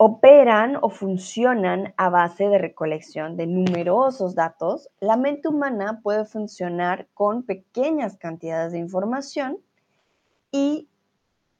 operan 0.00 0.76
o 0.80 0.90
funcionan 0.90 1.92
a 1.96 2.08
base 2.08 2.48
de 2.48 2.58
recolección 2.58 3.36
de 3.36 3.48
numerosos 3.48 4.36
datos, 4.36 4.88
la 5.00 5.16
mente 5.16 5.48
humana 5.48 6.00
puede 6.02 6.24
funcionar 6.24 7.08
con 7.14 7.42
pequeñas 7.42 8.16
cantidades 8.16 8.72
de 8.72 8.78
información 8.78 9.58
y 10.52 10.88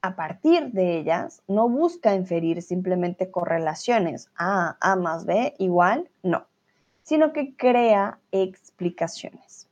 a 0.01 0.15
partir 0.15 0.71
de 0.71 0.97
ellas 0.97 1.43
no 1.47 1.67
busca 1.67 2.15
inferir 2.15 2.61
simplemente 2.61 3.29
correlaciones. 3.29 4.31
A, 4.37 4.77
A 4.79 4.95
más 4.95 5.25
B 5.25 5.53
igual, 5.59 6.09
no, 6.23 6.47
sino 7.03 7.33
que 7.33 7.57
crea 7.57 8.19
explicaciones. 8.31 9.68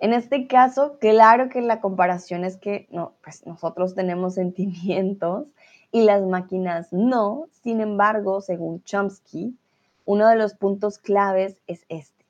En 0.00 0.14
este 0.14 0.46
caso, 0.46 0.96
claro 0.98 1.50
que 1.50 1.60
la 1.60 1.82
comparación 1.82 2.44
es 2.44 2.56
que 2.56 2.88
no, 2.90 3.12
pues 3.22 3.46
nosotros 3.46 3.94
tenemos 3.94 4.34
sentimientos 4.36 5.46
y 5.92 6.02
las 6.02 6.22
máquinas 6.22 6.92
no. 6.92 7.46
Sin 7.62 7.80
embargo, 7.82 8.40
según 8.40 8.82
Chomsky, 8.82 9.56
uno 10.06 10.28
de 10.28 10.36
los 10.36 10.54
puntos 10.54 10.98
claves 10.98 11.60
es 11.66 11.84
este. 11.90 12.24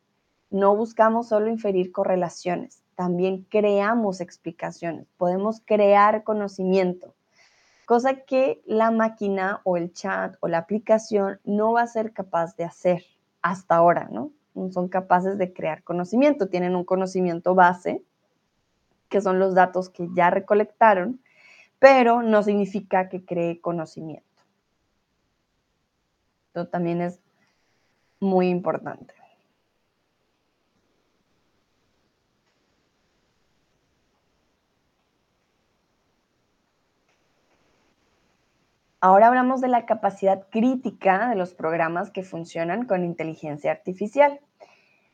No 0.51 0.75
buscamos 0.75 1.29
solo 1.29 1.49
inferir 1.49 1.93
correlaciones, 1.93 2.83
también 2.97 3.47
creamos 3.49 4.21
explicaciones, 4.21 5.07
podemos 5.17 5.63
crear 5.65 6.25
conocimiento, 6.25 7.15
cosa 7.87 8.17
que 8.17 8.61
la 8.67 8.91
máquina 8.91 9.61
o 9.63 9.77
el 9.77 9.93
chat 9.93 10.35
o 10.41 10.49
la 10.49 10.59
aplicación 10.59 11.39
no 11.45 11.73
va 11.73 11.83
a 11.83 11.87
ser 11.87 12.13
capaz 12.13 12.57
de 12.57 12.65
hacer 12.65 13.05
hasta 13.43 13.77
ahora, 13.77 14.09
¿no? 14.11 14.33
Son 14.71 14.89
capaces 14.89 15.39
de 15.39 15.53
crear 15.53 15.83
conocimiento, 15.83 16.49
tienen 16.49 16.77
un 16.77 16.85
conocimiento 16.85 17.55
base, 17.55 18.03
que 19.09 19.21
son 19.21 19.39
los 19.39 19.55
datos 19.55 19.89
que 19.89 20.09
ya 20.15 20.31
recolectaron, 20.31 21.21
pero 21.79 22.23
no 22.23 22.43
significa 22.43 23.09
que 23.09 23.25
cree 23.25 23.61
conocimiento. 23.61 24.27
Esto 26.49 26.69
también 26.69 27.01
es 27.01 27.21
muy 28.21 28.49
importante. 28.49 29.15
Ahora 39.03 39.29
hablamos 39.29 39.63
de 39.63 39.69
la 39.69 39.87
capacidad 39.87 40.47
crítica 40.51 41.31
de 41.31 41.35
los 41.35 41.55
programas 41.55 42.11
que 42.11 42.23
funcionan 42.23 42.85
con 42.85 43.03
inteligencia 43.03 43.71
artificial. 43.73 44.41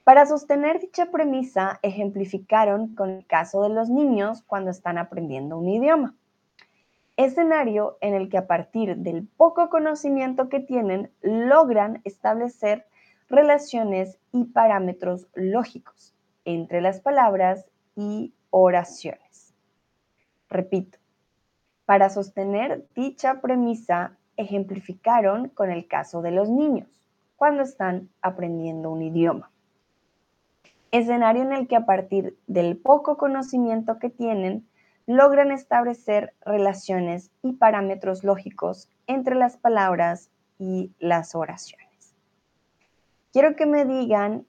Para 0.03 0.27
sostener 0.27 0.81
dicha 0.81 1.13
premisa, 1.13 1.79
ejemplificaron 1.83 2.97
con 2.97 3.11
el 3.11 3.27
caso 3.27 3.63
de 3.63 3.69
los 3.69 3.89
niños 3.89 4.43
cuando 4.43 4.73
están 4.73 4.99
aprendiendo 4.99 5.57
un 5.57 5.69
idioma. 5.69 6.17
Escenario 7.17 7.97
en 8.01 8.15
el 8.15 8.29
que 8.29 8.39
a 8.39 8.49
partir 8.49 8.97
del 8.97 9.29
poco 9.29 9.69
conocimiento 9.69 10.49
que 10.49 10.59
tienen 10.59 11.13
logran 11.23 12.01
establecer 12.03 12.87
relaciones 13.29 14.19
y 14.33 14.47
parámetros 14.47 15.29
lógicos 15.35 16.13
entre 16.45 16.81
las 16.81 17.01
palabras 17.01 17.67
y 17.95 18.35
oraciones. 18.51 19.55
Repito, 20.49 20.99
para 21.87 22.11
sostener 22.11 22.85
dicha 22.95 23.41
premisa, 23.41 24.19
ejemplificaron 24.37 25.49
con 25.49 25.71
el 25.71 25.87
caso 25.87 26.21
de 26.21 26.33
los 26.33 26.51
niños, 26.51 26.89
cuando 27.37 27.63
están 27.63 28.11
aprendiendo 28.21 28.91
un 28.91 29.03
idioma. 29.03 29.51
Escenario 30.91 31.43
en 31.43 31.53
el 31.53 31.69
que 31.69 31.77
a 31.77 31.87
partir 31.87 32.37
del 32.47 32.77
poco 32.77 33.17
conocimiento 33.17 33.99
que 33.99 34.11
tienen, 34.11 34.67
logran 35.07 35.53
establecer 35.53 36.35
relaciones 36.45 37.31
y 37.43 37.53
parámetros 37.53 38.25
lógicos 38.25 38.91
entre 39.07 39.37
las 39.37 39.57
palabras 39.57 40.31
y 40.59 40.91
las 40.99 41.37
oraciones. 41.37 41.87
Quiero 43.33 43.55
que 43.55 43.67
me 43.67 43.85
digan 43.85 44.45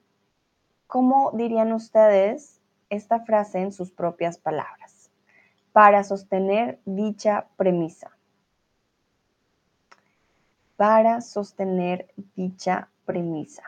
cómo 0.88 1.30
dirían 1.34 1.72
ustedes 1.72 2.60
esta 2.90 3.20
frase 3.20 3.60
en 3.60 3.72
sus 3.72 3.92
propias 3.92 4.38
palabras 4.38 4.97
para 5.78 6.02
sostener 6.02 6.80
dicha 6.86 7.46
premisa. 7.56 8.10
Para 10.76 11.20
sostener 11.20 12.12
dicha 12.34 12.88
premisa. 13.04 13.62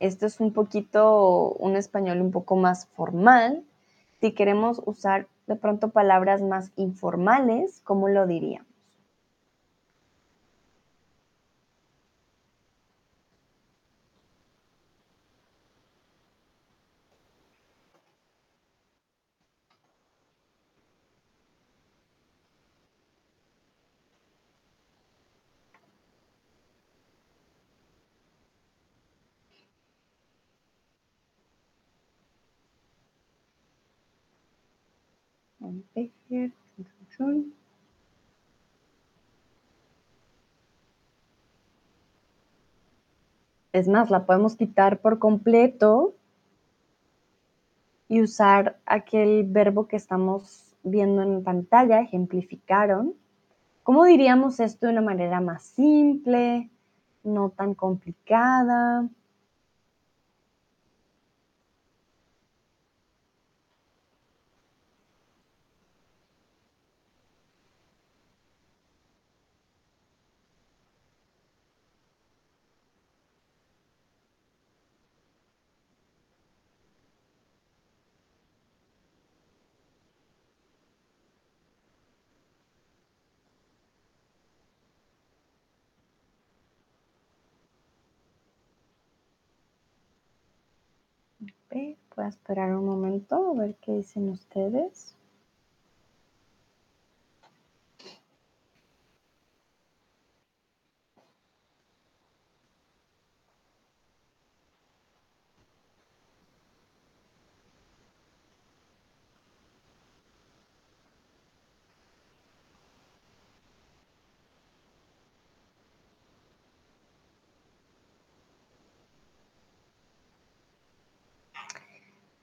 Esto 0.00 0.26
es 0.26 0.40
un 0.40 0.52
poquito, 0.52 1.52
un 1.60 1.76
español 1.76 2.22
un 2.22 2.32
poco 2.32 2.56
más 2.56 2.86
formal. 2.86 3.64
Si 4.20 4.32
queremos 4.32 4.82
usar 4.84 5.28
de 5.46 5.56
pronto 5.56 5.90
palabras 5.90 6.42
más 6.42 6.72
informales, 6.76 7.80
¿cómo 7.84 8.08
lo 8.08 8.26
diríamos? 8.26 8.71
Es 43.72 43.88
más, 43.88 44.10
la 44.10 44.26
podemos 44.26 44.56
quitar 44.56 45.00
por 45.00 45.18
completo 45.18 46.14
y 48.08 48.20
usar 48.20 48.78
aquel 48.84 49.44
verbo 49.44 49.88
que 49.88 49.96
estamos 49.96 50.74
viendo 50.82 51.22
en 51.22 51.42
pantalla, 51.42 52.00
ejemplificaron. 52.00 53.14
¿Cómo 53.82 54.04
diríamos 54.04 54.60
esto 54.60 54.86
de 54.86 54.92
una 54.92 55.00
manera 55.00 55.40
más 55.40 55.62
simple, 55.62 56.70
no 57.24 57.50
tan 57.50 57.74
complicada? 57.74 59.08
A 92.22 92.28
esperar 92.28 92.72
un 92.76 92.86
momento 92.86 93.50
a 93.50 93.54
ver 93.54 93.74
qué 93.80 93.96
dicen 93.96 94.28
ustedes. 94.28 95.16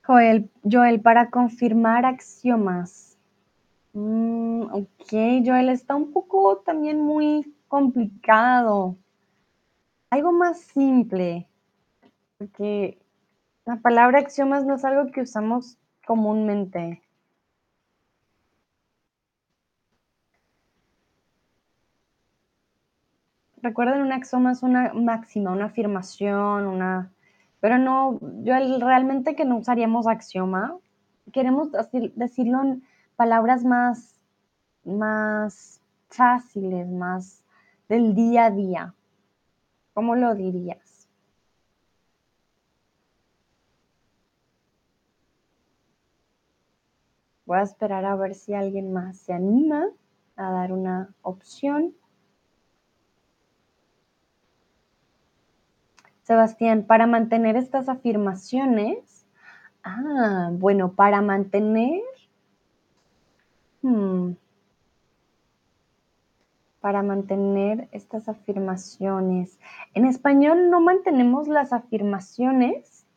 Joel, 0.09 0.49
Joel, 0.63 1.01
para 1.01 1.29
confirmar 1.29 2.03
axiomas. 2.03 3.15
Mm, 3.93 4.63
ok, 4.71 5.45
Joel, 5.45 5.69
está 5.69 5.93
un 5.93 6.11
poco 6.11 6.57
también 6.65 6.99
muy 6.99 7.53
complicado. 7.67 8.97
Algo 10.09 10.31
más 10.31 10.61
simple, 10.61 11.47
porque 12.39 12.97
la 13.65 13.75
palabra 13.75 14.17
axiomas 14.17 14.65
no 14.65 14.77
es 14.77 14.83
algo 14.83 15.11
que 15.11 15.21
usamos 15.21 15.77
comúnmente. 16.07 17.03
recuerden, 23.61 24.01
un 24.01 24.11
axioma 24.13 24.53
es 24.53 24.63
una 24.63 24.91
máxima, 24.93 25.51
una 25.51 25.65
afirmación, 25.65 26.65
una... 26.65 27.11
Pero 27.59 27.77
no, 27.77 28.19
yo 28.43 28.53
realmente 28.79 29.35
que 29.35 29.45
no 29.45 29.57
usaríamos 29.57 30.07
axioma, 30.07 30.77
queremos 31.33 31.69
decirlo 32.15 32.61
en 32.61 32.83
palabras 33.15 33.65
más, 33.65 34.19
más 34.83 35.81
fáciles, 36.09 36.87
más 36.87 37.43
del 37.89 38.15
día 38.15 38.45
a 38.45 38.51
día. 38.51 38.93
¿Cómo 39.93 40.15
lo 40.15 40.35
dirías? 40.35 41.09
Voy 47.45 47.57
a 47.57 47.63
esperar 47.63 48.05
a 48.05 48.15
ver 48.15 48.35
si 48.35 48.53
alguien 48.53 48.93
más 48.93 49.17
se 49.17 49.33
anima 49.33 49.87
a 50.35 50.51
dar 50.51 50.71
una 50.71 51.13
opción. 51.23 51.95
Sebastián, 56.29 56.83
para 56.83 57.07
mantener 57.07 57.55
estas 57.55 57.89
afirmaciones, 57.89 59.25
ah, 59.83 60.51
bueno, 60.51 60.91
para 60.91 61.23
mantener, 61.23 62.03
hmm, 63.81 64.33
para 66.81 67.01
mantener 67.01 67.89
estas 67.91 68.29
afirmaciones. 68.29 69.57
En 69.95 70.05
español 70.05 70.69
no 70.69 70.81
mantenemos 70.81 71.47
las 71.47 71.73
afirmaciones. 71.73 73.07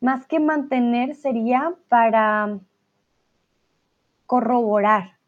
más 0.00 0.26
que 0.26 0.40
mantener 0.40 1.14
sería 1.14 1.74
para 1.90 2.58
corroborar. 4.26 5.18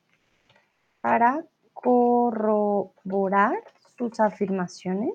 Para 1.02 1.44
corroborar 1.74 3.52
sus 3.98 4.20
afirmaciones. 4.20 5.14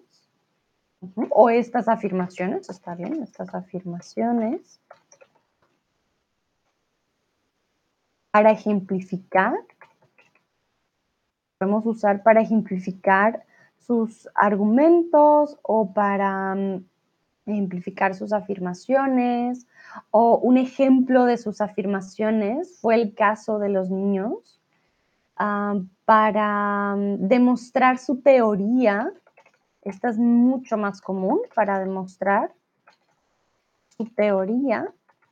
O 1.31 1.49
estas 1.49 1.88
afirmaciones, 1.88 2.69
está 2.69 2.95
bien, 2.95 3.23
estas 3.23 3.55
afirmaciones. 3.55 4.79
Para 8.31 8.51
ejemplificar 8.51 9.53
podemos 11.63 11.86
usar 11.86 12.23
para 12.23 12.41
ejemplificar 12.41 13.45
sus 13.77 14.27
argumentos 14.36 15.57
o 15.61 15.93
para 15.93 16.55
mm, 16.55 16.86
ejemplificar 17.45 18.15
sus 18.15 18.34
afirmaciones 18.34 19.65
o 20.11 20.38
un 20.38 20.57
ejemplo 20.57 21.23
de 21.23 21.38
sus 21.38 21.61
afirmaciones 21.61 22.79
fue 22.81 22.95
el 22.95 23.13
caso 23.13 23.59
de 23.59 23.69
los 23.69 23.89
niños 23.89 24.59
ah, 25.38 25.79
para 26.05 26.95
mm, 26.95 27.27
demostrar 27.27 27.97
su 27.97 28.21
teoría. 28.21 29.11
Esta 29.81 30.09
es 30.09 30.17
mucho 30.17 30.77
más 30.77 31.01
común 31.01 31.41
para 31.55 31.79
demostrar 31.79 32.51
su 33.97 34.05
teoría. 34.05 34.91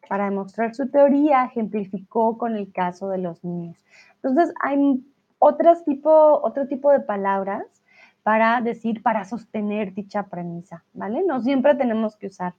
Para 0.09 0.25
demostrar 0.25 0.75
su 0.75 0.89
teoría, 0.89 1.45
ejemplificó 1.45 2.37
con 2.37 2.55
el 2.57 2.71
caso 2.73 3.07
de 3.09 3.17
los 3.17 3.43
niños. 3.45 3.77
Entonces, 4.15 4.53
hay 4.61 5.01
otros 5.39 5.85
tipo, 5.85 6.41
otro 6.43 6.67
tipo 6.67 6.91
de 6.91 6.99
palabras 6.99 7.65
para 8.23 8.61
decir, 8.61 9.01
para 9.01 9.25
sostener 9.25 9.93
dicha 9.93 10.23
premisa, 10.23 10.83
¿vale? 10.93 11.23
No 11.25 11.41
siempre 11.41 11.75
tenemos 11.75 12.15
que 12.17 12.27
usar 12.27 12.53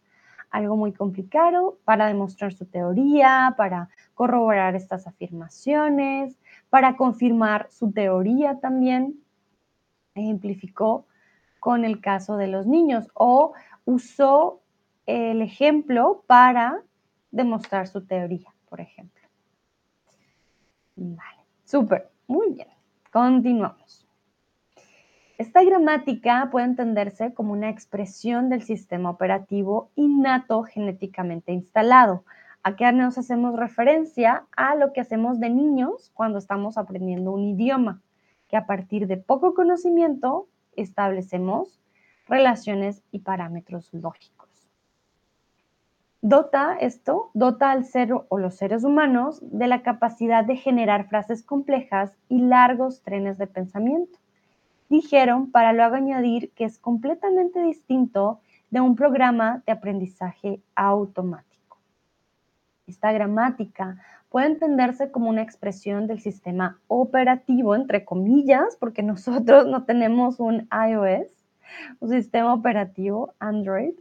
algo 0.51 0.77
muy 0.77 0.93
complicado 0.93 1.79
para 1.85 2.07
demostrar 2.07 2.53
su 2.53 2.67
teoría, 2.67 3.55
para 3.57 3.89
corroborar 4.15 4.75
estas 4.75 5.07
afirmaciones, 5.07 6.37
para 6.73 6.97
confirmar 6.97 7.69
su 7.71 7.93
teoría 7.93 8.59
también. 8.59 9.23
Ejemplificó 10.15 11.07
con 11.61 11.85
el 11.85 12.01
caso 12.01 12.39
de 12.39 12.47
los 12.47 12.67
niños 12.67 13.11
o 13.13 13.53
usó 13.85 14.63
el 15.05 15.43
ejemplo 15.43 16.25
para 16.27 16.83
demostrar 17.31 17.89
su 17.89 18.07
teoría, 18.07 18.55
por 18.71 18.81
ejemplo. 18.81 19.23
Vale, 20.97 21.45
súper. 21.63 22.11
Muy 22.27 22.55
bien, 22.55 22.69
continuamos. 23.13 24.09
Esta 25.37 25.63
gramática 25.65 26.49
puede 26.51 26.65
entenderse 26.65 27.35
como 27.35 27.53
una 27.53 27.69
expresión 27.69 28.49
del 28.49 28.63
sistema 28.63 29.11
operativo 29.11 29.91
innato 29.95 30.63
genéticamente 30.63 31.53
instalado. 31.53 32.25
Aquí 32.65 32.85
nos 32.93 33.19
hacemos 33.19 33.57
referencia 33.57 34.47
a 34.57 34.77
lo 34.77 34.93
que 34.93 35.01
hacemos 35.01 35.41
de 35.41 35.51
niños 35.51 36.13
cuando 36.15 36.39
estamos 36.39 36.79
aprendiendo 36.79 37.33
un 37.33 37.43
idioma, 37.43 38.01
que 38.49 38.57
a 38.57 38.67
partir 38.67 39.09
de 39.09 39.17
poco 39.17 39.53
conocimiento 39.53 40.47
establecemos 40.77 41.81
relaciones 42.29 43.03
y 43.11 43.19
parámetros 43.19 43.93
lógicos. 43.93 44.49
Dota 46.21 46.77
esto, 46.79 47.31
dota 47.35 47.73
al 47.73 47.85
ser 47.85 48.13
o 48.29 48.39
los 48.39 48.55
seres 48.55 48.85
humanos 48.85 49.41
de 49.43 49.67
la 49.67 49.83
capacidad 49.83 50.45
de 50.45 50.55
generar 50.55 51.09
frases 51.09 51.43
complejas 51.43 52.13
y 52.29 52.43
largos 52.43 53.03
trenes 53.03 53.39
de 53.39 53.49
pensamiento. 53.49 54.21
Dijeron 54.89 55.51
para 55.51 55.73
luego 55.73 55.97
añadir 55.97 56.53
que 56.53 56.65
es 56.65 56.79
completamente 56.79 57.61
distinto 57.61 58.39
de 58.71 58.81
un 58.81 58.95
programa 58.95 59.65
de 59.67 59.73
aprendizaje 59.73 60.61
automático. 60.77 61.52
Esta 62.87 63.13
gramática 63.13 63.99
puede 64.29 64.47
entenderse 64.47 65.11
como 65.13 65.29
una 65.31 65.43
expresión 65.43 66.07
del 66.07 66.21
sistema 66.21 66.81
operativo, 66.89 67.75
entre 67.75 68.05
comillas, 68.05 68.77
porque 68.81 69.03
nosotros 69.03 69.67
no 69.67 69.85
tenemos 69.85 70.41
un 70.41 70.69
iOS, 70.73 71.29
un 72.01 72.11
sistema 72.11 72.53
operativo 72.53 73.35
Android, 73.39 73.95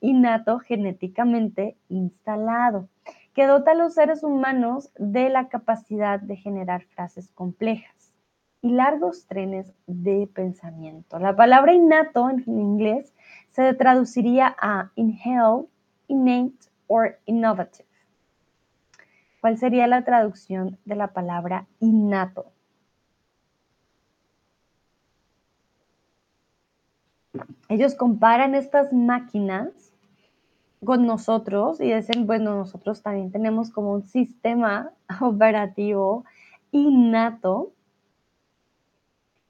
innato 0.00 0.60
genéticamente 0.60 1.76
instalado, 1.88 2.88
que 3.34 3.46
dota 3.46 3.72
a 3.72 3.74
los 3.74 3.94
seres 3.94 4.22
humanos 4.22 4.90
de 4.98 5.30
la 5.30 5.48
capacidad 5.48 6.20
de 6.20 6.36
generar 6.36 6.84
frases 6.84 7.30
complejas 7.32 8.12
y 8.62 8.70
largos 8.70 9.26
trenes 9.26 9.72
de 9.86 10.28
pensamiento. 10.32 11.18
La 11.18 11.34
palabra 11.34 11.74
innato 11.74 12.28
en 12.30 12.42
inglés 12.46 13.14
se 13.50 13.74
traduciría 13.74 14.54
a 14.60 14.90
inhale, 14.96 15.66
innate 16.08 16.68
or 16.86 17.18
innovative. 17.26 17.87
¿Cuál 19.40 19.58
sería 19.58 19.86
la 19.86 20.04
traducción 20.04 20.78
de 20.84 20.96
la 20.96 21.12
palabra 21.12 21.66
innato? 21.80 22.52
Ellos 27.68 27.94
comparan 27.94 28.54
estas 28.54 28.92
máquinas 28.92 29.92
con 30.84 31.06
nosotros 31.06 31.80
y 31.80 31.92
dicen, 31.92 32.26
bueno, 32.26 32.54
nosotros 32.56 33.02
también 33.02 33.30
tenemos 33.30 33.70
como 33.70 33.92
un 33.92 34.06
sistema 34.06 34.90
operativo 35.20 36.24
innato, 36.72 37.72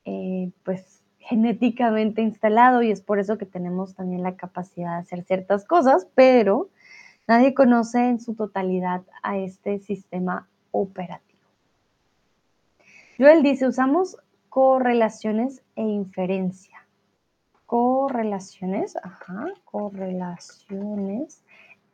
eh, 0.04 0.50
pues 0.64 1.02
genéticamente 1.18 2.22
instalado 2.22 2.82
y 2.82 2.90
es 2.90 3.02
por 3.02 3.18
eso 3.18 3.36
que 3.36 3.44
tenemos 3.44 3.94
también 3.94 4.22
la 4.22 4.36
capacidad 4.36 4.94
de 4.94 5.00
hacer 5.00 5.24
ciertas 5.24 5.66
cosas, 5.66 6.08
pero 6.14 6.70
nadie 7.28 7.54
conoce 7.54 8.08
en 8.08 8.20
su 8.20 8.34
totalidad 8.34 9.02
a 9.22 9.38
este 9.38 9.78
sistema 9.78 10.48
operativo. 10.72 11.38
Joel 13.18 13.42
dice, 13.42 13.66
usamos 13.66 14.16
correlaciones 14.48 15.62
e 15.76 15.82
inferencia 15.82 16.78
correlaciones, 17.68 18.96
ajá, 18.96 19.44
correlaciones 19.66 21.44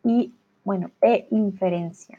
y, 0.05 0.33
bueno, 0.63 0.93
e 1.01 1.27
inferencia. 1.33 2.17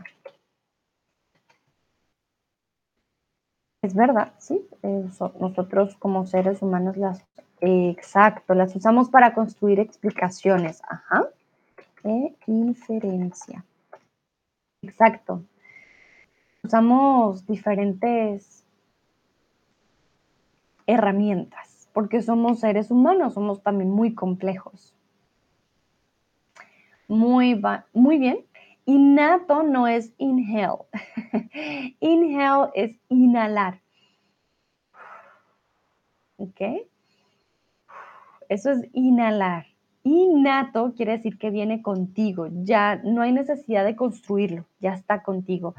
Es 3.81 3.95
verdad, 3.95 4.33
sí, 4.39 4.67
nosotros 5.39 5.95
como 5.95 6.25
seres 6.25 6.61
humanos 6.61 6.97
las, 6.97 7.23
exacto, 7.61 8.55
las 8.55 8.75
usamos 8.75 9.09
para 9.09 9.33
construir 9.33 9.79
explicaciones, 9.79 10.81
ajá, 10.89 11.29
e 12.05 12.35
inferencia. 12.45 13.65
Exacto. 14.81 15.43
Usamos 16.63 17.45
diferentes 17.45 18.65
herramientas 20.87 21.89
porque 21.93 22.21
somos 22.21 22.59
seres 22.59 22.91
humanos, 22.91 23.33
somos 23.33 23.63
también 23.63 23.89
muy 23.89 24.13
complejos. 24.13 24.93
Muy, 27.07 27.61
muy 27.93 28.17
bien. 28.19 28.45
Innato 28.85 29.63
no 29.63 29.87
es 29.87 30.13
inhale. 30.17 30.85
inhale 31.99 32.71
es 32.75 32.97
inhalar. 33.09 33.81
¿Ok? 36.37 36.61
Eso 38.49 38.71
es 38.71 38.87
inhalar. 38.91 39.65
Innato 40.07 40.93
quiere 40.95 41.13
decir 41.13 41.39
que 41.39 41.49
viene 41.49 41.81
contigo, 41.81 42.47
ya 42.51 42.97
no 42.97 43.23
hay 43.23 43.31
necesidad 43.31 43.83
de 43.83 43.95
construirlo, 43.95 44.65
ya 44.79 44.93
está 44.93 45.23
contigo. 45.23 45.73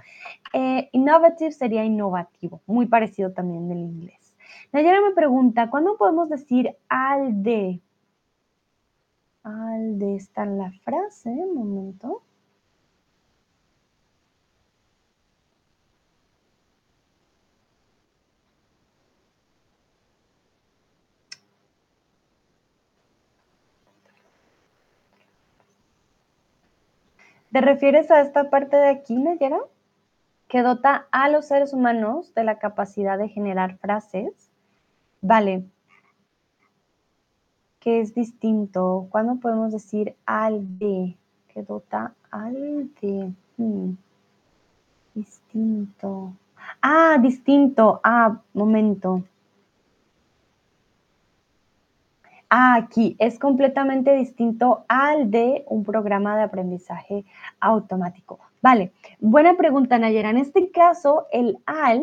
Eh, 0.52 0.88
innovative 0.90 1.52
sería 1.52 1.84
innovativo, 1.84 2.60
muy 2.66 2.86
parecido 2.86 3.30
también 3.32 3.68
del 3.68 3.78
inglés. 3.78 4.34
Nayara 4.72 5.00
me 5.00 5.14
pregunta, 5.14 5.70
¿cuándo 5.70 5.96
podemos 5.96 6.28
decir 6.28 6.76
al 6.88 7.44
de? 7.44 7.80
Al 9.44 9.96
de 10.00 10.16
está 10.16 10.42
en 10.42 10.58
la 10.58 10.72
frase, 10.72 11.30
un 11.30 11.54
momento. 11.54 12.22
¿Te 27.57 27.62
refieres 27.62 28.11
a 28.11 28.20
esta 28.20 28.50
parte 28.50 28.76
de 28.76 28.90
aquí, 28.90 29.16
Nayara? 29.16 29.61
Que 30.46 30.61
dota 30.61 31.07
a 31.11 31.30
los 31.30 31.46
seres 31.46 31.72
humanos 31.72 32.34
de 32.34 32.44
la 32.44 32.59
capacidad 32.59 33.16
de 33.16 33.30
generar 33.30 33.78
frases. 33.78 34.50
Vale. 35.22 35.64
¿Qué 37.80 38.02
es 38.02 38.14
distinto? 38.14 39.07
¿Cuándo 39.09 39.36
podemos 39.36 39.72
decir 39.72 40.14
al 40.26 40.78
de? 40.78 41.16
Que 41.48 41.62
dota 41.62 42.12
al 42.30 42.90
de. 43.00 43.32
Hmm. 43.57 43.94
Distinto. 45.14 46.34
Ah, 46.82 47.16
distinto. 47.22 48.02
Ah, 48.04 48.38
momento. 48.52 49.24
Aquí 52.49 53.16
es 53.18 53.38
completamente 53.38 54.14
distinto 54.14 54.84
al 54.88 55.30
de 55.30 55.64
un 55.68 55.84
programa 55.84 56.36
de 56.36 56.44
aprendizaje 56.44 57.24
automático. 57.61 58.38
Vale, 58.62 58.92
buena 59.20 59.57
pregunta, 59.57 59.99
Nayera. 59.99 60.30
En 60.30 60.38
este 60.38 60.70
caso, 60.70 61.26
el 61.32 61.59
al 61.66 62.03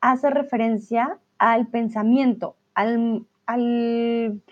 hace 0.00 0.30
referencia 0.30 1.18
al 1.38 1.68
pensamiento, 1.68 2.56
al, 2.74 3.24
al 3.46 4.42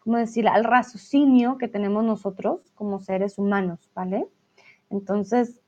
¿cómo? 0.00 0.18
Al 0.18 0.64
raciocinio 0.64 1.58
que 1.58 1.68
tenemos 1.68 2.04
nosotros 2.04 2.60
como 2.74 3.00
seres 3.00 3.38
humanos, 3.38 3.90
¿vale? 3.94 4.26
Entonces, 4.90 5.60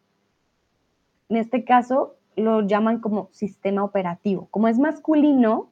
en 1.29 1.37
este 1.37 1.65
caso, 1.65 2.17
lo 2.37 2.63
llaman 2.63 3.01
como 3.01 3.29
sistema 3.33 3.85
operativo. 3.85 4.49
Como 4.51 4.69
es 4.69 4.79
masculino, 4.79 5.70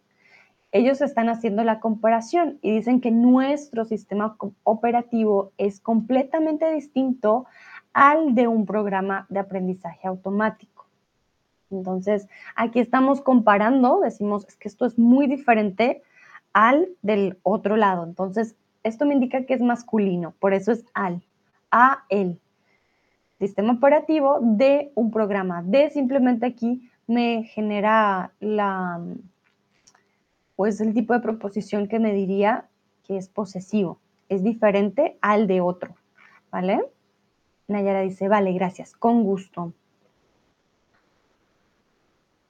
ellos 0.72 1.00
están 1.00 1.28
haciendo 1.28 1.64
la 1.64 1.80
comparación 1.80 2.58
y 2.62 2.72
dicen 2.72 3.00
que 3.00 3.10
nuestro 3.10 3.84
sistema 3.84 4.36
operativo 4.64 5.52
es 5.56 5.80
completamente 5.80 6.70
distinto 6.72 7.46
al 7.92 8.34
de 8.34 8.48
un 8.48 8.66
programa 8.66 9.26
de 9.28 9.40
aprendizaje 9.40 10.06
automático. 10.06 10.86
Entonces, 11.70 12.28
aquí 12.54 12.80
estamos 12.80 13.20
comparando, 13.20 14.00
decimos, 14.00 14.46
es 14.46 14.56
que 14.56 14.68
esto 14.68 14.86
es 14.86 14.98
muy 14.98 15.26
diferente 15.26 16.02
al 16.52 16.88
del 17.02 17.38
otro 17.42 17.76
lado. 17.76 18.04
Entonces, 18.04 18.54
esto 18.82 19.04
me 19.06 19.14
indica 19.14 19.44
que 19.44 19.54
es 19.54 19.60
masculino, 19.60 20.34
por 20.38 20.54
eso 20.54 20.72
es 20.72 20.84
al, 20.94 21.22
a 21.70 22.04
el. 22.08 22.38
Sistema 23.38 23.74
operativo 23.74 24.38
de 24.40 24.90
un 24.94 25.10
programa. 25.10 25.62
De 25.62 25.90
simplemente 25.90 26.46
aquí 26.46 26.90
me 27.06 27.44
genera 27.44 28.32
la, 28.40 29.00
pues 30.58 30.80
el 30.80 30.92
tipo 30.92 31.14
de 31.14 31.20
proposición 31.20 31.86
que 31.86 32.00
me 32.00 32.12
diría 32.12 32.66
que 33.06 33.16
es 33.16 33.28
posesivo. 33.28 34.00
Es 34.28 34.42
diferente 34.42 35.16
al 35.20 35.46
de 35.46 35.60
otro, 35.60 35.94
¿vale? 36.50 36.84
Nayara 37.68 38.00
dice, 38.00 38.26
vale, 38.26 38.52
gracias, 38.54 38.92
con 38.92 39.22
gusto. 39.22 39.72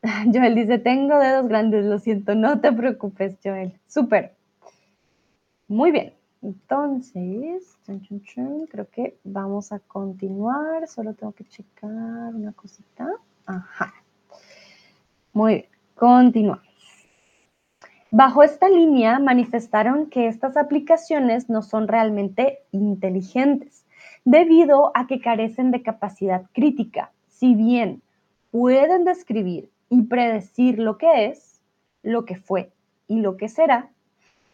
Joel 0.33 0.55
dice, 0.55 0.79
tengo 0.79 1.19
dedos 1.19 1.49
grandes, 1.49 1.85
lo 1.85 1.99
siento, 1.99 2.35
no 2.35 2.63
te 2.63 2.73
preocupes, 2.73 3.37
Joel. 3.45 3.79
Súper. 3.87 4.35
Muy 5.67 5.91
bien. 5.91 6.15
Entonces, 6.41 7.77
creo 8.71 8.89
que 8.89 9.19
vamos 9.23 9.71
a 9.71 9.81
continuar. 9.81 10.89
Solo 10.89 11.13
tengo 11.13 11.33
que 11.33 11.45
checar 11.45 12.35
una 12.35 12.53
cosita. 12.53 13.07
Ajá. 13.45 13.93
Muy 15.35 15.53
bien. 15.53 15.67
Continuamos. 15.95 16.68
Bajo 18.11 18.43
esta 18.43 18.71
línea 18.71 19.19
manifestaron 19.19 20.09
que 20.09 20.29
estas 20.29 20.57
aplicaciones 20.57 21.51
no 21.51 21.61
son 21.61 21.89
realmente 21.89 22.61
inteligentes, 22.73 23.85
debido 24.25 24.93
a 24.95 25.07
que 25.07 25.21
carecen 25.21 25.71
de 25.71 25.83
capacidad 25.83 26.47
crítica. 26.53 27.13
Si 27.27 27.55
bien 27.55 28.01
pueden 28.51 29.05
describir 29.05 29.71
y 29.91 30.03
predecir 30.03 30.79
lo 30.79 30.97
que 30.97 31.27
es, 31.27 31.61
lo 32.03 32.25
que 32.25 32.37
fue 32.37 32.73
y 33.09 33.21
lo 33.21 33.37
que 33.37 33.49
será, 33.49 33.91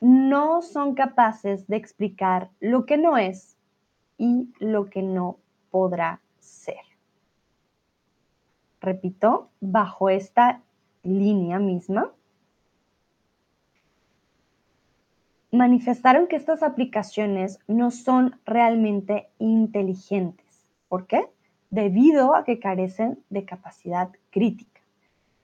no 0.00 0.60
son 0.60 0.94
capaces 0.94 1.68
de 1.68 1.76
explicar 1.76 2.50
lo 2.58 2.86
que 2.86 2.98
no 2.98 3.16
es 3.16 3.56
y 4.18 4.52
lo 4.58 4.90
que 4.90 5.02
no 5.02 5.38
podrá 5.70 6.20
ser. 6.40 6.82
Repito, 8.80 9.48
bajo 9.60 10.10
esta 10.10 10.60
línea 11.04 11.58
misma, 11.58 12.12
manifestaron 15.54 16.26
que 16.26 16.36
estas 16.36 16.62
aplicaciones 16.62 17.58
no 17.66 17.90
son 17.90 18.38
realmente 18.44 19.28
inteligentes. 19.38 20.66
¿Por 20.88 21.06
qué? 21.06 21.28
Debido 21.70 22.34
a 22.34 22.44
que 22.44 22.58
carecen 22.58 23.22
de 23.30 23.44
capacidad 23.44 24.10
crítica. 24.30 24.80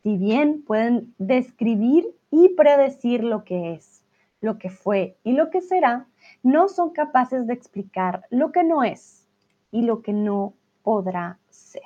Si 0.03 0.17
bien 0.17 0.63
pueden 0.63 1.15
describir 1.19 2.07
y 2.31 2.51
predecir 2.51 3.23
lo 3.23 3.45
que 3.45 3.75
es, 3.75 4.03
lo 4.41 4.59
que 4.59 4.71
fue 4.71 5.17
y 5.23 5.33
lo 5.33 5.51
que 5.51 5.61
será, 5.61 6.07
no 6.43 6.69
son 6.69 6.91
capaces 6.91 7.47
de 7.47 7.55
explicar 7.55 8.25
lo 8.31 8.53
que 8.53 8.65
no 8.65 8.83
es 8.83 9.29
y 9.71 9.83
lo 9.83 10.03
que 10.03 10.13
no 10.13 10.55
podrá 10.83 11.39
ser. 11.51 11.83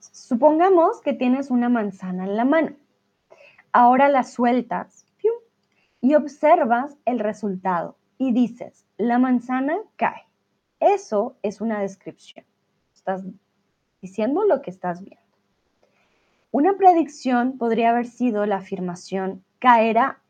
Supongamos 0.00 1.00
que 1.00 1.12
tienes 1.12 1.50
una 1.50 1.68
manzana 1.68 2.24
en 2.24 2.36
la 2.36 2.44
mano 2.44 2.74
Ahora 3.72 4.08
la 4.08 4.24
sueltas 4.24 5.04
y 6.00 6.14
observas 6.14 6.96
el 7.04 7.18
resultado 7.18 7.96
y 8.18 8.32
dices, 8.32 8.86
la 8.96 9.18
manzana 9.18 9.78
cae. 9.96 10.26
Eso 10.80 11.36
es 11.42 11.60
una 11.60 11.80
descripción. 11.80 12.44
Estás 12.94 13.24
diciendo 14.00 14.44
lo 14.44 14.62
que 14.62 14.70
estás 14.70 15.02
viendo. 15.02 15.22
Una 16.50 16.76
predicción 16.76 17.58
podría 17.58 17.90
haber 17.90 18.06
sido 18.06 18.46
la 18.46 18.56
afirmación, 18.56 19.44
caerá, 19.58 20.20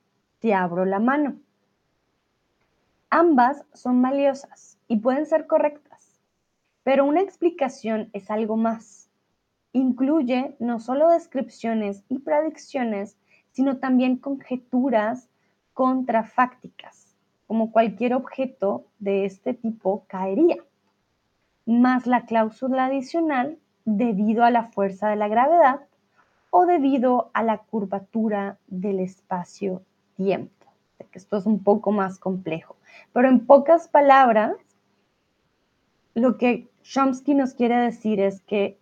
te 0.41 0.55
abro 0.55 0.84
la 0.84 0.99
mano. 0.99 1.36
Ambas 3.11 3.64
son 3.72 4.03
valiosas 4.03 4.78
y 4.89 4.99
pueden 4.99 5.26
ser 5.26 5.47
correctas, 5.47 6.20
pero 6.82 7.05
una 7.05 7.20
explicación 7.20 8.11
es 8.12 8.30
algo 8.30 8.57
más. 8.57 9.11
Incluye 9.72 10.57
no 10.59 10.80
solo 10.80 11.09
descripciones 11.09 12.05
y 12.09 12.18
predicciones, 12.18 13.18
sino 13.53 13.79
también 13.79 14.17
conjeturas 14.17 15.29
contrafácticas, 15.75 17.17
como 17.47 17.73
cualquier 17.73 18.15
objeto 18.15 18.85
de 18.99 19.25
este 19.25 19.55
tipo 19.55 20.05
caería, 20.07 20.57
más 21.67 22.07
la 22.07 22.25
cláusula 22.27 22.87
adicional 22.87 23.59
debido 23.85 24.45
a 24.45 24.51
la 24.51 24.65
fuerza 24.65 25.09
de 25.09 25.17
la 25.17 25.29
gravedad 25.29 25.81
o 26.51 26.67
debido 26.67 27.31
a 27.35 27.43
la 27.43 27.59
curvatura 27.59 28.59
del 28.67 29.01
espacio-tiempo. 29.01 30.67
Esto 31.13 31.37
es 31.37 31.47
un 31.47 31.63
poco 31.63 31.91
más 31.91 32.19
complejo, 32.19 32.77
pero 33.13 33.29
en 33.29 33.47
pocas 33.47 33.89
palabras, 33.89 34.57
lo 36.15 36.39
que 36.39 36.69
Chomsky 36.83 37.35
nos 37.35 37.55
quiere 37.55 37.77
decir 37.77 38.21
es 38.21 38.41
que 38.43 38.79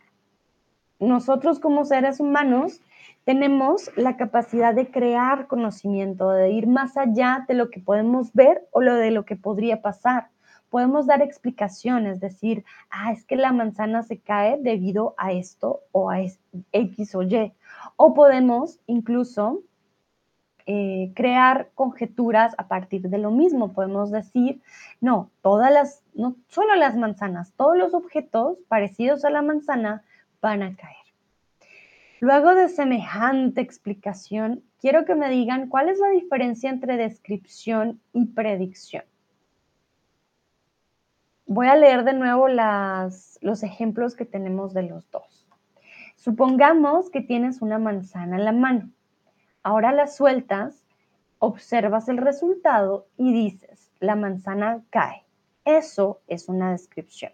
nosotros 0.99 1.61
como 1.61 1.85
seres 1.85 2.21
humanos 2.21 2.81
tenemos 3.27 3.91
la 3.97 4.17
capacidad 4.17 4.73
de 4.73 4.89
crear 4.89 5.49
conocimiento, 5.49 6.31
de 6.31 6.51
ir 6.51 6.69
más 6.69 6.97
allá 6.97 7.45
de 7.49 7.55
lo 7.55 7.71
que 7.71 7.81
podemos 7.81 8.33
ver 8.35 8.69
o 8.71 8.81
lo 8.81 8.95
de 8.95 9.11
lo 9.11 9.25
que 9.25 9.35
podría 9.35 9.83
pasar. 9.83 10.29
Podemos 10.71 11.07
dar 11.07 11.23
explicaciones, 11.23 12.21
decir, 12.21 12.65
ah, 12.89 13.11
es 13.11 13.25
que 13.25 13.35
la 13.35 13.53
manzana 13.53 14.05
se 14.05 14.21
cae 14.21 14.59
debido 14.61 15.17
a 15.19 15.33
esto 15.33 15.81
o 15.91 16.09
a 16.09 16.21
X 16.21 17.15
o 17.17 17.23
Y. 17.23 17.53
O 17.97 18.15
podemos 18.15 18.79
incluso 18.87 19.63
eh, 20.67 21.11
crear 21.17 21.71
conjeturas 21.75 22.55
a 22.59 22.69
partir 22.69 23.09
de 23.09 23.19
lo 23.19 23.33
mismo. 23.33 23.73
Podemos 23.73 24.13
decir, 24.13 24.63
no, 25.01 25.33
todas 25.43 25.73
las, 25.73 26.05
no 26.15 26.37
solo 26.47 26.77
las 26.77 26.97
manzanas, 26.97 27.53
todos 27.57 27.77
los 27.77 27.93
objetos 27.93 28.57
parecidos 28.69 29.25
a 29.25 29.31
la 29.31 29.43
manzana 29.43 30.05
van 30.41 30.63
a 30.63 30.77
caer. 30.77 31.06
Luego 32.21 32.55
de 32.55 32.69
semejante 32.69 33.61
explicación, 33.61 34.65
quiero 34.81 35.05
que 35.05 35.15
me 35.15 35.29
digan 35.29 35.69
cuál 35.69 35.91
es 35.91 35.99
la 35.99 36.09
diferencia 36.09 36.71
entre 36.71 36.97
descripción 36.97 38.01
y 38.15 38.27
predicción. 38.27 39.05
Voy 41.45 41.67
a 41.67 41.77
leer 41.77 42.05
de 42.05 42.15
nuevo 42.15 42.49
los 42.49 43.63
ejemplos 43.63 44.17
que 44.17 44.25
tenemos 44.25 44.73
de 44.73 44.85
los 44.85 45.11
dos. 45.11 45.47
Supongamos 46.17 47.11
que 47.11 47.21
tienes 47.21 47.61
una 47.61 47.79
manzana 47.79 48.37
en 48.37 48.45
la 48.45 48.53
mano. 48.53 48.91
Ahora 49.63 49.93
la 49.93 50.07
sueltas, 50.07 50.83
observas 51.39 52.09
el 52.09 52.17
resultado 52.17 53.07
y 53.19 53.33
dices, 53.33 53.93
la 54.01 54.17
manzana 54.17 54.83
cae. 54.91 55.25
Eso 55.67 56.23
es 56.27 56.49
una 56.49 56.73
descripción. 56.73 57.33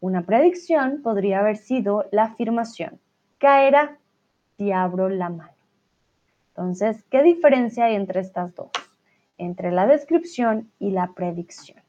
Una 0.00 0.22
predicción 0.22 1.02
podría 1.02 1.38
haber 1.38 1.56
sido 1.56 2.06
la 2.10 2.24
afirmación, 2.24 3.00
caerá 3.38 3.98
si 4.56 4.72
abro 4.72 5.08
la 5.08 5.28
mano. 5.28 5.52
Entonces, 6.48 7.04
¿qué 7.10 7.22
diferencia 7.22 7.84
hay 7.84 7.94
entre 7.94 8.20
estas 8.20 8.54
dos? 8.54 8.70
Entre 9.36 9.70
la 9.70 9.86
descripción 9.86 10.70
y 10.78 10.90
la 10.90 11.12
predicción. 11.12 11.82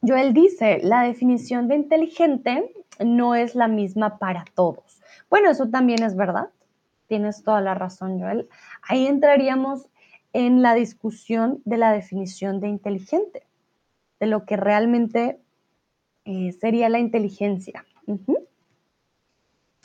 Joel 0.00 0.32
dice, 0.32 0.80
la 0.82 1.02
definición 1.02 1.68
de 1.68 1.76
inteligente 1.76 2.74
no 2.98 3.34
es 3.34 3.54
la 3.54 3.68
misma 3.68 4.18
para 4.18 4.44
todos. 4.54 5.00
Bueno, 5.30 5.50
eso 5.50 5.68
también 5.68 6.02
es 6.02 6.16
verdad. 6.16 6.48
Tienes 7.06 7.44
toda 7.44 7.60
la 7.60 7.74
razón, 7.74 8.18
Joel. 8.18 8.48
Ahí 8.82 9.06
entraríamos 9.06 9.88
en 10.32 10.62
la 10.62 10.74
discusión 10.74 11.60
de 11.64 11.76
la 11.76 11.92
definición 11.92 12.58
de 12.60 12.68
inteligente, 12.68 13.46
de 14.18 14.26
lo 14.26 14.44
que 14.44 14.56
realmente 14.56 15.38
eh, 16.24 16.52
sería 16.52 16.88
la 16.88 16.98
inteligencia. 16.98 17.84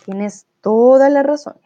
Tienes 0.06 0.48
toda 0.62 1.10
la 1.10 1.24
razón. 1.24 1.58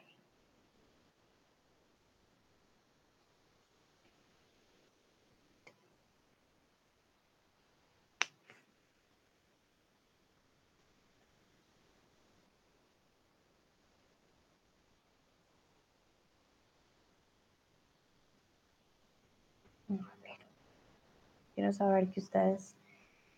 Quiero 21.62 21.74
saber 21.74 22.10
que 22.10 22.22
ustedes, 22.22 22.76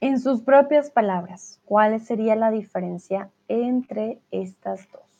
en 0.03 0.19
sus 0.19 0.41
propias 0.41 0.91
palabras, 0.91 1.61
¿cuál 1.63 2.01
sería 2.01 2.35
la 2.35 2.51
diferencia 2.51 3.29
entre 3.47 4.19
estas 4.31 4.91
dos? 4.91 5.12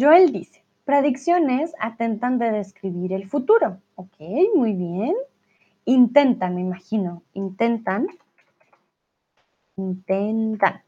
Joel 0.00 0.32
dice, 0.32 0.64
predicciones 0.86 1.74
atentan 1.78 2.38
de 2.38 2.50
describir 2.50 3.12
el 3.12 3.28
futuro. 3.28 3.82
Ok, 3.96 4.16
muy 4.54 4.72
bien. 4.72 5.14
Intentan, 5.84 6.54
me 6.54 6.62
imagino, 6.62 7.22
intentan. 7.34 8.06
Intentan. 9.76 10.80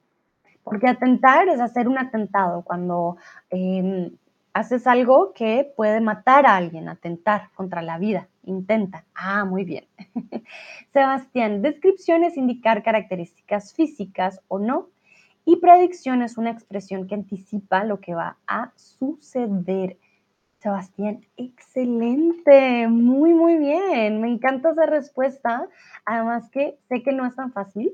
Porque 0.65 0.89
atentar 0.89 1.49
es 1.49 1.61
hacer 1.61 1.89
un 1.89 1.99
atentado 1.99 2.63
cuando 2.63 3.19
em, 3.51 4.17
haces 4.55 4.87
algo 4.87 5.35
que 5.35 5.71
puede 5.77 6.01
matar 6.01 6.47
a 6.47 6.57
alguien, 6.57 6.89
atentar 6.89 7.51
contra 7.55 7.83
la 7.83 7.99
vida. 7.99 8.29
Intentan. 8.45 9.05
Ah, 9.15 9.45
muy 9.45 9.65
bien. 9.65 9.87
Sebastián, 10.95 11.61
descripciones 11.61 12.39
indicar 12.39 12.83
características 12.83 13.75
físicas 13.75 14.41
o 14.49 14.59
no 14.59 14.89
y 15.45 15.57
predicción 15.57 16.23
es 16.23 16.39
una 16.39 16.51
expresión 16.51 17.07
que 17.07 17.15
anticipa 17.15 17.85
lo 17.85 18.01
que 18.01 18.15
va 18.15 18.37
a 18.47 18.73
suceder. 18.77 19.99
Sebastián, 20.59 21.27
excelente, 21.37 22.87
muy, 22.87 23.35
muy 23.35 23.57
bien. 23.59 24.21
Me 24.21 24.29
encanta 24.29 24.71
esa 24.71 24.87
respuesta. 24.87 25.69
Además 26.05 26.49
que 26.51 26.79
sé 26.89 27.03
que 27.03 27.13
no 27.13 27.27
es 27.27 27.35
tan 27.35 27.53
fácil. 27.53 27.93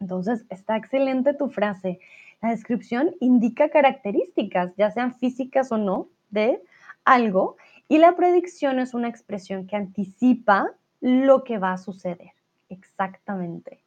Entonces, 0.00 0.44
está 0.50 0.76
excelente 0.76 1.32
tu 1.32 1.48
frase. 1.48 1.98
La 2.42 2.50
descripción 2.50 3.14
indica 3.20 3.70
características, 3.70 4.76
ya 4.76 4.90
sean 4.90 5.14
físicas 5.14 5.72
o 5.72 5.78
no, 5.78 6.08
de 6.28 6.62
algo. 7.06 7.56
Y 7.88 7.96
la 7.98 8.14
predicción 8.16 8.80
es 8.80 8.92
una 8.92 9.08
expresión 9.08 9.66
que 9.66 9.76
anticipa 9.76 10.72
lo 11.00 11.44
que 11.44 11.56
va 11.56 11.72
a 11.72 11.78
suceder. 11.78 12.32
Exactamente. 12.68 13.83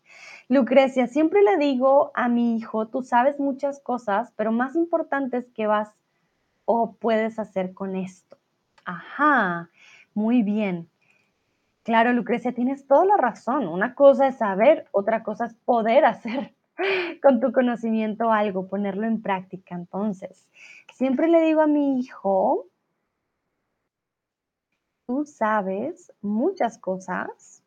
Lucrecia, 0.50 1.08
siempre 1.08 1.42
le 1.42 1.58
digo 1.58 2.12
a 2.14 2.30
mi 2.30 2.56
hijo, 2.56 2.88
tú 2.88 3.04
sabes 3.04 3.38
muchas 3.40 3.82
cosas, 3.82 4.32
pero 4.38 4.54
más 4.54 4.76
importante 4.76 5.38
es 5.38 5.50
qué 5.54 5.68
vas 5.68 5.94
o 6.64 6.94
puedes 6.94 7.38
hacer 7.38 7.74
con 7.74 7.98
esto. 7.98 8.38
Ajá, 8.86 9.70
muy 10.14 10.44
bien. 10.44 10.90
Claro, 11.84 12.14
Lucrecia, 12.14 12.54
tienes 12.54 12.88
toda 12.88 13.06
la 13.06 13.18
razón. 13.18 13.68
Una 13.68 13.94
cosa 13.94 14.28
es 14.28 14.38
saber, 14.38 14.88
otra 14.92 15.24
cosa 15.24 15.46
es 15.46 15.54
poder 15.66 16.06
hacer 16.06 16.54
con 17.22 17.42
tu 17.42 17.52
conocimiento 17.52 18.32
algo, 18.32 18.68
ponerlo 18.68 19.06
en 19.06 19.22
práctica. 19.22 19.76
Entonces, 19.76 20.48
siempre 20.94 21.28
le 21.28 21.42
digo 21.42 21.62
a 21.62 21.68
mi 21.68 22.00
hijo, 22.00 22.68
tú 25.08 25.26
sabes 25.26 26.14
muchas 26.22 26.78
cosas, 26.78 27.64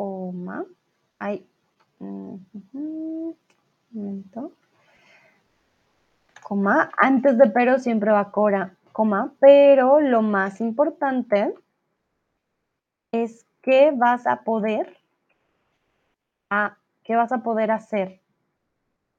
coma, 0.00 0.64
hay, 1.18 1.46
momento, 3.92 4.52
coma, 6.42 6.90
antes 6.96 7.36
de 7.36 7.50
pero 7.50 7.78
siempre 7.78 8.10
va 8.10 8.32
cora, 8.32 8.74
coma, 8.92 9.34
pero 9.40 10.00
lo 10.00 10.22
más 10.22 10.62
importante 10.62 11.52
es 13.12 13.44
que 13.60 13.90
vas 13.94 14.26
a 14.26 14.36
poder, 14.42 14.96
a, 16.48 16.78
¿qué 17.04 17.14
vas 17.16 17.32
a 17.32 17.42
poder 17.42 17.70
hacer 17.70 18.22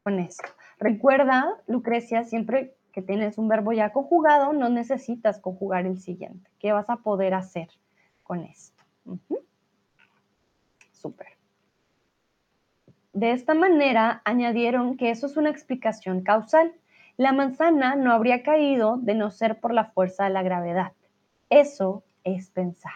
con 0.02 0.18
esto? 0.18 0.50
Recuerda, 0.80 1.62
Lucrecia, 1.68 2.24
siempre 2.24 2.74
que 2.92 3.04
tienes 3.04 3.38
un 3.38 3.48
verbo 3.48 3.72
ya 3.72 3.94
conjugado, 3.94 4.52
no 4.52 4.68
necesitas 4.70 5.40
conjugar 5.40 5.86
el 5.86 6.00
siguiente. 6.00 6.50
¿Qué 6.58 6.72
vas 6.72 6.90
a 6.90 6.96
poder 6.96 7.36
hacer 7.36 7.70
con 8.24 8.40
esto? 8.46 8.84
Súper. 11.02 11.30
De 13.14 13.32
esta 13.32 13.56
manera 13.56 14.22
añadieron 14.24 14.98
que 14.98 15.10
eso 15.10 15.26
es 15.26 15.36
una 15.36 15.50
explicación 15.50 16.22
causal. 16.22 16.74
La 17.18 17.34
manzana 17.34 17.96
no 17.96 18.12
habría 18.12 18.44
caído 18.44 18.98
de 18.98 19.16
no 19.16 19.32
ser 19.32 19.60
por 19.60 19.74
la 19.74 19.86
fuerza 19.86 20.26
de 20.26 20.30
la 20.30 20.44
gravedad. 20.44 20.94
Eso 21.50 22.04
es 22.24 22.52
pensar. 22.52 22.94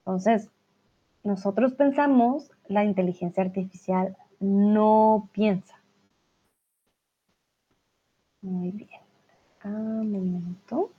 Entonces, 0.00 0.50
nosotros 1.22 1.74
pensamos, 1.74 2.50
la 2.66 2.84
inteligencia 2.84 3.44
artificial 3.44 4.16
no 4.40 5.28
piensa. 5.32 5.80
Muy 8.42 8.72
bien. 8.72 9.00
Un 9.62 10.10
momento. 10.10 10.90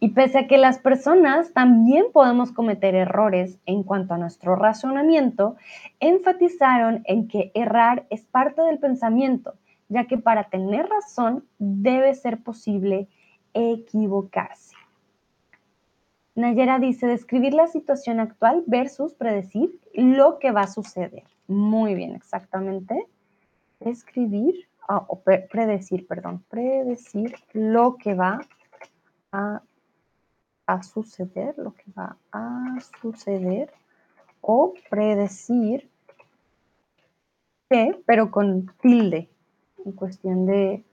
Y 0.00 0.10
pese 0.10 0.38
a 0.38 0.46
que 0.46 0.58
las 0.58 0.78
personas 0.78 1.52
también 1.52 2.06
podemos 2.12 2.52
cometer 2.52 2.94
errores 2.94 3.58
en 3.66 3.82
cuanto 3.82 4.14
a 4.14 4.18
nuestro 4.18 4.54
razonamiento, 4.54 5.56
enfatizaron 5.98 7.02
en 7.04 7.26
que 7.26 7.50
errar 7.54 8.06
es 8.10 8.24
parte 8.24 8.62
del 8.62 8.78
pensamiento, 8.78 9.54
ya 9.88 10.04
que 10.04 10.18
para 10.18 10.44
tener 10.44 10.86
razón 10.86 11.44
debe 11.58 12.14
ser 12.14 12.38
posible 12.42 13.08
equivocarse. 13.54 14.76
Nayera 16.36 16.78
dice, 16.78 17.08
describir 17.08 17.52
la 17.52 17.66
situación 17.66 18.20
actual 18.20 18.62
versus 18.68 19.12
predecir 19.14 19.72
lo 19.94 20.38
que 20.38 20.52
va 20.52 20.62
a 20.62 20.66
suceder. 20.68 21.24
Muy 21.48 21.96
bien, 21.96 22.14
exactamente. 22.14 23.08
Describir, 23.80 24.68
ah, 24.88 25.04
o 25.08 25.20
predecir, 25.20 26.06
perdón, 26.06 26.44
predecir 26.48 27.34
lo 27.52 27.96
que 27.96 28.14
va 28.14 28.40
a 29.32 29.62
a 30.68 30.82
suceder, 30.82 31.54
lo 31.56 31.72
que 31.72 31.90
va 31.98 32.16
a 32.30 32.76
suceder, 33.00 33.72
o 34.42 34.74
predecir 34.90 35.88
que, 37.70 37.98
pero 38.06 38.30
con 38.30 38.70
tilde, 38.80 39.28
en 39.84 39.92
cuestión 39.92 40.44
de 40.44 40.84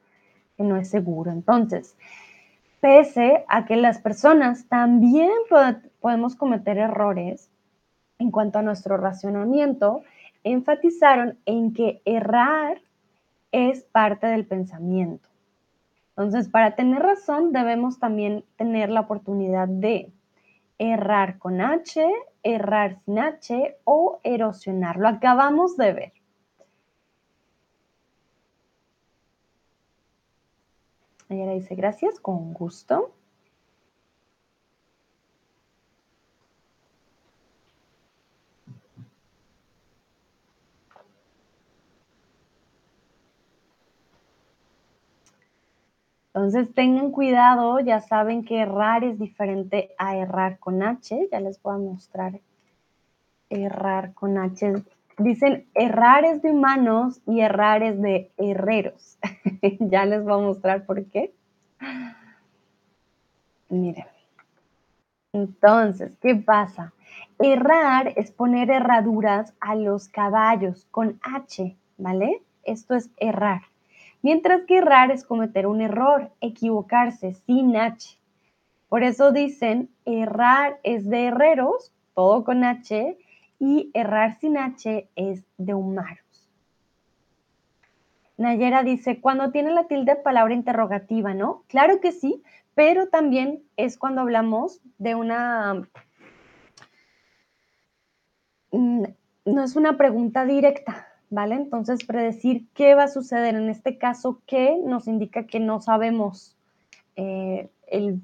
que 0.55 0.63
no 0.63 0.77
es 0.77 0.89
seguro. 0.89 1.29
Entonces, 1.29 1.97
pese 2.79 3.43
a 3.49 3.65
que 3.65 3.75
las 3.75 3.99
personas 3.99 4.65
también 4.69 5.31
podemos 5.99 6.35
cometer 6.35 6.77
errores 6.77 7.49
en 8.17 8.31
cuanto 8.31 8.59
a 8.59 8.61
nuestro 8.61 8.95
racionamiento, 8.95 10.03
enfatizaron 10.45 11.37
en 11.45 11.73
que 11.73 12.01
errar 12.05 12.79
es 13.51 13.83
parte 13.83 14.27
del 14.27 14.45
pensamiento. 14.45 15.27
Entonces, 16.17 16.47
para 16.47 16.75
tener 16.75 17.01
razón, 17.01 17.51
debemos 17.51 17.99
también 17.99 18.45
tener 18.55 18.89
la 18.89 19.01
oportunidad 19.01 19.67
de 19.67 20.13
errar 20.77 21.37
con 21.39 21.59
H, 21.59 22.09
errar 22.41 23.01
sin 23.03 23.19
H 23.19 23.77
o 23.83 24.19
erosionar. 24.23 24.95
Lo 24.97 25.09
acabamos 25.09 25.75
de 25.75 25.93
ver. 25.93 26.13
Ella 31.27 31.51
dice 31.51 31.75
gracias, 31.75 32.19
con 32.19 32.53
gusto. 32.53 33.11
Entonces 46.35 46.73
tengan 46.73 47.11
cuidado, 47.11 47.79
ya 47.79 48.01
saben 48.01 48.43
que 48.43 48.59
errar 48.59 49.05
es 49.05 49.17
diferente 49.17 49.95
a 49.97 50.17
errar 50.17 50.59
con 50.59 50.83
H, 50.83 51.29
ya 51.31 51.39
les 51.39 51.61
voy 51.61 51.75
a 51.75 51.77
mostrar 51.77 52.41
errar 53.49 54.13
con 54.13 54.37
H. 54.37 54.83
Dicen 55.17 55.65
errar 55.73 56.25
es 56.25 56.41
de 56.41 56.51
humanos 56.51 57.21
y 57.25 57.39
errar 57.39 57.83
es 57.83 58.01
de 58.01 58.33
herreros. 58.35 59.17
ya 59.79 60.03
les 60.03 60.25
voy 60.25 60.33
a 60.33 60.45
mostrar 60.45 60.85
por 60.85 61.05
qué. 61.05 61.33
Miren. 63.69 64.07
Entonces, 65.31 66.11
¿qué 66.21 66.35
pasa? 66.35 66.91
Errar 67.39 68.11
es 68.17 68.31
poner 68.31 68.71
herraduras 68.71 69.53
a 69.61 69.75
los 69.75 70.09
caballos 70.09 70.85
con 70.91 71.17
H, 71.23 71.77
¿vale? 71.97 72.41
Esto 72.65 72.95
es 72.95 73.09
errar. 73.15 73.61
Mientras 74.25 74.63
que 74.63 74.77
errar 74.77 75.11
es 75.11 75.23
cometer 75.23 75.67
un 75.67 75.81
error, 75.81 76.31
equivocarse 76.41 77.35
sin 77.45 77.77
H. 77.77 78.17
Por 78.89 79.03
eso 79.03 79.31
dicen, 79.31 79.91
errar 80.03 80.79
es 80.81 81.07
de 81.07 81.25
herreros, 81.25 81.93
todo 82.15 82.43
con 82.43 82.63
H, 82.63 83.19
y 83.59 83.91
errar 83.93 84.39
sin 84.39 84.57
H 84.57 85.07
es 85.15 85.45
de 85.59 85.75
humanos. 85.75 86.49
Nayera 88.35 88.81
dice, 88.81 89.21
cuando 89.21 89.51
tiene 89.51 89.71
la 89.71 89.83
tilde 89.83 90.15
palabra 90.15 90.55
interrogativa, 90.55 91.35
¿no? 91.35 91.61
Claro 91.67 92.01
que 92.01 92.11
sí, 92.11 92.41
pero 92.73 93.09
también 93.09 93.61
es 93.77 93.95
cuando 93.95 94.21
hablamos 94.21 94.81
de 94.97 95.13
una... 95.13 95.87
Mm, 98.71 99.03
no 99.45 99.63
es 99.63 99.75
una 99.75 99.97
pregunta 99.97 100.45
directa, 100.45 101.09
¿vale? 101.29 101.55
Entonces, 101.55 102.03
predecir 102.05 102.65
qué 102.73 102.95
va 102.95 103.03
a 103.03 103.07
suceder 103.07 103.55
en 103.55 103.69
este 103.69 103.97
caso, 103.97 104.41
qué 104.45 104.77
nos 104.85 105.07
indica 105.07 105.47
que 105.47 105.59
no 105.59 105.81
sabemos 105.81 106.55
eh, 107.15 107.69
el, 107.87 108.21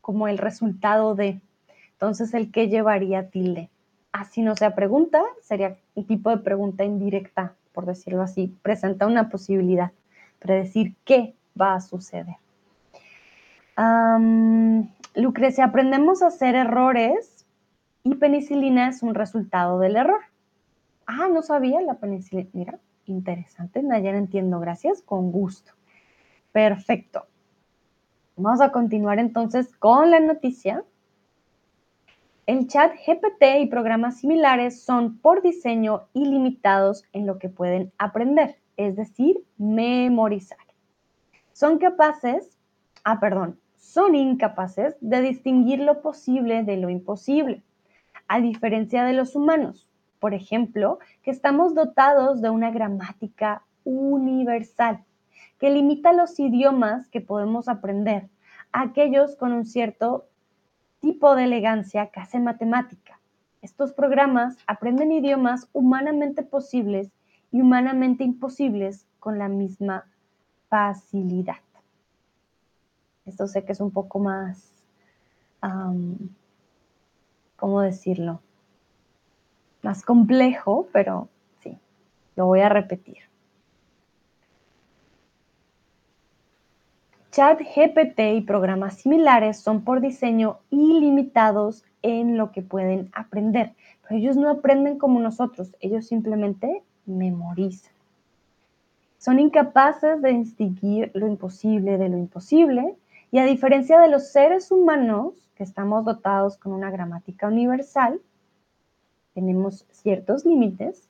como 0.00 0.28
el 0.28 0.38
resultado 0.38 1.14
de. 1.14 1.40
Entonces, 1.92 2.34
el 2.34 2.50
qué 2.50 2.68
llevaría 2.68 3.28
tilde. 3.28 3.70
Así 4.12 4.42
no 4.42 4.56
sea 4.56 4.74
pregunta, 4.74 5.22
sería 5.40 5.78
un 5.94 6.06
tipo 6.06 6.30
de 6.30 6.38
pregunta 6.38 6.84
indirecta, 6.84 7.54
por 7.72 7.86
decirlo 7.86 8.22
así. 8.22 8.54
Presenta 8.62 9.06
una 9.06 9.30
posibilidad, 9.30 9.92
predecir 10.38 10.94
qué 11.04 11.34
va 11.58 11.74
a 11.74 11.80
suceder. 11.80 12.36
Lucrecia, 15.14 15.64
aprendemos 15.64 16.22
a 16.22 16.28
hacer 16.28 16.54
errores 16.54 17.46
y 18.02 18.14
penicilina 18.14 18.88
es 18.88 19.02
un 19.02 19.14
resultado 19.14 19.78
del 19.78 19.96
error. 19.96 20.20
Ah, 21.14 21.28
no 21.28 21.42
sabía 21.42 21.82
la 21.82 21.98
penicilina. 21.98 22.48
Mira, 22.54 22.80
interesante. 23.04 23.82
Nayara 23.82 24.16
entiendo. 24.16 24.60
Gracias. 24.60 25.02
Con 25.02 25.30
gusto. 25.30 25.72
Perfecto. 26.52 27.26
Vamos 28.36 28.62
a 28.62 28.72
continuar 28.72 29.18
entonces 29.18 29.76
con 29.76 30.10
la 30.10 30.20
noticia. 30.20 30.84
El 32.46 32.66
chat 32.66 32.94
GPT 33.06 33.60
y 33.60 33.66
programas 33.66 34.20
similares 34.20 34.82
son 34.82 35.18
por 35.18 35.42
diseño 35.42 36.04
ilimitados 36.14 37.04
en 37.12 37.26
lo 37.26 37.38
que 37.38 37.50
pueden 37.50 37.92
aprender, 37.98 38.56
es 38.78 38.96
decir, 38.96 39.36
memorizar. 39.58 40.58
Son 41.52 41.78
capaces, 41.78 42.58
ah, 43.04 43.20
perdón, 43.20 43.60
son 43.76 44.14
incapaces 44.14 44.96
de 45.00 45.20
distinguir 45.20 45.80
lo 45.80 46.02
posible 46.02 46.64
de 46.64 46.78
lo 46.78 46.88
imposible, 46.90 47.62
a 48.26 48.40
diferencia 48.40 49.04
de 49.04 49.12
los 49.12 49.36
humanos 49.36 49.86
por 50.22 50.34
ejemplo, 50.34 51.00
que 51.24 51.32
estamos 51.32 51.74
dotados 51.74 52.40
de 52.40 52.48
una 52.48 52.70
gramática 52.70 53.64
universal 53.82 55.02
que 55.58 55.68
limita 55.68 56.12
los 56.12 56.38
idiomas 56.38 57.08
que 57.08 57.20
podemos 57.20 57.66
aprender, 57.66 58.28
aquellos 58.70 59.34
con 59.34 59.50
un 59.52 59.66
cierto 59.66 60.28
tipo 61.00 61.34
de 61.34 61.42
elegancia 61.42 62.08
hace 62.14 62.38
matemática. 62.38 63.18
Estos 63.62 63.92
programas 63.92 64.56
aprenden 64.68 65.10
idiomas 65.10 65.68
humanamente 65.72 66.44
posibles 66.44 67.10
y 67.50 67.60
humanamente 67.60 68.22
imposibles 68.22 69.08
con 69.18 69.40
la 69.40 69.48
misma 69.48 70.04
facilidad. 70.68 71.56
Esto 73.26 73.48
sé 73.48 73.64
que 73.64 73.72
es 73.72 73.80
un 73.80 73.90
poco 73.90 74.20
más, 74.20 74.70
¿cómo 77.56 77.80
decirlo? 77.80 78.40
Más 79.82 80.02
complejo, 80.04 80.88
pero 80.92 81.28
sí, 81.60 81.78
lo 82.36 82.46
voy 82.46 82.60
a 82.60 82.68
repetir. 82.68 83.18
Chat 87.32 87.60
GPT 87.60 88.20
y 88.34 88.40
programas 88.42 88.98
similares 88.98 89.58
son 89.58 89.84
por 89.84 90.02
diseño 90.02 90.58
ilimitados 90.70 91.84
en 92.02 92.36
lo 92.36 92.52
que 92.52 92.60
pueden 92.60 93.10
aprender, 93.14 93.74
pero 94.02 94.16
ellos 94.16 94.36
no 94.36 94.50
aprenden 94.50 94.98
como 94.98 95.18
nosotros, 95.18 95.74
ellos 95.80 96.06
simplemente 96.06 96.82
memorizan. 97.06 97.92
Son 99.16 99.38
incapaces 99.38 100.20
de 100.20 100.32
distinguir 100.32 101.10
lo 101.14 101.26
imposible 101.26 101.96
de 101.96 102.08
lo 102.08 102.18
imposible 102.18 102.96
y 103.30 103.38
a 103.38 103.44
diferencia 103.44 103.98
de 103.98 104.08
los 104.08 104.30
seres 104.30 104.70
humanos, 104.70 105.32
que 105.54 105.62
estamos 105.62 106.04
dotados 106.04 106.58
con 106.58 106.72
una 106.72 106.90
gramática 106.90 107.46
universal, 107.48 108.20
tenemos 109.34 109.86
ciertos 109.90 110.44
límites. 110.44 111.08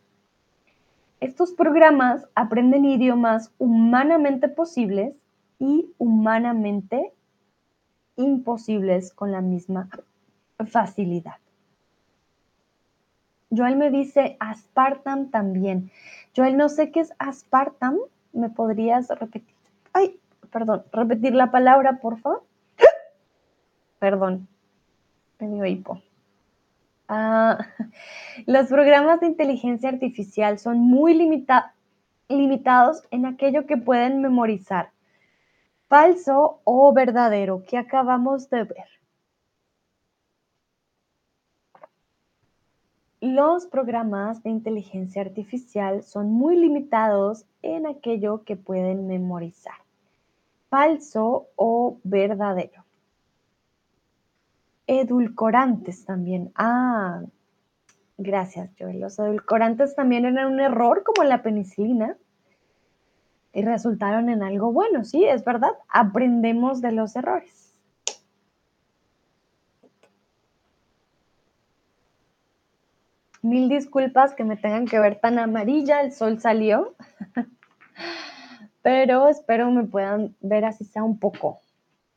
Estos 1.21 1.53
programas 1.53 2.27
aprenden 2.35 2.85
idiomas 2.85 3.53
humanamente 3.59 4.49
posibles 4.49 5.15
y 5.59 5.93
humanamente 5.99 7.13
imposibles 8.17 9.13
con 9.13 9.31
la 9.33 9.41
misma 9.41 9.89
facilidad. 10.67 11.37
Joel 13.55 13.77
me 13.77 13.91
dice 13.91 14.37
aspartam 14.41 15.31
también. 15.31 15.91
Joel, 16.35 16.57
no 16.57 16.69
sé 16.69 16.91
qué 16.91 17.01
es 17.01 17.13
aspartam. 17.19 17.99
¿Me 18.33 18.49
podrías 18.49 19.09
repetir? 19.09 19.55
Ay, 19.93 20.19
perdón, 20.51 20.85
repetir 20.91 21.35
la 21.35 21.51
palabra, 21.51 21.99
por 22.01 22.19
favor. 22.19 22.45
Perdón, 23.99 24.49
me 25.39 25.49
dio 25.49 25.67
hipo. 25.67 26.01
Ah, 27.15 27.59
los 28.47 28.69
programas 28.69 29.21
de 29.21 29.27
inteligencia 29.27 29.91
artificial 29.91 30.59
son 30.59 30.79
muy 30.79 31.13
limitados 31.13 33.03
en 33.11 33.27
aquello 33.27 33.67
que 33.67 33.77
pueden 33.77 34.23
memorizar, 34.23 34.93
falso 35.89 36.63
o 36.65 36.91
verdadero, 36.95 37.65
que 37.69 37.77
acabamos 37.77 38.49
de 38.49 38.65
ver. 38.65 38.87
Los 43.21 43.67
programas 43.67 44.43
de 44.43 44.49
inteligencia 44.49 45.21
artificial 45.21 46.03
son 46.05 46.33
muy 46.33 46.57
limitados 46.57 47.45
en 47.61 47.87
aquello 47.87 48.43
que 48.45 48.57
pueden 48.57 49.07
memorizar, 49.07 49.77
falso 50.71 51.49
o 51.57 51.99
verdadero. 52.05 52.82
Edulcorantes 55.01 56.05
también. 56.05 56.53
Ah, 56.55 57.23
gracias, 58.19 58.71
Joel. 58.79 59.01
Los 59.01 59.19
edulcorantes 59.19 59.95
también 59.95 60.25
eran 60.25 60.53
un 60.53 60.61
error 60.61 61.03
como 61.05 61.25
la 61.25 61.43
penicilina 61.43 62.17
y 63.53 63.63
resultaron 63.63 64.29
en 64.29 64.43
algo 64.43 64.73
bueno, 64.73 65.05
sí, 65.05 65.25
es 65.25 65.45
verdad. 65.45 65.73
Aprendemos 65.89 66.81
de 66.81 66.93
los 66.93 67.15
errores. 67.17 67.75
Mil 73.43 73.69
disculpas 73.69 74.35
que 74.35 74.45
me 74.45 74.57
tengan 74.57 74.87
que 74.87 75.01
ver 75.01 75.19
tan 75.19 75.39
amarilla, 75.39 76.01
el 76.01 76.13
sol 76.13 76.41
salió. 76.41 76.95
pero 78.83 79.29
espero 79.29 79.71
me 79.71 79.85
puedan 79.85 80.35
ver 80.41 80.65
así 80.65 80.85
sea 80.85 81.03
un 81.03 81.19
poco. 81.19 81.61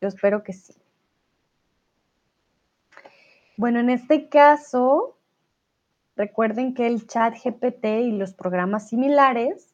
Yo 0.02 0.08
espero 0.08 0.44
que 0.44 0.54
sí. 0.54 0.74
Bueno, 3.58 3.80
en 3.80 3.90
este 3.90 4.28
caso, 4.28 5.18
recuerden 6.18 6.74
que 6.74 6.88
el 6.88 7.08
chat 7.08 7.36
GPT 7.42 7.86
y 8.02 8.12
los 8.12 8.34
programas 8.34 8.90
similares 8.90 9.74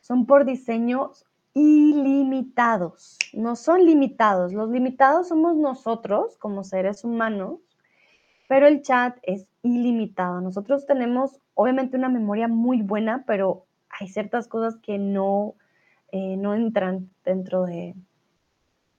son 0.00 0.26
por 0.26 0.44
diseños 0.44 1.24
ilimitados, 1.54 3.18
no 3.32 3.54
son 3.54 3.84
limitados. 3.84 4.52
Los 4.52 4.70
limitados 4.70 5.28
somos 5.28 5.56
nosotros 5.56 6.36
como 6.38 6.64
seres 6.64 7.04
humanos, 7.04 7.60
pero 8.48 8.66
el 8.66 8.82
chat 8.82 9.16
es 9.22 9.46
ilimitado. 9.62 10.40
Nosotros 10.40 10.84
tenemos 10.86 11.40
obviamente 11.54 11.96
una 11.96 12.08
memoria 12.08 12.48
muy 12.48 12.82
buena, 12.82 13.22
pero 13.28 13.64
hay 13.90 14.08
ciertas 14.08 14.48
cosas 14.48 14.76
que 14.82 14.98
no, 14.98 15.54
eh, 16.10 16.36
no 16.36 16.54
entran 16.54 17.10
dentro 17.24 17.64
de 17.64 17.94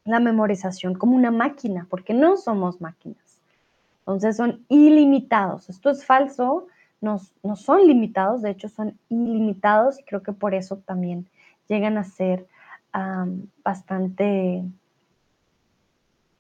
la 0.06 0.22
memorización 0.22 0.94
como 0.94 1.18
una 1.18 1.32
máquina, 1.32 1.86
porque 1.90 2.14
no 2.14 2.38
somos 2.38 2.80
máquinas. 2.80 3.31
Entonces 4.12 4.36
son 4.36 4.66
ilimitados. 4.68 5.70
Esto 5.70 5.90
es 5.90 6.04
falso, 6.04 6.68
no, 7.00 7.22
no 7.44 7.56
son 7.56 7.88
limitados, 7.88 8.42
de 8.42 8.50
hecho 8.50 8.68
son 8.68 9.00
ilimitados 9.08 9.98
y 10.00 10.04
creo 10.04 10.22
que 10.22 10.34
por 10.34 10.54
eso 10.54 10.80
también 10.80 11.30
llegan 11.70 11.98
a 11.98 12.04
ser 12.04 12.46
bastante, 13.64 14.66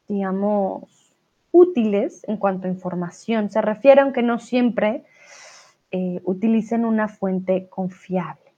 digamos, 0.09 1.15
útiles 1.53 2.25
en 2.27 2.35
cuanto 2.35 2.67
a 2.67 2.71
información 2.71 3.49
se 3.49 3.61
refiere, 3.61 4.01
aunque 4.01 4.21
no 4.21 4.37
siempre 4.37 5.05
eh, 5.91 6.19
utilicen 6.25 6.83
una 6.83 7.07
fuente 7.07 7.69
confiable. 7.69 8.50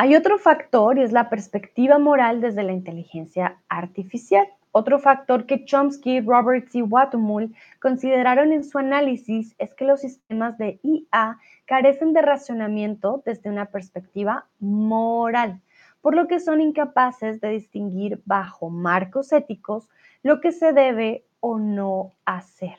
Hay 0.00 0.14
otro 0.14 0.38
factor 0.38 0.96
y 0.96 1.02
es 1.02 1.10
la 1.10 1.28
perspectiva 1.28 1.98
moral 1.98 2.40
desde 2.40 2.62
la 2.62 2.70
inteligencia 2.70 3.58
artificial. 3.68 4.46
Otro 4.70 5.00
factor 5.00 5.44
que 5.44 5.64
Chomsky, 5.64 6.20
Roberts 6.20 6.72
y 6.76 6.82
Watumul 6.82 7.52
consideraron 7.80 8.52
en 8.52 8.62
su 8.62 8.78
análisis 8.78 9.56
es 9.58 9.74
que 9.74 9.84
los 9.84 10.00
sistemas 10.00 10.56
de 10.56 10.78
IA 10.84 11.38
carecen 11.64 12.12
de 12.12 12.22
racionamiento 12.22 13.24
desde 13.26 13.50
una 13.50 13.72
perspectiva 13.72 14.46
moral, 14.60 15.60
por 16.00 16.14
lo 16.14 16.28
que 16.28 16.38
son 16.38 16.60
incapaces 16.60 17.40
de 17.40 17.48
distinguir 17.48 18.22
bajo 18.24 18.70
marcos 18.70 19.32
éticos 19.32 19.88
lo 20.22 20.40
que 20.40 20.52
se 20.52 20.72
debe 20.72 21.24
o 21.40 21.58
no 21.58 22.12
hacer. 22.24 22.78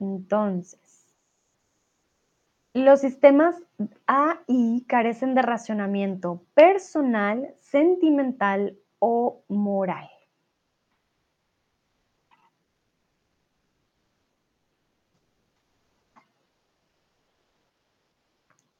Entonces, 0.00 0.87
los 2.78 3.00
sistemas 3.00 3.56
AI 4.06 4.84
carecen 4.86 5.34
de 5.34 5.42
racionamiento 5.42 6.42
personal, 6.54 7.54
sentimental 7.60 8.76
o 8.98 9.42
moral. 9.48 10.08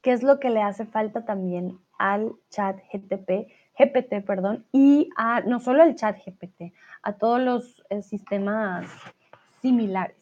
¿Qué 0.01 0.13
es 0.13 0.23
lo 0.23 0.39
que 0.39 0.49
le 0.49 0.61
hace 0.61 0.85
falta 0.85 1.25
también 1.25 1.77
al 1.97 2.33
chat 2.49 2.77
GTP, 2.91 3.51
GPT, 3.77 4.25
perdón, 4.25 4.65
y 4.71 5.09
a 5.17 5.41
no 5.41 5.59
solo 5.59 5.83
al 5.83 5.95
chat 5.95 6.17
GPT, 6.17 6.73
a 7.01 7.13
todos 7.13 7.41
los 7.41 7.83
eh, 7.89 8.01
sistemas 8.01 8.89
similares? 9.61 10.18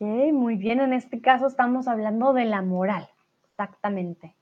Muy 0.00 0.56
bien. 0.56 0.80
En 0.80 0.92
este 0.92 1.20
caso 1.20 1.46
estamos 1.46 1.86
hablando 1.86 2.32
de 2.32 2.46
la 2.46 2.62
moral, 2.62 3.08
exactamente. 3.50 4.34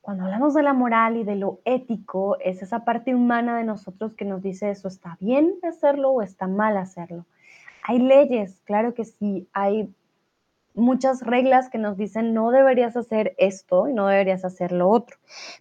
Cuando 0.00 0.24
hablamos 0.24 0.54
de 0.54 0.62
la 0.62 0.72
moral 0.72 1.16
y 1.16 1.24
de 1.24 1.36
lo 1.36 1.60
ético, 1.64 2.38
es 2.40 2.62
esa 2.62 2.84
parte 2.84 3.14
humana 3.14 3.56
de 3.56 3.64
nosotros 3.64 4.14
que 4.14 4.24
nos 4.24 4.42
dice 4.42 4.70
eso 4.70 4.88
está 4.88 5.16
bien 5.20 5.54
hacerlo 5.62 6.10
o 6.10 6.22
está 6.22 6.46
mal 6.46 6.76
hacerlo. 6.76 7.26
Hay 7.82 7.98
leyes, 7.98 8.60
claro 8.64 8.94
que 8.94 9.04
sí, 9.04 9.48
hay 9.52 9.94
muchas 10.74 11.22
reglas 11.22 11.70
que 11.70 11.78
nos 11.78 11.96
dicen 11.96 12.34
no 12.34 12.50
deberías 12.50 12.96
hacer 12.96 13.34
esto 13.38 13.88
y 13.88 13.92
no 13.92 14.06
deberías 14.06 14.44
hacer 14.44 14.72
lo 14.72 14.88
otro. 14.88 15.16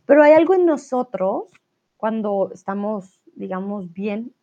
Pero 0.05 0.23
hay 0.23 0.33
algo 0.33 0.53
en 0.53 0.65
nosotros 0.65 1.45
cuando 1.97 2.49
estamos, 2.53 3.21
digamos, 3.35 3.93
bien 3.93 4.33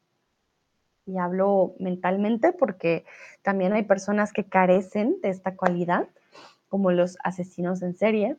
y 1.07 1.19
hablo 1.19 1.75
mentalmente 1.79 2.53
porque 2.53 3.05
también 3.43 3.73
hay 3.73 3.83
personas 3.83 4.33
que 4.33 4.45
carecen 4.45 5.21
de 5.23 5.31
esta 5.31 5.57
cualidad, 5.57 6.09
como 6.69 6.93
los 6.93 7.19
asesinos 7.25 7.83
en 7.83 7.97
serie, 7.97 8.37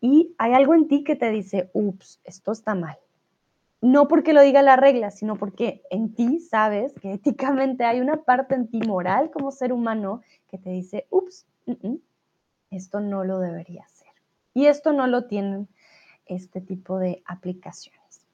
y 0.00 0.34
hay 0.38 0.52
algo 0.52 0.74
en 0.74 0.88
ti 0.88 1.04
que 1.04 1.16
te 1.16 1.30
dice, 1.30 1.70
ups, 1.72 2.20
esto 2.24 2.52
está 2.52 2.74
mal. 2.74 2.98
No 3.80 4.06
porque 4.06 4.32
lo 4.32 4.42
diga 4.42 4.62
la 4.62 4.76
regla, 4.76 5.10
sino 5.10 5.36
porque 5.36 5.82
en 5.90 6.14
ti 6.14 6.38
sabes 6.38 6.92
que 7.00 7.12
éticamente 7.14 7.84
hay 7.84 8.00
una 8.00 8.22
parte 8.22 8.54
en 8.54 8.68
ti 8.68 8.80
moral 8.80 9.30
como 9.30 9.50
ser 9.50 9.72
humano 9.72 10.22
que 10.48 10.58
te 10.58 10.70
dice, 10.70 11.06
ups, 11.10 11.46
esto 12.70 13.00
no 13.00 13.24
lo 13.24 13.38
debería 13.38 13.82
hacer. 13.82 14.08
Y 14.54 14.66
esto 14.66 14.92
no 14.92 15.06
lo 15.06 15.26
tienen 15.26 15.68
este 16.26 16.60
tipo 16.60 16.98
de 16.98 17.22
aplicaciones. 17.26 18.26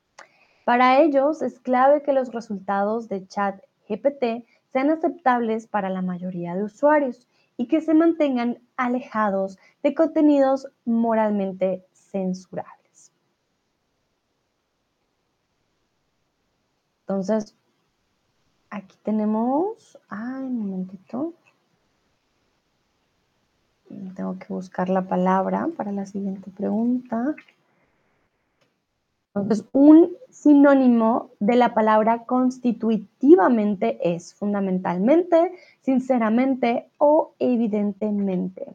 Para 0.65 1.01
ellos 1.01 1.41
es 1.41 1.61
clave 1.61 2.03
que 2.03 2.13
los 2.13 2.33
resultados 2.33 3.09
de 3.09 3.27
chat 3.27 3.61
GPT 3.89 4.47
sean 4.73 4.91
aceptables 4.91 5.67
para 5.67 5.91
la 5.91 6.03
mayoría 6.03 6.55
de 6.55 6.65
usuarios 6.65 7.27
y 7.57 7.67
que 7.67 7.81
se 7.81 7.95
mantengan 7.95 8.59
alejados 8.77 9.59
de 9.83 9.95
contenidos 9.95 10.69
moralmente 10.85 11.85
censurables. 11.93 13.13
Entonces, 17.01 17.57
aquí 18.71 18.97
tenemos, 19.03 19.99
ay, 20.09 20.45
un 20.45 20.59
momentito. 20.59 21.33
Tengo 24.15 24.39
que 24.39 24.53
buscar 24.53 24.91
la 24.91 25.03
palabra 25.03 25.69
para 25.77 25.91
la 25.91 26.05
siguiente 26.05 26.51
pregunta. 26.51 27.35
Entonces, 29.43 29.69
un 29.73 30.17
sinónimo 30.31 31.31
de 31.39 31.57
la 31.57 31.73
palabra 31.73 32.25
constitutivamente 32.25 33.99
es 34.03 34.35
fundamentalmente, 34.35 35.53
sinceramente 35.81 36.91
o 36.99 37.35
evidentemente. 37.39 38.67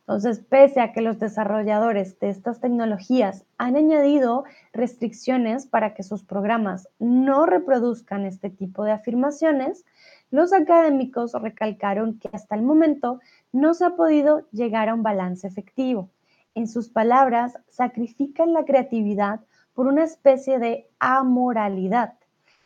Entonces, 0.00 0.40
pese 0.40 0.80
a 0.80 0.92
que 0.92 1.00
los 1.00 1.18
desarrolladores 1.18 2.18
de 2.18 2.28
estas 2.28 2.60
tecnologías 2.60 3.44
han 3.56 3.76
añadido 3.76 4.44
restricciones 4.72 5.66
para 5.66 5.94
que 5.94 6.02
sus 6.02 6.24
programas 6.24 6.88
no 6.98 7.46
reproduzcan 7.46 8.26
este 8.26 8.50
tipo 8.50 8.84
de 8.84 8.92
afirmaciones, 8.92 9.84
los 10.32 10.54
académicos 10.54 11.34
recalcaron 11.34 12.18
que 12.18 12.30
hasta 12.32 12.56
el 12.56 12.62
momento 12.62 13.20
no 13.52 13.74
se 13.74 13.84
ha 13.84 13.96
podido 13.96 14.48
llegar 14.50 14.88
a 14.88 14.94
un 14.94 15.02
balance 15.02 15.46
efectivo. 15.46 16.08
En 16.54 16.66
sus 16.66 16.88
palabras, 16.88 17.58
sacrifican 17.68 18.54
la 18.54 18.64
creatividad 18.64 19.40
por 19.74 19.86
una 19.86 20.04
especie 20.04 20.58
de 20.58 20.88
amoralidad 20.98 22.14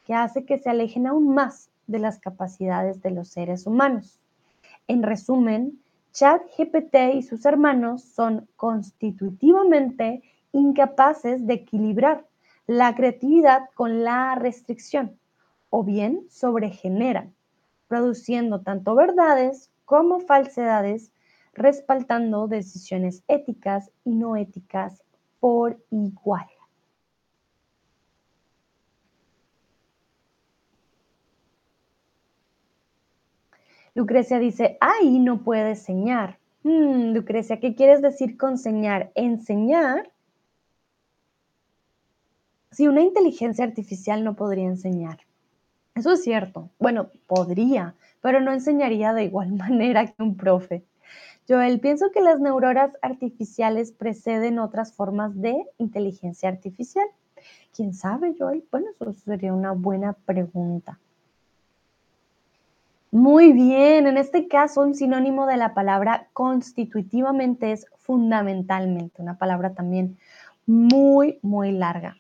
que 0.06 0.14
hace 0.14 0.44
que 0.44 0.58
se 0.58 0.70
alejen 0.70 1.08
aún 1.08 1.34
más 1.34 1.68
de 1.88 1.98
las 1.98 2.20
capacidades 2.20 3.02
de 3.02 3.10
los 3.10 3.28
seres 3.28 3.66
humanos. 3.66 4.20
En 4.86 5.02
resumen, 5.02 5.80
ChatGPT 6.12 7.14
y 7.14 7.22
sus 7.22 7.44
hermanos 7.44 8.04
son 8.04 8.48
constitutivamente 8.54 10.22
incapaces 10.52 11.44
de 11.46 11.54
equilibrar 11.54 12.24
la 12.68 12.94
creatividad 12.94 13.68
con 13.74 14.04
la 14.04 14.36
restricción 14.36 15.18
o 15.70 15.82
bien 15.82 16.24
sobregeneran, 16.30 17.35
produciendo 17.88 18.60
tanto 18.60 18.94
verdades 18.94 19.70
como 19.84 20.20
falsedades, 20.20 21.12
respaldando 21.54 22.48
decisiones 22.48 23.22
éticas 23.28 23.90
y 24.04 24.14
no 24.14 24.36
éticas 24.36 25.02
por 25.40 25.78
igual. 25.90 26.46
Lucrecia 33.96 34.38
dice, 34.38 34.76
ahí 34.80 35.18
no 35.18 35.42
puede 35.42 35.70
enseñar. 35.70 36.38
Hmm, 36.62 37.14
Lucrecia, 37.14 37.60
¿qué 37.60 37.74
quieres 37.74 38.02
decir 38.02 38.36
con 38.36 38.52
enseñar? 38.52 39.10
Enseñar. 39.14 40.12
Si 42.70 42.88
una 42.88 43.00
inteligencia 43.00 43.64
artificial 43.64 44.22
no 44.22 44.36
podría 44.36 44.66
enseñar. 44.66 45.25
Eso 45.96 46.12
es 46.12 46.22
cierto. 46.22 46.68
Bueno, 46.78 47.08
podría, 47.26 47.94
pero 48.20 48.40
no 48.40 48.52
enseñaría 48.52 49.14
de 49.14 49.24
igual 49.24 49.52
manera 49.52 50.06
que 50.06 50.22
un 50.22 50.36
profe. 50.36 50.84
Joel, 51.48 51.80
pienso 51.80 52.10
que 52.12 52.20
las 52.20 52.38
neuronas 52.38 52.90
artificiales 53.02 53.92
preceden 53.92 54.58
otras 54.58 54.92
formas 54.92 55.40
de 55.40 55.64
inteligencia 55.78 56.48
artificial. 56.48 57.06
¿Quién 57.74 57.94
sabe, 57.94 58.34
Joel? 58.38 58.64
Bueno, 58.70 58.88
eso 59.00 59.12
sería 59.12 59.54
una 59.54 59.72
buena 59.72 60.12
pregunta. 60.12 60.98
Muy 63.12 63.52
bien, 63.52 64.06
en 64.06 64.18
este 64.18 64.48
caso 64.48 64.82
un 64.82 64.94
sinónimo 64.94 65.46
de 65.46 65.56
la 65.56 65.72
palabra 65.72 66.26
constitutivamente 66.32 67.72
es 67.72 67.86
fundamentalmente, 67.96 69.22
una 69.22 69.38
palabra 69.38 69.72
también 69.72 70.18
muy, 70.66 71.38
muy 71.40 71.72
larga. 71.72 72.16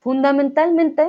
Fundamentalmente, 0.00 1.08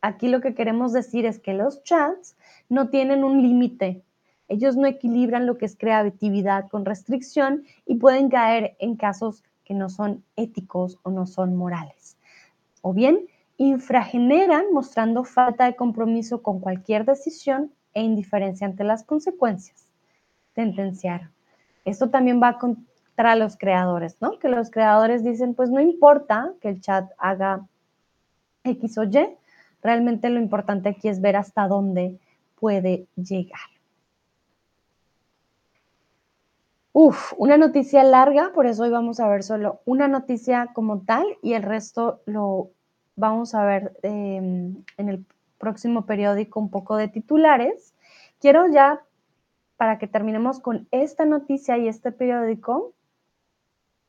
aquí 0.00 0.28
lo 0.28 0.40
que 0.40 0.54
queremos 0.54 0.92
decir 0.92 1.26
es 1.26 1.38
que 1.38 1.54
los 1.54 1.82
chats 1.82 2.36
no 2.68 2.88
tienen 2.88 3.24
un 3.24 3.42
límite. 3.42 4.02
Ellos 4.48 4.76
no 4.76 4.86
equilibran 4.86 5.46
lo 5.46 5.58
que 5.58 5.66
es 5.66 5.76
creatividad 5.76 6.68
con 6.68 6.84
restricción 6.84 7.64
y 7.86 7.96
pueden 7.96 8.28
caer 8.28 8.76
en 8.78 8.96
casos 8.96 9.44
que 9.64 9.74
no 9.74 9.88
son 9.88 10.24
éticos 10.36 10.98
o 11.02 11.10
no 11.10 11.26
son 11.26 11.56
morales. 11.56 12.16
O 12.82 12.92
bien, 12.92 13.26
infrageneran 13.58 14.64
mostrando 14.72 15.22
falta 15.22 15.66
de 15.66 15.76
compromiso 15.76 16.42
con 16.42 16.60
cualquier 16.60 17.04
decisión 17.04 17.72
e 17.94 18.02
indiferencia 18.02 18.66
ante 18.66 18.84
las 18.84 19.04
consecuencias. 19.04 19.86
Sentenciar. 20.54 21.30
Esto 21.84 22.10
también 22.10 22.42
va 22.42 22.58
contra 22.58 23.36
los 23.36 23.56
creadores, 23.56 24.16
¿no? 24.20 24.38
Que 24.38 24.48
los 24.48 24.70
creadores 24.70 25.22
dicen, 25.22 25.54
pues 25.54 25.70
no 25.70 25.80
importa 25.80 26.52
que 26.60 26.70
el 26.70 26.80
chat 26.80 27.10
haga 27.18 27.66
X 28.64 28.98
o 28.98 29.04
Y, 29.04 29.36
realmente 29.82 30.30
lo 30.30 30.40
importante 30.40 30.88
aquí 30.88 31.08
es 31.08 31.20
ver 31.20 31.36
hasta 31.36 31.68
dónde 31.68 32.18
puede 32.58 33.06
llegar. 33.16 33.60
Uf, 36.92 37.32
una 37.38 37.56
noticia 37.56 38.02
larga, 38.02 38.52
por 38.52 38.66
eso 38.66 38.82
hoy 38.82 38.90
vamos 38.90 39.20
a 39.20 39.28
ver 39.28 39.44
solo 39.44 39.80
una 39.84 40.08
noticia 40.08 40.70
como 40.74 41.02
tal 41.02 41.24
y 41.40 41.52
el 41.52 41.62
resto 41.62 42.20
lo 42.26 42.70
vamos 43.14 43.54
a 43.54 43.64
ver 43.64 43.96
em, 44.02 44.82
en 44.96 45.08
el 45.08 45.24
próximo 45.58 46.04
periódico 46.04 46.58
un 46.58 46.70
poco 46.70 46.96
de 46.96 47.08
titulares. 47.08 47.94
Quiero 48.40 48.66
ya, 48.68 49.02
para 49.76 49.98
que 49.98 50.08
terminemos 50.08 50.58
con 50.58 50.88
esta 50.90 51.24
noticia 51.26 51.78
y 51.78 51.86
este 51.86 52.10
periódico, 52.12 52.92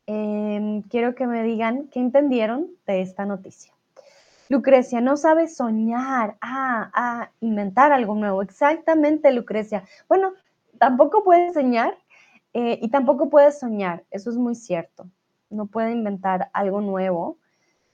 em, 0.06 0.82
quiero 0.82 1.14
que 1.14 1.26
me 1.26 1.42
digan 1.44 1.88
qué 1.88 2.00
entendieron 2.00 2.68
de 2.86 3.02
esta 3.02 3.26
noticia. 3.26 3.72
Lucrecia, 4.52 5.00
no 5.00 5.16
sabe 5.16 5.48
soñar, 5.48 6.36
ah, 6.42 6.90
ah, 6.92 7.30
inventar 7.40 7.90
algo 7.90 8.14
nuevo. 8.14 8.42
Exactamente, 8.42 9.32
Lucrecia. 9.32 9.84
Bueno, 10.10 10.34
tampoco 10.78 11.24
puede 11.24 11.46
enseñar 11.46 11.96
eh, 12.52 12.78
y 12.82 12.90
tampoco 12.90 13.30
puede 13.30 13.50
soñar, 13.50 14.04
eso 14.10 14.28
es 14.28 14.36
muy 14.36 14.54
cierto. 14.54 15.06
No 15.48 15.64
puede 15.64 15.92
inventar 15.92 16.50
algo 16.52 16.82
nuevo. 16.82 17.38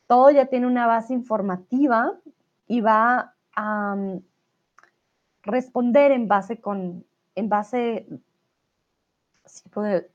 Todo 0.08 0.32
ya 0.32 0.46
tiene 0.46 0.66
una 0.66 0.88
base 0.88 1.14
informativa 1.14 2.18
y 2.66 2.80
va 2.80 3.34
a 3.54 3.94
mm, 3.94 4.20
responder 5.42 6.10
en 6.10 6.26
base 6.26 6.60
con, 6.60 7.04
en 7.36 7.48
base, 7.48 8.08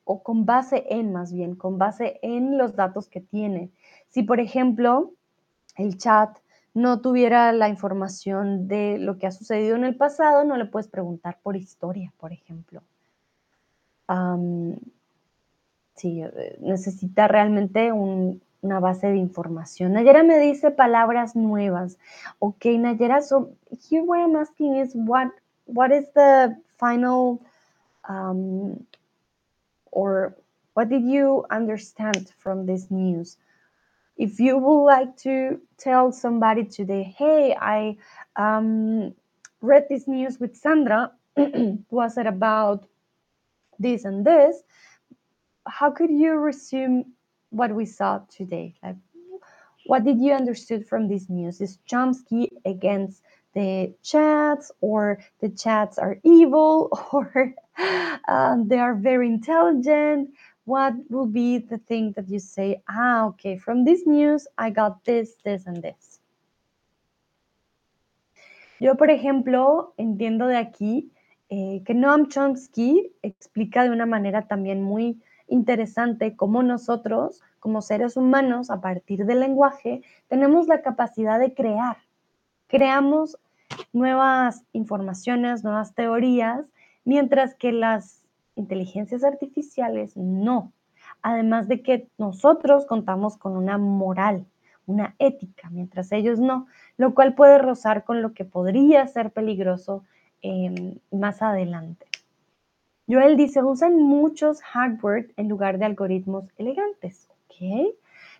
o 0.04 0.24
con 0.24 0.46
base 0.46 0.84
en 0.90 1.14
más 1.14 1.32
bien, 1.32 1.56
con 1.56 1.78
base 1.78 2.20
en 2.22 2.58
los 2.58 2.76
datos 2.76 3.08
que 3.08 3.22
tiene. 3.22 3.72
Si, 4.10 4.24
por 4.24 4.42
ejemplo, 4.42 5.14
el 5.76 5.98
chat 5.98 6.38
no 6.74 7.02
tuviera 7.02 7.52
la 7.52 7.70
información 7.70 8.68
de 8.68 8.98
lo 8.98 9.18
que 9.18 9.28
ha 9.28 9.32
sucedido 9.32 9.76
en 9.76 9.84
el 9.84 9.96
pasado, 9.96 10.44
no 10.44 10.58
le 10.58 10.66
puedes 10.66 10.88
preguntar 10.88 11.40
por 11.44 11.56
historia, 11.56 12.12
por 12.18 12.34
ejemplo. 12.34 12.82
sí, 15.96 16.22
eh, 16.22 16.58
necesita 16.62 17.28
realmente 17.28 17.92
un, 17.92 18.42
una 18.62 18.80
base 18.80 19.08
de 19.08 19.18
información. 19.18 19.94
Nayera 19.94 20.24
me 20.24 20.40
dice 20.40 20.72
palabras 20.72 21.36
nuevas. 21.36 21.98
Ok, 22.40 22.66
Nayera, 22.66 23.22
so 23.22 23.52
here 23.90 24.04
what 24.04 24.20
I'm 24.20 24.36
asking 24.36 24.78
is 24.78 24.94
what 24.96 25.32
what 25.66 25.92
is 25.92 26.12
the 26.14 26.58
final 26.78 27.40
um, 28.08 28.86
or 29.92 30.36
what 30.74 30.90
did 30.90 31.04
you 31.04 31.46
understand 31.50 32.30
from 32.38 32.66
this 32.66 32.90
news? 32.90 33.38
If 34.18 34.40
you 34.40 34.58
would 34.58 34.84
like 34.86 35.18
to 35.18 35.60
tell 35.78 36.12
somebody 36.12 36.66
today, 36.66 37.04
hey, 37.18 37.56
I 37.60 37.98
um, 38.36 39.14
read 39.62 39.88
this 39.90 40.08
news 40.08 40.40
with 40.40 40.56
Sandra, 40.56 41.12
was 41.90 42.18
it 42.18 42.28
about 42.28 42.86
this 43.80 44.06
and 44.06 44.26
this? 44.26 44.62
How 45.68 45.92
could 45.92 46.12
you 46.12 46.34
resume 46.34 47.14
what 47.54 47.74
we 47.74 47.86
saw 47.86 48.20
today. 48.30 48.74
Like, 48.84 48.98
what 49.86 50.04
did 50.04 50.20
you 50.20 50.34
understood 50.34 50.88
from 50.88 51.08
this 51.08 51.30
news? 51.30 51.62
Is 51.62 51.78
Chomsky 51.90 52.50
against 52.66 53.22
the 53.54 53.94
chats, 54.02 54.72
or 54.82 55.20
the 55.40 55.50
chats 55.50 56.00
are 56.00 56.18
evil, 56.24 56.90
or 57.14 57.54
um, 58.28 58.68
they 58.68 58.80
are 58.80 58.96
very 58.96 59.28
intelligent? 59.28 60.32
What 60.66 60.94
will 61.10 61.28
be 61.28 61.60
the 61.60 61.78
thing 61.78 62.14
that 62.14 62.30
you 62.30 62.40
say? 62.40 62.82
Ah, 62.88 63.26
okay. 63.28 63.58
From 63.58 63.84
this 63.84 64.08
news, 64.08 64.48
I 64.58 64.70
got 64.70 65.04
this, 65.04 65.36
this, 65.44 65.68
and 65.68 65.82
this. 65.82 66.22
Yo, 68.80 68.96
por 68.96 69.10
ejemplo, 69.10 69.94
entiendo 69.98 70.48
de 70.48 70.58
aquí 70.58 71.12
eh, 71.50 71.84
que 71.86 71.94
Noam 71.94 72.28
Chomsky 72.28 73.14
explica 73.22 73.84
de 73.84 73.92
una 73.92 74.06
manera 74.06 74.48
también 74.48 74.82
muy 74.82 75.22
interesante 75.48 76.36
cómo 76.36 76.64
nosotros, 76.64 77.42
como 77.60 77.82
seres 77.82 78.18
humanos, 78.18 78.70
a 78.70 78.82
partir 78.82 79.26
del 79.26 79.42
lenguaje, 79.42 80.02
tenemos 80.28 80.68
la 80.68 80.82
capacidad 80.82 81.40
de 81.40 81.54
crear. 81.54 81.98
Creamos 82.68 83.38
nuevas 83.92 84.64
informaciones, 84.74 85.64
nuevas 85.64 85.94
teorías, 85.94 86.66
mientras 87.06 87.56
que 87.56 87.72
las 87.72 88.23
inteligencias 88.56 89.24
artificiales 89.24 90.16
no. 90.16 90.74
Además 91.22 91.68
de 91.68 91.82
que 91.82 92.08
nosotros 92.18 92.86
contamos 92.86 93.38
con 93.38 93.56
una 93.56 93.78
moral, 93.78 94.46
una 94.86 95.16
ética, 95.20 95.70
mientras 95.70 96.12
ellos 96.12 96.40
no, 96.40 96.68
lo 96.98 97.14
cual 97.14 97.36
puede 97.36 97.58
rozar 97.58 98.04
con 98.04 98.22
lo 98.22 98.34
que 98.34 98.46
podría 98.46 99.08
ser 99.08 99.32
peligroso 99.32 100.04
eh, 100.42 100.98
más 101.12 101.42
adelante. 101.42 102.06
Joel 103.08 103.36
dice, 103.36 103.62
usan 103.64 104.02
muchos 104.02 104.62
hardware 104.62 105.32
en 105.36 105.50
lugar 105.50 105.78
de 105.78 105.86
algoritmos 105.86 106.46
elegantes. 106.58 107.28
Ok. 107.46 107.96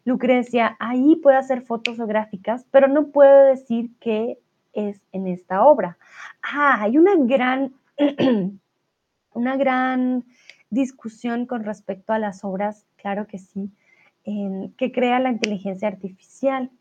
Lucrecia, 0.06 0.76
ahí 0.80 1.16
puede 1.18 1.38
hacer 1.38 1.62
fotos 1.62 2.00
o 2.00 2.08
gráficas, 2.08 2.66
pero 2.72 2.88
no 2.88 3.08
puede 3.08 3.50
decir 3.52 3.92
qué 4.00 4.38
es 4.74 5.02
en 5.12 5.28
esta 5.28 5.66
obra. 5.66 5.98
Ah, 6.42 6.82
hay 6.82 6.98
una 6.98 7.16
gran, 7.16 7.74
una 9.34 9.58
gran 9.58 10.26
discusión 10.70 11.46
con 11.46 11.64
respecto 11.64 12.14
a 12.14 12.20
las 12.20 12.44
obras, 12.44 12.86
claro 12.96 13.28
que 13.28 13.38
sí, 13.40 13.72
que 14.24 14.92
crea 14.92 15.20
la 15.20 15.30
inteligencia 15.30 15.88
artificial, 15.88 16.72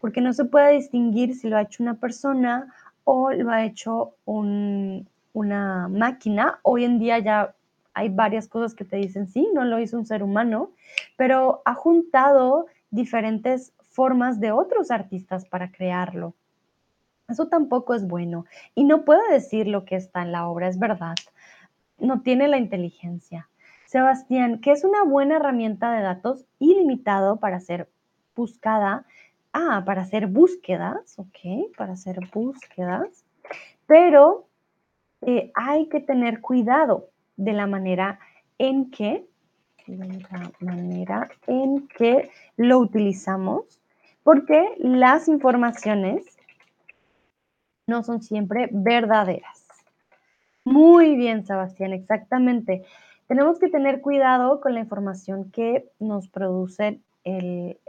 porque 0.00 0.20
no 0.20 0.32
se 0.32 0.44
puede 0.44 0.74
distinguir 0.74 1.34
si 1.34 1.48
lo 1.48 1.56
ha 1.56 1.62
hecho 1.62 1.82
una 1.82 1.94
persona 1.94 2.72
o 3.04 3.30
lo 3.32 3.50
ha 3.50 3.64
hecho 3.64 4.14
un, 4.24 5.08
una 5.32 5.88
máquina. 5.88 6.60
Hoy 6.62 6.84
en 6.84 6.98
día 6.98 7.18
ya 7.18 7.54
hay 7.94 8.08
varias 8.08 8.48
cosas 8.48 8.74
que 8.74 8.84
te 8.84 8.96
dicen, 8.96 9.26
sí, 9.28 9.48
no 9.54 9.64
lo 9.64 9.78
hizo 9.78 9.96
un 9.96 10.06
ser 10.06 10.22
humano, 10.22 10.70
pero 11.16 11.62
ha 11.64 11.74
juntado 11.74 12.66
diferentes 12.90 13.72
formas 13.90 14.40
de 14.40 14.52
otros 14.52 14.90
artistas 14.90 15.46
para 15.46 15.70
crearlo. 15.70 16.34
Eso 17.28 17.48
tampoco 17.48 17.94
es 17.94 18.06
bueno. 18.06 18.46
Y 18.74 18.84
no 18.84 19.04
puede 19.04 19.32
decir 19.32 19.66
lo 19.66 19.84
que 19.84 19.96
está 19.96 20.22
en 20.22 20.32
la 20.32 20.48
obra, 20.48 20.68
es 20.68 20.78
verdad. 20.78 21.14
No 21.98 22.22
tiene 22.22 22.48
la 22.48 22.58
inteligencia. 22.58 23.48
Sebastián, 23.86 24.60
que 24.60 24.72
es 24.72 24.84
una 24.84 25.04
buena 25.04 25.36
herramienta 25.36 25.92
de 25.92 26.02
datos 26.02 26.46
ilimitado 26.58 27.36
para 27.36 27.60
ser 27.60 27.88
buscada. 28.34 29.04
Ah, 29.52 29.82
para 29.84 30.02
hacer 30.02 30.28
búsquedas, 30.28 31.18
ok, 31.18 31.76
para 31.76 31.92
hacer 31.92 32.18
búsquedas. 32.32 33.26
Pero 33.86 34.46
eh, 35.20 35.52
hay 35.54 35.88
que 35.88 36.00
tener 36.00 36.40
cuidado 36.40 37.10
de 37.36 37.52
la 37.52 37.66
manera 37.66 38.18
en 38.58 38.90
que, 38.90 39.26
la 39.86 40.50
manera 40.60 41.28
en 41.46 41.86
que 41.88 42.30
lo 42.56 42.78
utilizamos, 42.78 43.80
porque 44.22 44.74
las 44.78 45.28
informaciones 45.28 46.24
no 47.86 48.02
son 48.02 48.22
siempre 48.22 48.68
verdaderas. 48.72 49.61
Muy 50.64 51.16
bien, 51.16 51.44
Sebastián, 51.44 51.92
exactamente. 51.92 52.84
tenemos 53.26 53.58
que 53.58 53.68
tener 53.68 54.00
cuidado 54.00 54.60
con 54.60 54.74
la 54.74 54.80
información 54.80 55.50
que 55.50 55.88
nos 55.98 56.28
producen 56.28 57.02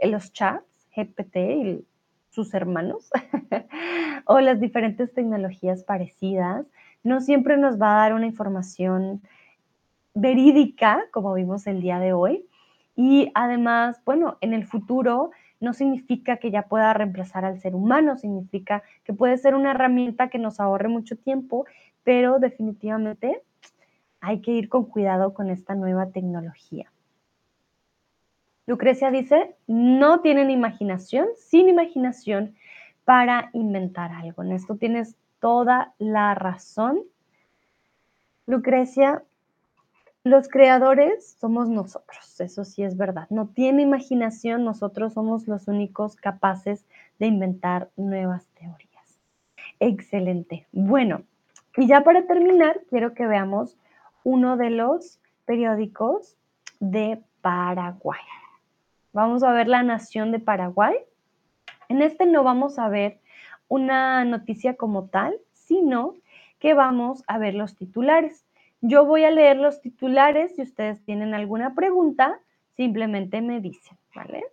los 0.02 0.32
chats, 0.32 0.88
GPT 0.96 1.36
y 1.36 1.84
sus 2.30 2.52
hermanos, 2.54 3.10
o 4.26 4.40
las 4.40 4.60
diferentes 4.60 5.12
tecnologías 5.12 5.84
parecidas. 5.84 6.66
No 7.04 7.20
siempre 7.20 7.56
nos 7.56 7.80
va 7.80 7.92
a 7.94 7.98
dar 7.98 8.14
una 8.14 8.26
información 8.26 9.22
verídica, 10.14 11.04
como 11.12 11.34
vimos 11.34 11.66
el 11.66 11.80
día 11.80 11.98
de 12.00 12.12
hoy. 12.12 12.46
Y 12.96 13.30
además, 13.34 14.00
bueno, 14.04 14.38
en 14.40 14.52
el 14.52 14.66
futuro 14.66 15.30
no 15.60 15.72
significa 15.72 16.36
que 16.36 16.50
ya 16.50 16.62
pueda 16.62 16.92
reemplazar 16.92 17.44
al 17.44 17.60
ser 17.60 17.74
humano, 17.74 18.16
significa 18.16 18.82
que 19.04 19.12
puede 19.12 19.36
ser 19.38 19.54
una 19.54 19.72
herramienta 19.72 20.28
que 20.28 20.38
nos 20.38 20.60
ahorre 20.60 20.88
mucho 20.88 21.16
tiempo, 21.16 21.66
pero 22.04 22.38
definitivamente 22.38 23.42
hay 24.20 24.40
que 24.40 24.52
ir 24.52 24.68
con 24.68 24.86
cuidado 24.86 25.34
con 25.34 25.50
esta 25.50 25.74
nueva 25.74 26.10
tecnología. 26.10 26.90
Lucrecia 28.66 29.10
dice, 29.10 29.56
no 29.66 30.20
tienen 30.20 30.50
imaginación, 30.50 31.28
sin 31.36 31.68
imaginación 31.68 32.54
para 33.04 33.50
inventar 33.52 34.12
algo. 34.12 34.42
En 34.42 34.52
esto 34.52 34.76
tienes 34.76 35.16
toda 35.40 35.92
la 35.98 36.34
razón. 36.34 37.00
Lucrecia, 38.46 39.22
los 40.22 40.48
creadores 40.48 41.36
somos 41.38 41.68
nosotros, 41.68 42.40
eso 42.40 42.64
sí 42.64 42.82
es 42.82 42.96
verdad. 42.96 43.26
No 43.28 43.48
tiene 43.48 43.82
imaginación, 43.82 44.64
nosotros 44.64 45.12
somos 45.12 45.46
los 45.46 45.68
únicos 45.68 46.16
capaces 46.16 46.86
de 47.18 47.26
inventar 47.26 47.90
nuevas 47.96 48.46
teorías. 48.58 49.20
Excelente. 49.80 50.66
Bueno, 50.72 51.24
y 51.76 51.86
ya 51.86 52.02
para 52.02 52.26
terminar, 52.26 52.80
quiero 52.88 53.14
que 53.14 53.26
veamos 53.26 53.76
uno 54.22 54.56
de 54.56 54.70
los 54.70 55.20
periódicos 55.44 56.36
de 56.80 57.22
Paraguay. 57.40 58.20
Vamos 59.12 59.42
a 59.42 59.52
ver 59.52 59.68
la 59.68 59.82
nación 59.82 60.32
de 60.32 60.38
Paraguay. 60.38 60.96
En 61.88 62.02
este 62.02 62.26
no 62.26 62.42
vamos 62.44 62.78
a 62.78 62.88
ver 62.88 63.20
una 63.68 64.24
noticia 64.24 64.76
como 64.76 65.06
tal, 65.08 65.36
sino 65.52 66.14
que 66.58 66.74
vamos 66.74 67.24
a 67.26 67.38
ver 67.38 67.54
los 67.54 67.76
titulares. 67.76 68.44
Yo 68.80 69.04
voy 69.04 69.24
a 69.24 69.30
leer 69.30 69.56
los 69.56 69.80
titulares. 69.80 70.56
Si 70.56 70.62
ustedes 70.62 71.02
tienen 71.04 71.34
alguna 71.34 71.74
pregunta, 71.74 72.38
simplemente 72.76 73.40
me 73.40 73.60
dicen, 73.60 73.98
¿vale? 74.14 74.44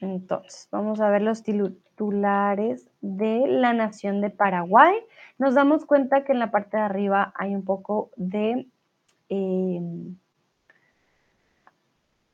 Entonces, 0.00 0.68
vamos 0.70 1.00
a 1.00 1.10
ver 1.10 1.22
los 1.22 1.42
titulares 1.42 1.91
de 2.10 3.46
la 3.46 3.72
nación 3.72 4.20
de 4.20 4.30
Paraguay. 4.30 4.94
Nos 5.38 5.54
damos 5.54 5.84
cuenta 5.84 6.24
que 6.24 6.32
en 6.32 6.38
la 6.38 6.50
parte 6.50 6.76
de 6.76 6.82
arriba 6.82 7.32
hay 7.36 7.54
un 7.54 7.64
poco 7.64 8.10
de, 8.16 8.66
em, 9.28 10.16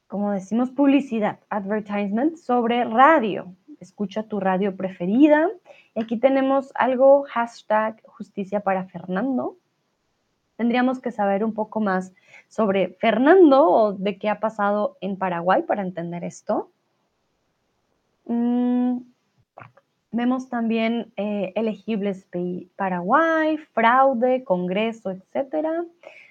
como 0.07 0.33
decimos, 0.33 0.71
publicidad, 0.71 1.39
advertisement 1.51 2.37
sobre 2.37 2.85
radio. 2.85 3.55
Escucha 3.81 4.25
tu 4.25 4.41
radio 4.41 4.77
preferida. 4.77 5.49
Aquí 5.95 6.19
tenemos 6.19 6.73
algo, 6.75 7.25
hashtag 7.25 8.03
justicia 8.07 8.61
para 8.61 8.85
Fernando. 8.85 9.57
Tendríamos 10.57 11.01
que 11.01 11.13
saber 11.13 11.45
un 11.45 11.55
poco 11.55 11.81
más 11.81 12.13
sobre 12.49 12.97
Fernando 13.01 13.69
o 13.69 13.93
de 13.93 14.19
qué 14.19 14.29
ha 14.29 14.41
pasado 14.41 14.97
en 15.01 15.17
Paraguay 15.17 15.63
para 15.63 15.83
entender 15.83 16.25
esto. 16.25 16.71
Mm, 18.29 18.99
vemos 20.19 20.49
también 20.49 21.13
eh, 21.17 21.53
elegibles 21.55 22.27
Paraguay, 22.75 23.57
fraude, 23.57 24.43
Congreso, 24.43 25.13
etc. 25.13 25.87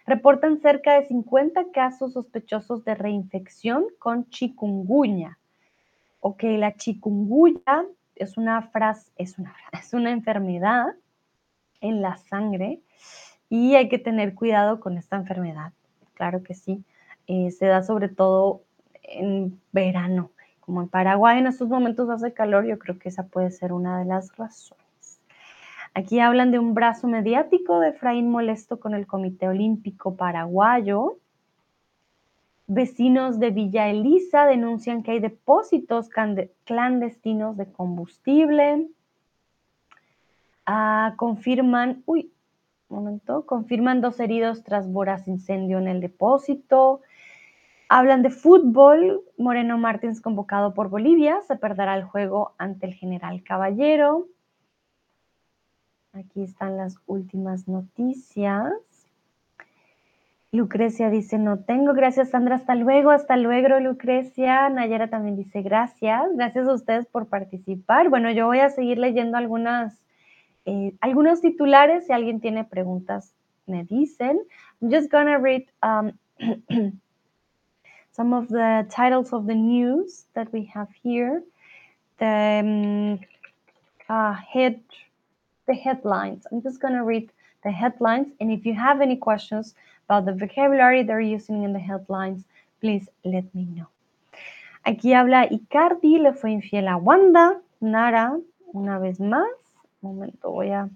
Reportan 0.05 0.59
cerca 0.59 0.99
de 0.99 1.05
50 1.05 1.71
casos 1.71 2.11
sospechosos 2.11 2.83
de 2.83 2.95
reinfección 2.95 3.85
con 3.97 4.29
chikungunya. 4.29 5.39
Ok, 6.19 6.43
la 6.43 6.75
chikungunya 6.75 7.85
es 8.15 8.37
una 8.37 8.61
frase, 8.61 9.09
es 9.15 9.39
una, 9.39 9.55
es 9.71 9.93
una 9.93 10.11
enfermedad 10.11 10.87
en 11.79 12.01
la 12.01 12.17
sangre 12.17 12.81
y 13.49 13.75
hay 13.75 13.87
que 13.87 13.99
tener 13.99 14.35
cuidado 14.35 14.81
con 14.81 14.97
esta 14.97 15.15
enfermedad. 15.15 15.71
Claro 16.13 16.43
que 16.43 16.55
sí. 16.55 16.83
Eh, 17.27 17.51
se 17.51 17.67
da 17.67 17.83
sobre 17.83 18.09
todo 18.09 18.63
en 19.03 19.61
verano. 19.71 20.31
Como 20.67 20.81
en 20.81 20.89
Paraguay 20.89 21.39
en 21.39 21.47
estos 21.47 21.69
momentos 21.69 22.09
hace 22.09 22.33
calor, 22.33 22.65
yo 22.65 22.77
creo 22.77 22.99
que 22.99 23.07
esa 23.07 23.23
puede 23.27 23.51
ser 23.51 23.71
una 23.71 23.99
de 23.99 24.03
las 24.03 24.35
razones. 24.35 25.21
Aquí 25.93 26.19
hablan 26.19 26.51
de 26.51 26.59
un 26.59 26.73
brazo 26.73 27.07
mediático 27.07 27.79
de 27.79 27.91
Efraín 27.91 28.29
molesto 28.29 28.77
con 28.77 28.93
el 28.93 29.07
Comité 29.07 29.47
Olímpico 29.47 30.17
Paraguayo. 30.17 31.19
Vecinos 32.67 33.39
de 33.39 33.51
Villa 33.51 33.87
Elisa 33.87 34.45
denuncian 34.45 35.03
que 35.03 35.11
hay 35.11 35.19
depósitos 35.21 36.09
clandestinos 36.65 37.55
de 37.55 37.71
combustible. 37.71 38.89
Ah, 40.65 41.13
confirman, 41.15 42.03
uy, 42.05 42.29
un 42.89 42.97
momento, 42.97 43.45
confirman 43.45 44.01
dos 44.01 44.19
heridos 44.19 44.65
tras 44.65 44.91
voraz 44.91 45.29
incendio 45.29 45.77
en 45.77 45.87
el 45.87 46.01
depósito. 46.01 46.99
Hablan 47.89 48.21
de 48.21 48.29
fútbol. 48.29 49.23
Moreno 49.37 49.77
Martins 49.77 50.21
convocado 50.21 50.73
por 50.73 50.89
Bolivia. 50.89 51.41
Se 51.47 51.55
perderá 51.55 51.95
el 51.95 52.03
juego 52.03 52.53
ante 52.57 52.85
el 52.85 52.93
general 52.93 53.43
Caballero. 53.43 54.27
Aquí 56.13 56.41
están 56.41 56.77
las 56.77 56.95
últimas 57.05 57.67
noticias. 57.67 58.73
Lucrecia 60.51 61.09
dice, 61.09 61.37
no 61.37 61.59
tengo. 61.59 61.93
Gracias, 61.93 62.31
Sandra. 62.31 62.55
Hasta 62.55 62.75
luego, 62.75 63.11
hasta 63.11 63.37
luego, 63.37 63.79
Lucrecia. 63.79 64.69
Nayara 64.69 65.09
también 65.09 65.35
dice, 65.35 65.61
gracias. 65.61 66.23
Gracias 66.35 66.67
a 66.67 66.73
ustedes 66.73 67.05
por 67.05 67.27
participar. 67.27 68.09
Bueno, 68.09 68.31
yo 68.31 68.47
voy 68.47 68.59
a 68.59 68.69
seguir 68.69 68.97
leyendo 68.97 69.37
algunas, 69.37 69.95
eh, 70.65 70.93
algunos 71.01 71.41
titulares. 71.41 72.07
Si 72.07 72.13
alguien 72.13 72.41
tiene 72.41 72.63
preguntas, 72.63 73.33
me 73.65 73.83
dicen. 73.83 74.39
I'm 74.81 74.91
just 74.91 75.11
gonna 75.11 75.37
read 75.37 75.63
um, 75.83 76.11
some 78.17 78.33
of 78.33 78.49
the 78.49 78.85
titles 78.89 79.31
of 79.31 79.45
the 79.45 79.55
news 79.55 80.25
that 80.33 80.51
we 80.51 80.65
have 80.73 80.89
here. 81.01 81.41
The 82.17 82.59
um, 82.65 83.19
uh, 84.09 84.33
head, 84.33 84.81
the 85.67 85.75
headlines. 85.75 86.45
I'm 86.51 86.61
just 86.61 86.81
gonna 86.81 87.05
read 87.05 87.31
the 87.63 87.71
headlines. 87.71 88.27
And 88.39 88.51
if 88.51 88.65
you 88.65 88.73
have 88.73 89.01
any 89.01 89.15
questions, 89.15 89.75
about 90.07 90.25
the 90.25 90.33
vocabulary 90.33 91.03
they're 91.03 91.19
using 91.19 91.63
in 91.63 91.73
the 91.73 91.79
headlines, 91.79 92.43
please 92.79 93.09
let 93.25 93.53
me 93.53 93.65
know. 93.65 93.87
Aquí 94.85 95.13
habla 95.13 95.47
Icardi, 95.51 96.17
le 96.17 96.33
fue 96.33 96.51
infiel 96.51 96.87
a 96.87 96.95
Wanda, 96.95 97.59
Nara, 97.81 98.39
una 98.73 98.99
vez 98.99 99.19
más. 99.19 99.49
Un 100.01 100.15
momento, 100.15 100.51
voy 100.51 100.69
a, 100.71 100.89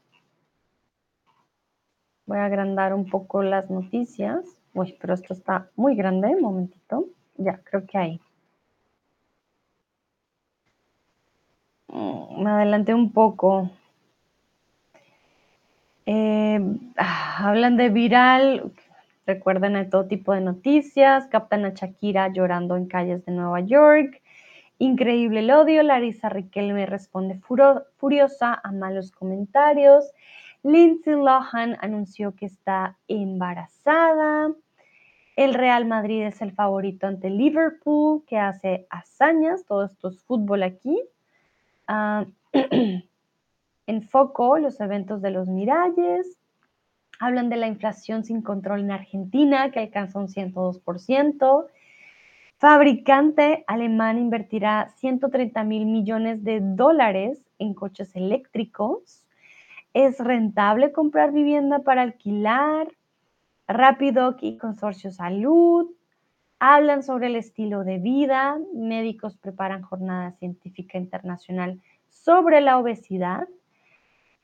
voy 2.26 2.38
a 2.38 2.46
agrandar 2.46 2.94
un 2.94 3.10
poco 3.10 3.44
las 3.44 3.70
noticias. 3.70 4.46
Uy, 4.74 4.98
pero 5.00 5.14
esto 5.14 5.34
está 5.34 5.70
muy 5.76 5.96
grande, 5.96 6.28
un 6.28 6.42
momentito. 6.42 7.08
Ya, 7.38 7.60
creo 7.64 7.86
que 7.86 7.98
ahí. 7.98 8.22
Mm, 11.88 12.44
me 12.44 12.50
adelanté 12.50 12.94
un 12.94 13.12
poco. 13.12 13.70
Eh, 16.06 16.60
ah, 16.98 17.48
hablan 17.50 17.78
de 17.78 17.90
viral. 17.90 18.72
Recuerden 19.28 19.76
a 19.76 19.90
todo 19.90 20.08
tipo 20.08 20.34
de 20.34 20.42
noticias, 20.42 21.28
captan 21.28 21.66
a 21.66 21.70
Shakira 21.70 22.30
llorando 22.30 22.76
en 22.76 22.88
calles 22.88 23.24
de 23.26 23.32
Nueva 23.32 23.60
York. 23.62 24.22
Increíble 24.80 25.42
el 25.42 25.52
odio, 25.52 25.84
Larisa 25.84 26.28
Riquelme 26.30 26.88
responde 26.88 27.40
furiosa 27.98 28.60
a 28.64 28.72
malos 28.72 29.12
comentarios. 29.12 30.12
Lindsay 30.64 31.14
Lohan 31.14 31.78
anunció 31.82 32.36
que 32.36 32.46
está 32.46 32.98
embarazada. 33.08 34.54
El 35.36 35.54
Real 35.54 35.86
Madrid 35.86 36.24
es 36.24 36.42
el 36.42 36.52
favorito 36.52 37.08
ante 37.08 37.30
Liverpool, 37.30 38.24
que 38.28 38.38
hace 38.38 38.86
hazañas. 38.90 39.66
Todo 39.66 39.86
esto 39.86 40.10
es 40.10 40.22
fútbol 40.24 40.64
aquí. 40.64 41.02
Ah, 41.88 42.26
en 43.88 44.02
foco 44.04 44.58
los 44.60 44.80
eventos 44.80 45.22
de 45.22 45.32
los 45.32 45.48
Miralles. 45.48 46.38
Hablan 47.20 47.50
de 47.50 47.58
la 47.58 47.68
inflación 47.68 48.24
sin 48.24 48.42
control 48.42 48.82
en 48.82 48.92
Argentina, 48.92 49.72
que 49.72 49.80
alcanza 49.80 50.20
un 50.20 50.28
102%. 50.28 51.68
Fabricante 52.58 53.64
alemán 53.68 54.20
invertirá 54.20 54.90
130 54.98 55.64
mil 55.64 55.86
millones 55.88 56.44
de 56.44 56.60
dólares 56.62 57.44
en 57.58 57.74
coches 57.74 58.16
eléctricos. 58.16 59.21
Es 59.94 60.20
rentable 60.20 60.94
comprar 60.94 61.34
vivienda 61.34 61.80
para 61.80 62.02
alquilar. 62.02 62.88
Rápido 63.68 64.38
y 64.40 64.58
Consorcio 64.58 65.12
Salud. 65.12 65.92
Hablan 66.60 67.04
sobre 67.04 67.28
el 67.28 67.36
estilo 67.36 67.84
de 67.84 67.98
vida. 67.98 68.58
Médicos 68.74 69.38
preparan 69.38 69.82
jornada 69.82 70.32
científica 70.34 70.98
internacional 70.98 71.82
sobre 72.10 72.62
la 72.62 72.78
obesidad. 72.78 73.48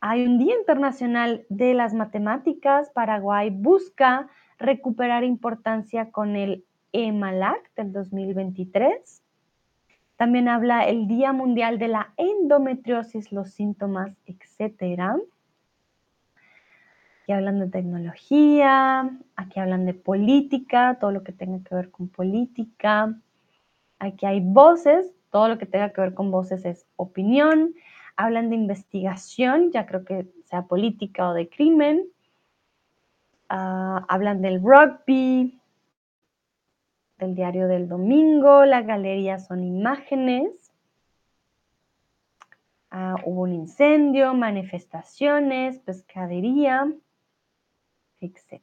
Hay 0.01 0.25
un 0.25 0.37
Día 0.37 0.55
Internacional 0.57 1.45
de 1.49 1.73
las 1.73 1.93
Matemáticas. 1.93 2.89
Paraguay 2.89 3.49
busca 3.49 4.27
recuperar 4.57 5.23
importancia 5.23 6.11
con 6.11 6.35
el 6.35 6.65
EMALAC 6.91 7.73
del 7.75 7.93
2023. 7.93 9.23
También 10.17 10.49
habla 10.49 10.87
el 10.87 11.07
Día 11.07 11.31
Mundial 11.31 11.79
de 11.79 11.87
la 11.87 12.13
Endometriosis, 12.17 13.31
los 13.31 13.51
síntomas, 13.51 14.17
etcétera. 14.25 15.17
Aquí 17.27 17.33
hablan 17.33 17.59
de 17.59 17.67
tecnología, 17.67 19.19
aquí 19.35 19.59
hablan 19.59 19.85
de 19.85 19.93
política, 19.93 20.97
todo 20.97 21.11
lo 21.11 21.25
que 21.25 21.33
tenga 21.33 21.61
que 21.61 21.75
ver 21.75 21.91
con 21.91 22.07
política. 22.07 23.19
Aquí 23.99 24.25
hay 24.25 24.39
voces, 24.39 25.13
todo 25.29 25.49
lo 25.49 25.57
que 25.57 25.65
tenga 25.65 25.91
que 25.91 25.99
ver 25.99 26.13
con 26.13 26.31
voces 26.31 26.63
es 26.63 26.87
opinión. 26.95 27.75
Hablan 28.15 28.49
de 28.49 28.55
investigación, 28.55 29.73
ya 29.73 29.85
creo 29.85 30.05
que 30.05 30.31
sea 30.45 30.67
política 30.67 31.27
o 31.27 31.33
de 31.33 31.49
crimen. 31.49 32.07
Ah, 33.49 34.05
hablan 34.07 34.41
del 34.41 34.63
rugby, 34.63 35.59
del 37.17 37.35
diario 37.35 37.67
del 37.67 37.89
domingo. 37.89 38.63
La 38.63 38.83
galería 38.83 39.37
son 39.39 39.65
imágenes. 39.65 40.71
Ah, 42.89 43.15
hubo 43.25 43.41
un 43.41 43.53
incendio, 43.53 44.33
manifestaciones, 44.33 45.79
pescadería, 45.79 46.89
etc. 48.21 48.61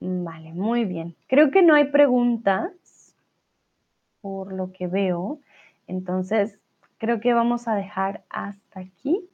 Vale, 0.00 0.52
muy 0.52 0.84
bien. 0.84 1.16
Creo 1.26 1.50
que 1.50 1.62
no 1.62 1.74
hay 1.74 1.86
preguntas 1.86 3.14
por 4.20 4.52
lo 4.52 4.72
que 4.72 4.86
veo. 4.86 5.40
Entonces, 5.86 6.58
creo 6.98 7.20
que 7.20 7.32
vamos 7.32 7.66
a 7.68 7.74
dejar 7.74 8.24
hasta 8.28 8.80
aquí. 8.80 9.28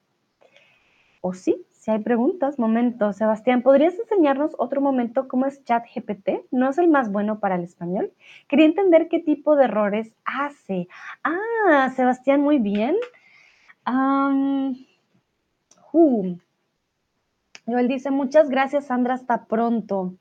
O 1.21 1.35
sí, 1.35 1.67
si 1.83 1.91
hay 1.91 1.99
preguntas, 1.99 2.61
momento. 2.61 3.13
Sebastián, 3.13 3.63
¿podrías 3.63 3.99
enseñarnos 3.99 4.55
otro 4.57 4.81
momento 4.81 5.27
cómo 5.27 5.47
es 5.47 5.65
ChatGPT? 5.65 6.47
No 6.53 6.71
es 6.71 6.79
el 6.79 6.89
más 6.89 7.11
bueno 7.11 7.41
para 7.41 7.57
el 7.57 7.65
español. 7.65 8.13
Quería 8.47 8.67
entender 8.67 9.09
qué 9.09 9.19
tipo 9.19 9.57
de 9.57 9.65
errores 9.65 10.13
hace. 10.25 10.87
Ah, 11.25 11.93
Sebastián, 11.97 12.41
muy 12.41 12.59
bien. 12.59 12.97
Um, 13.85 14.77
Joel 17.67 17.89
dice, 17.89 18.11
muchas 18.11 18.51
gracias, 18.51 18.87
Sandra, 18.87 19.15
hasta 19.15 19.47
pronto. 19.47 20.15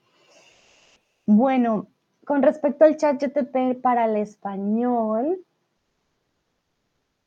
Bueno, 1.25 1.87
con 2.25 2.41
respecto 2.41 2.85
al 2.85 2.97
chat 2.97 3.21
GTP 3.21 3.81
para 3.81 4.05
el 4.05 4.17
español, 4.17 5.43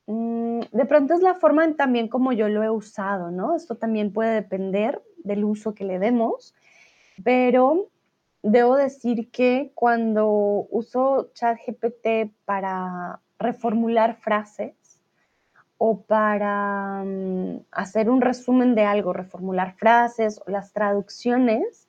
mm, 0.06 0.60
de 0.72 0.86
pronto 0.86 1.14
es 1.14 1.20
la 1.20 1.34
forma 1.34 1.74
también 1.74 2.08
como 2.08 2.32
yo 2.32 2.48
lo 2.48 2.62
he 2.62 2.70
usado, 2.70 3.30
¿no? 3.30 3.56
Esto 3.56 3.76
también 3.76 4.12
puede 4.12 4.34
depender 4.34 5.02
del 5.18 5.44
uso 5.44 5.74
que 5.74 5.84
le 5.84 5.98
demos, 5.98 6.54
pero 7.24 7.88
debo 8.42 8.76
decir 8.76 9.30
que 9.30 9.72
cuando 9.74 10.28
uso 10.70 11.30
ChatGPT 11.34 12.32
para 12.44 13.20
reformular 13.38 14.16
frases 14.16 14.83
o 15.78 16.02
para 16.02 17.02
mm, 17.04 17.64
hacer 17.72 18.10
un 18.10 18.20
resumen 18.20 18.74
de 18.74 18.84
algo, 18.84 19.12
reformular 19.12 19.74
frases 19.74 20.40
o 20.46 20.50
las 20.50 20.72
traducciones, 20.72 21.88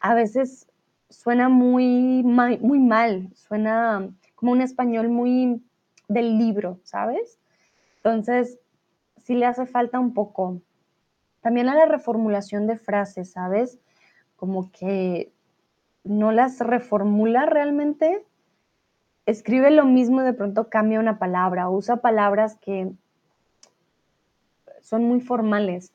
a 0.00 0.14
veces 0.14 0.68
suena 1.08 1.48
muy, 1.48 2.22
muy 2.22 2.78
mal, 2.78 3.30
suena 3.34 4.08
como 4.34 4.52
un 4.52 4.60
español 4.60 5.08
muy 5.08 5.62
del 6.08 6.38
libro, 6.38 6.80
¿sabes? 6.82 7.38
Entonces, 7.96 8.58
sí 9.18 9.34
le 9.34 9.46
hace 9.46 9.66
falta 9.66 10.00
un 10.00 10.14
poco. 10.14 10.60
También 11.40 11.68
a 11.68 11.74
la 11.74 11.86
reformulación 11.86 12.66
de 12.66 12.76
frases, 12.76 13.32
¿sabes? 13.32 13.78
Como 14.36 14.70
que 14.72 15.32
no 16.04 16.32
las 16.32 16.58
reformula 16.58 17.46
realmente. 17.46 18.24
Escribe 19.26 19.70
lo 19.70 19.84
mismo 19.84 20.22
de 20.22 20.32
pronto 20.32 20.68
cambia 20.68 21.00
una 21.00 21.18
palabra, 21.18 21.70
usa 21.70 21.96
palabras 21.96 22.56
que 22.56 22.92
son 24.82 25.04
muy 25.04 25.20
formales. 25.20 25.92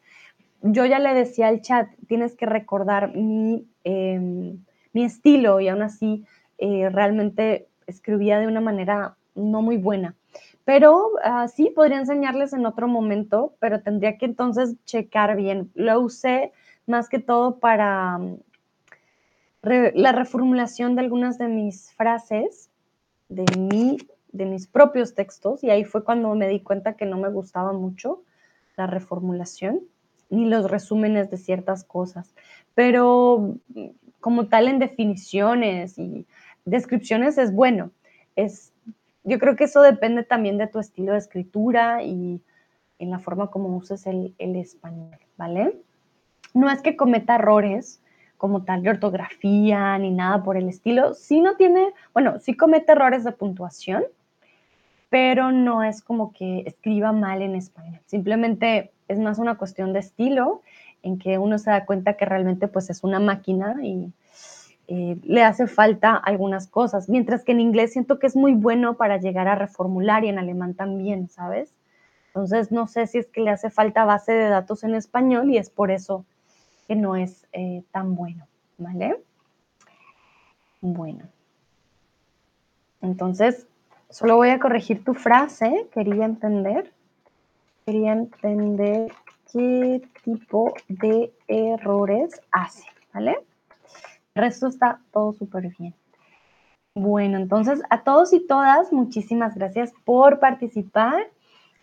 Yo 0.62 0.86
ya 0.86 1.00
le 1.00 1.14
decía 1.14 1.48
al 1.48 1.62
chat, 1.62 1.90
tienes 2.08 2.36
que 2.36 2.46
recordar 2.46 3.16
mi, 3.16 3.68
em, 3.84 4.58
mi 4.94 5.04
estilo 5.04 5.60
y 5.60 5.68
aún 5.68 5.84
así 5.84 6.26
eh, 6.58 6.90
realmente 6.90 7.68
escribía 7.86 8.40
de 8.40 8.48
una 8.48 8.62
manera 8.62 9.16
no 9.36 9.62
muy 9.62 9.78
buena. 9.78 10.16
Pero 10.66 11.12
uh, 11.14 11.48
sí, 11.48 11.72
podría 11.74 11.98
enseñarles 11.98 12.52
en 12.52 12.66
otro 12.66 12.88
momento, 12.88 13.54
pero 13.60 13.82
tendría 13.82 14.18
que 14.18 14.26
entonces 14.26 14.76
checar 14.84 15.38
bien. 15.38 15.72
Lo 15.76 16.00
usé 16.02 16.52
más 16.86 17.08
que 17.08 17.20
todo 17.20 17.60
para 17.60 18.18
mm, 18.18 18.40
la 19.94 20.12
reformulación 20.12 20.96
de 20.96 21.02
algunas 21.02 21.38
de 21.38 21.48
mis 21.48 21.94
frases, 21.94 22.70
de, 23.30 23.46
mi, 23.58 23.98
de 24.32 24.46
mis 24.46 24.68
propios 24.68 25.14
textos, 25.16 25.64
y 25.64 25.70
ahí 25.70 25.86
fue 25.86 26.04
cuando 26.04 26.34
me 26.36 26.50
di 26.50 26.60
cuenta 26.60 26.98
que 26.98 27.06
no 27.06 27.18
me 27.18 27.30
gustaba 27.30 27.72
mucho 27.72 28.24
la 28.78 28.88
reformulación 28.88 29.82
ni 30.30 30.46
los 30.46 30.70
resúmenes 30.70 31.30
de 31.30 31.38
ciertas 31.38 31.84
cosas. 31.84 32.34
Pero 32.76 33.56
como 34.20 34.48
tal 34.48 34.68
en 34.68 34.80
definiciones 34.80 35.98
y 35.98 36.26
descripciones 36.66 37.38
es 37.38 37.54
bueno. 37.54 37.92
Es, 38.36 38.74
yo 39.24 39.40
creo 39.40 39.56
que 39.56 39.66
eso 39.66 39.82
depende 39.82 40.24
también 40.24 40.58
de 40.58 40.68
tu 40.68 40.80
estilo 40.80 41.14
de 41.14 41.18
escritura 41.18 42.04
y 42.04 42.42
en 43.00 43.12
la 43.12 43.20
forma 43.20 43.50
como 43.52 43.76
uses 43.76 44.06
el, 44.08 44.34
el 44.38 44.56
español, 44.56 45.18
¿vale? 45.38 45.78
No 46.54 46.70
es 46.70 46.82
que 46.82 46.96
cometa 46.96 47.36
errores 47.36 48.02
como 48.38 48.64
tal 48.64 48.84
de 48.84 48.92
ortografía 48.92 49.98
ni 49.98 50.12
nada 50.12 50.44
por 50.44 50.58
el 50.58 50.70
estilo. 50.70 51.14
Sí 51.14 51.42
no 51.42 51.56
tiene, 51.56 51.94
bueno, 52.14 52.40
sí 52.40 52.56
comete 52.56 52.92
errores 52.92 53.24
de 53.24 53.32
puntuación, 53.32 54.04
pero 55.10 55.52
no 55.52 55.84
es 55.84 56.02
como 56.02 56.34
que 56.34 56.64
escriba 56.66 57.12
mal 57.12 57.42
en 57.42 57.56
español. 57.56 58.02
Simplemente 58.06 58.92
es 59.08 59.20
más 59.20 59.40
una 59.40 59.58
cuestión 59.58 59.94
de 59.94 60.00
estilo 60.00 60.62
en 61.04 61.18
que 61.18 61.38
uno 61.38 61.58
se 61.58 61.70
da 61.70 61.86
cuenta 61.86 62.16
que 62.18 62.26
realmente 62.26 62.68
pues 62.68 62.90
es 62.90 63.04
una 63.04 63.20
máquina 63.20 63.76
y 63.82 64.12
eh, 64.90 65.18
le 65.24 65.44
hace 65.44 65.68
falta 65.68 66.16
algunas 66.16 66.68
cosas, 66.68 67.10
mientras 67.10 67.44
que 67.44 67.52
en 67.52 67.60
inglés 67.60 67.94
siento 67.94 68.20
que 68.20 68.28
es 68.28 68.36
muy 68.36 68.54
bueno 68.54 68.96
para 68.96 69.18
llegar 69.18 69.48
a 69.48 69.56
reformular 69.56 70.24
y 70.24 70.30
en 70.30 70.40
alemán 70.40 70.74
también, 70.74 71.30
¿sabes? 71.30 71.74
Entonces 72.28 72.72
no 72.72 72.88
sé 72.88 73.08
si 73.08 73.18
es 73.18 73.28
que 73.28 73.42
le 73.42 73.50
hace 73.50 73.70
falta 73.70 74.06
base 74.06 74.32
de 74.32 74.50
datos 74.50 74.84
en 74.84 74.96
español 74.96 75.50
y 75.50 75.58
es 75.58 75.70
por 75.70 75.92
eso 75.92 76.26
que 76.88 76.96
no 76.96 77.16
es 77.16 77.48
eh, 77.52 77.84
tan 77.92 78.16
bueno, 78.16 78.48
¿vale? 78.78 79.22
Bueno. 80.82 81.26
Entonces, 83.02 83.68
solo 84.10 84.36
voy 84.36 84.50
a 84.50 84.60
corregir 84.60 85.04
tu 85.04 85.14
frase, 85.14 85.88
quería 85.94 86.26
entender. 86.26 86.92
Quería 87.86 88.14
entender 88.14 89.12
qué 89.52 90.02
tipo 90.24 90.74
de 90.88 91.32
errores 91.48 92.42
hace, 92.52 92.86
¿vale? 93.14 93.40
El 94.36 94.44
resto 94.44 94.68
está 94.68 95.00
todo 95.12 95.34
súper 95.34 95.74
bien. 95.80 95.96
Bueno, 96.94 97.38
entonces 97.38 97.82
a 97.90 98.04
todos 98.04 98.34
y 98.34 98.46
todas, 98.46 98.92
muchísimas 98.92 99.56
gracias 99.56 99.94
por 100.04 100.40
participar. 100.40 101.28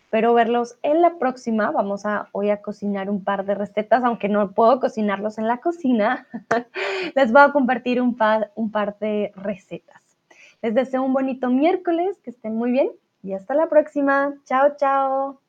Espero 0.03 0.33
verlos 0.33 0.77
en 0.83 1.01
la 1.01 1.17
próxima. 1.17 1.71
Vamos 1.71 2.05
a 2.05 2.29
hoy 2.31 2.49
a 2.49 2.61
cocinar 2.61 3.09
un 3.09 3.23
par 3.23 3.45
de 3.45 3.55
recetas, 3.55 4.03
aunque 4.03 4.29
no 4.29 4.51
puedo 4.51 4.79
cocinarlos 4.79 5.37
en 5.37 5.47
la 5.47 5.57
cocina. 5.57 6.27
Les 7.15 7.31
voy 7.31 7.41
a 7.41 7.51
compartir 7.51 8.01
un 8.01 8.15
par, 8.15 8.51
un 8.55 8.71
par 8.71 8.97
de 8.99 9.31
recetas. 9.35 10.04
Les 10.65 10.73
deseo 10.73 11.03
un 11.03 11.13
bonito 11.13 11.51
miércoles, 11.51 12.19
que 12.23 12.31
estén 12.31 12.55
muy 12.55 12.71
bien 12.71 12.89
y 13.21 13.33
hasta 13.33 13.53
la 13.53 13.69
próxima. 13.69 14.33
Chao, 14.45 14.75
chao. 14.77 15.44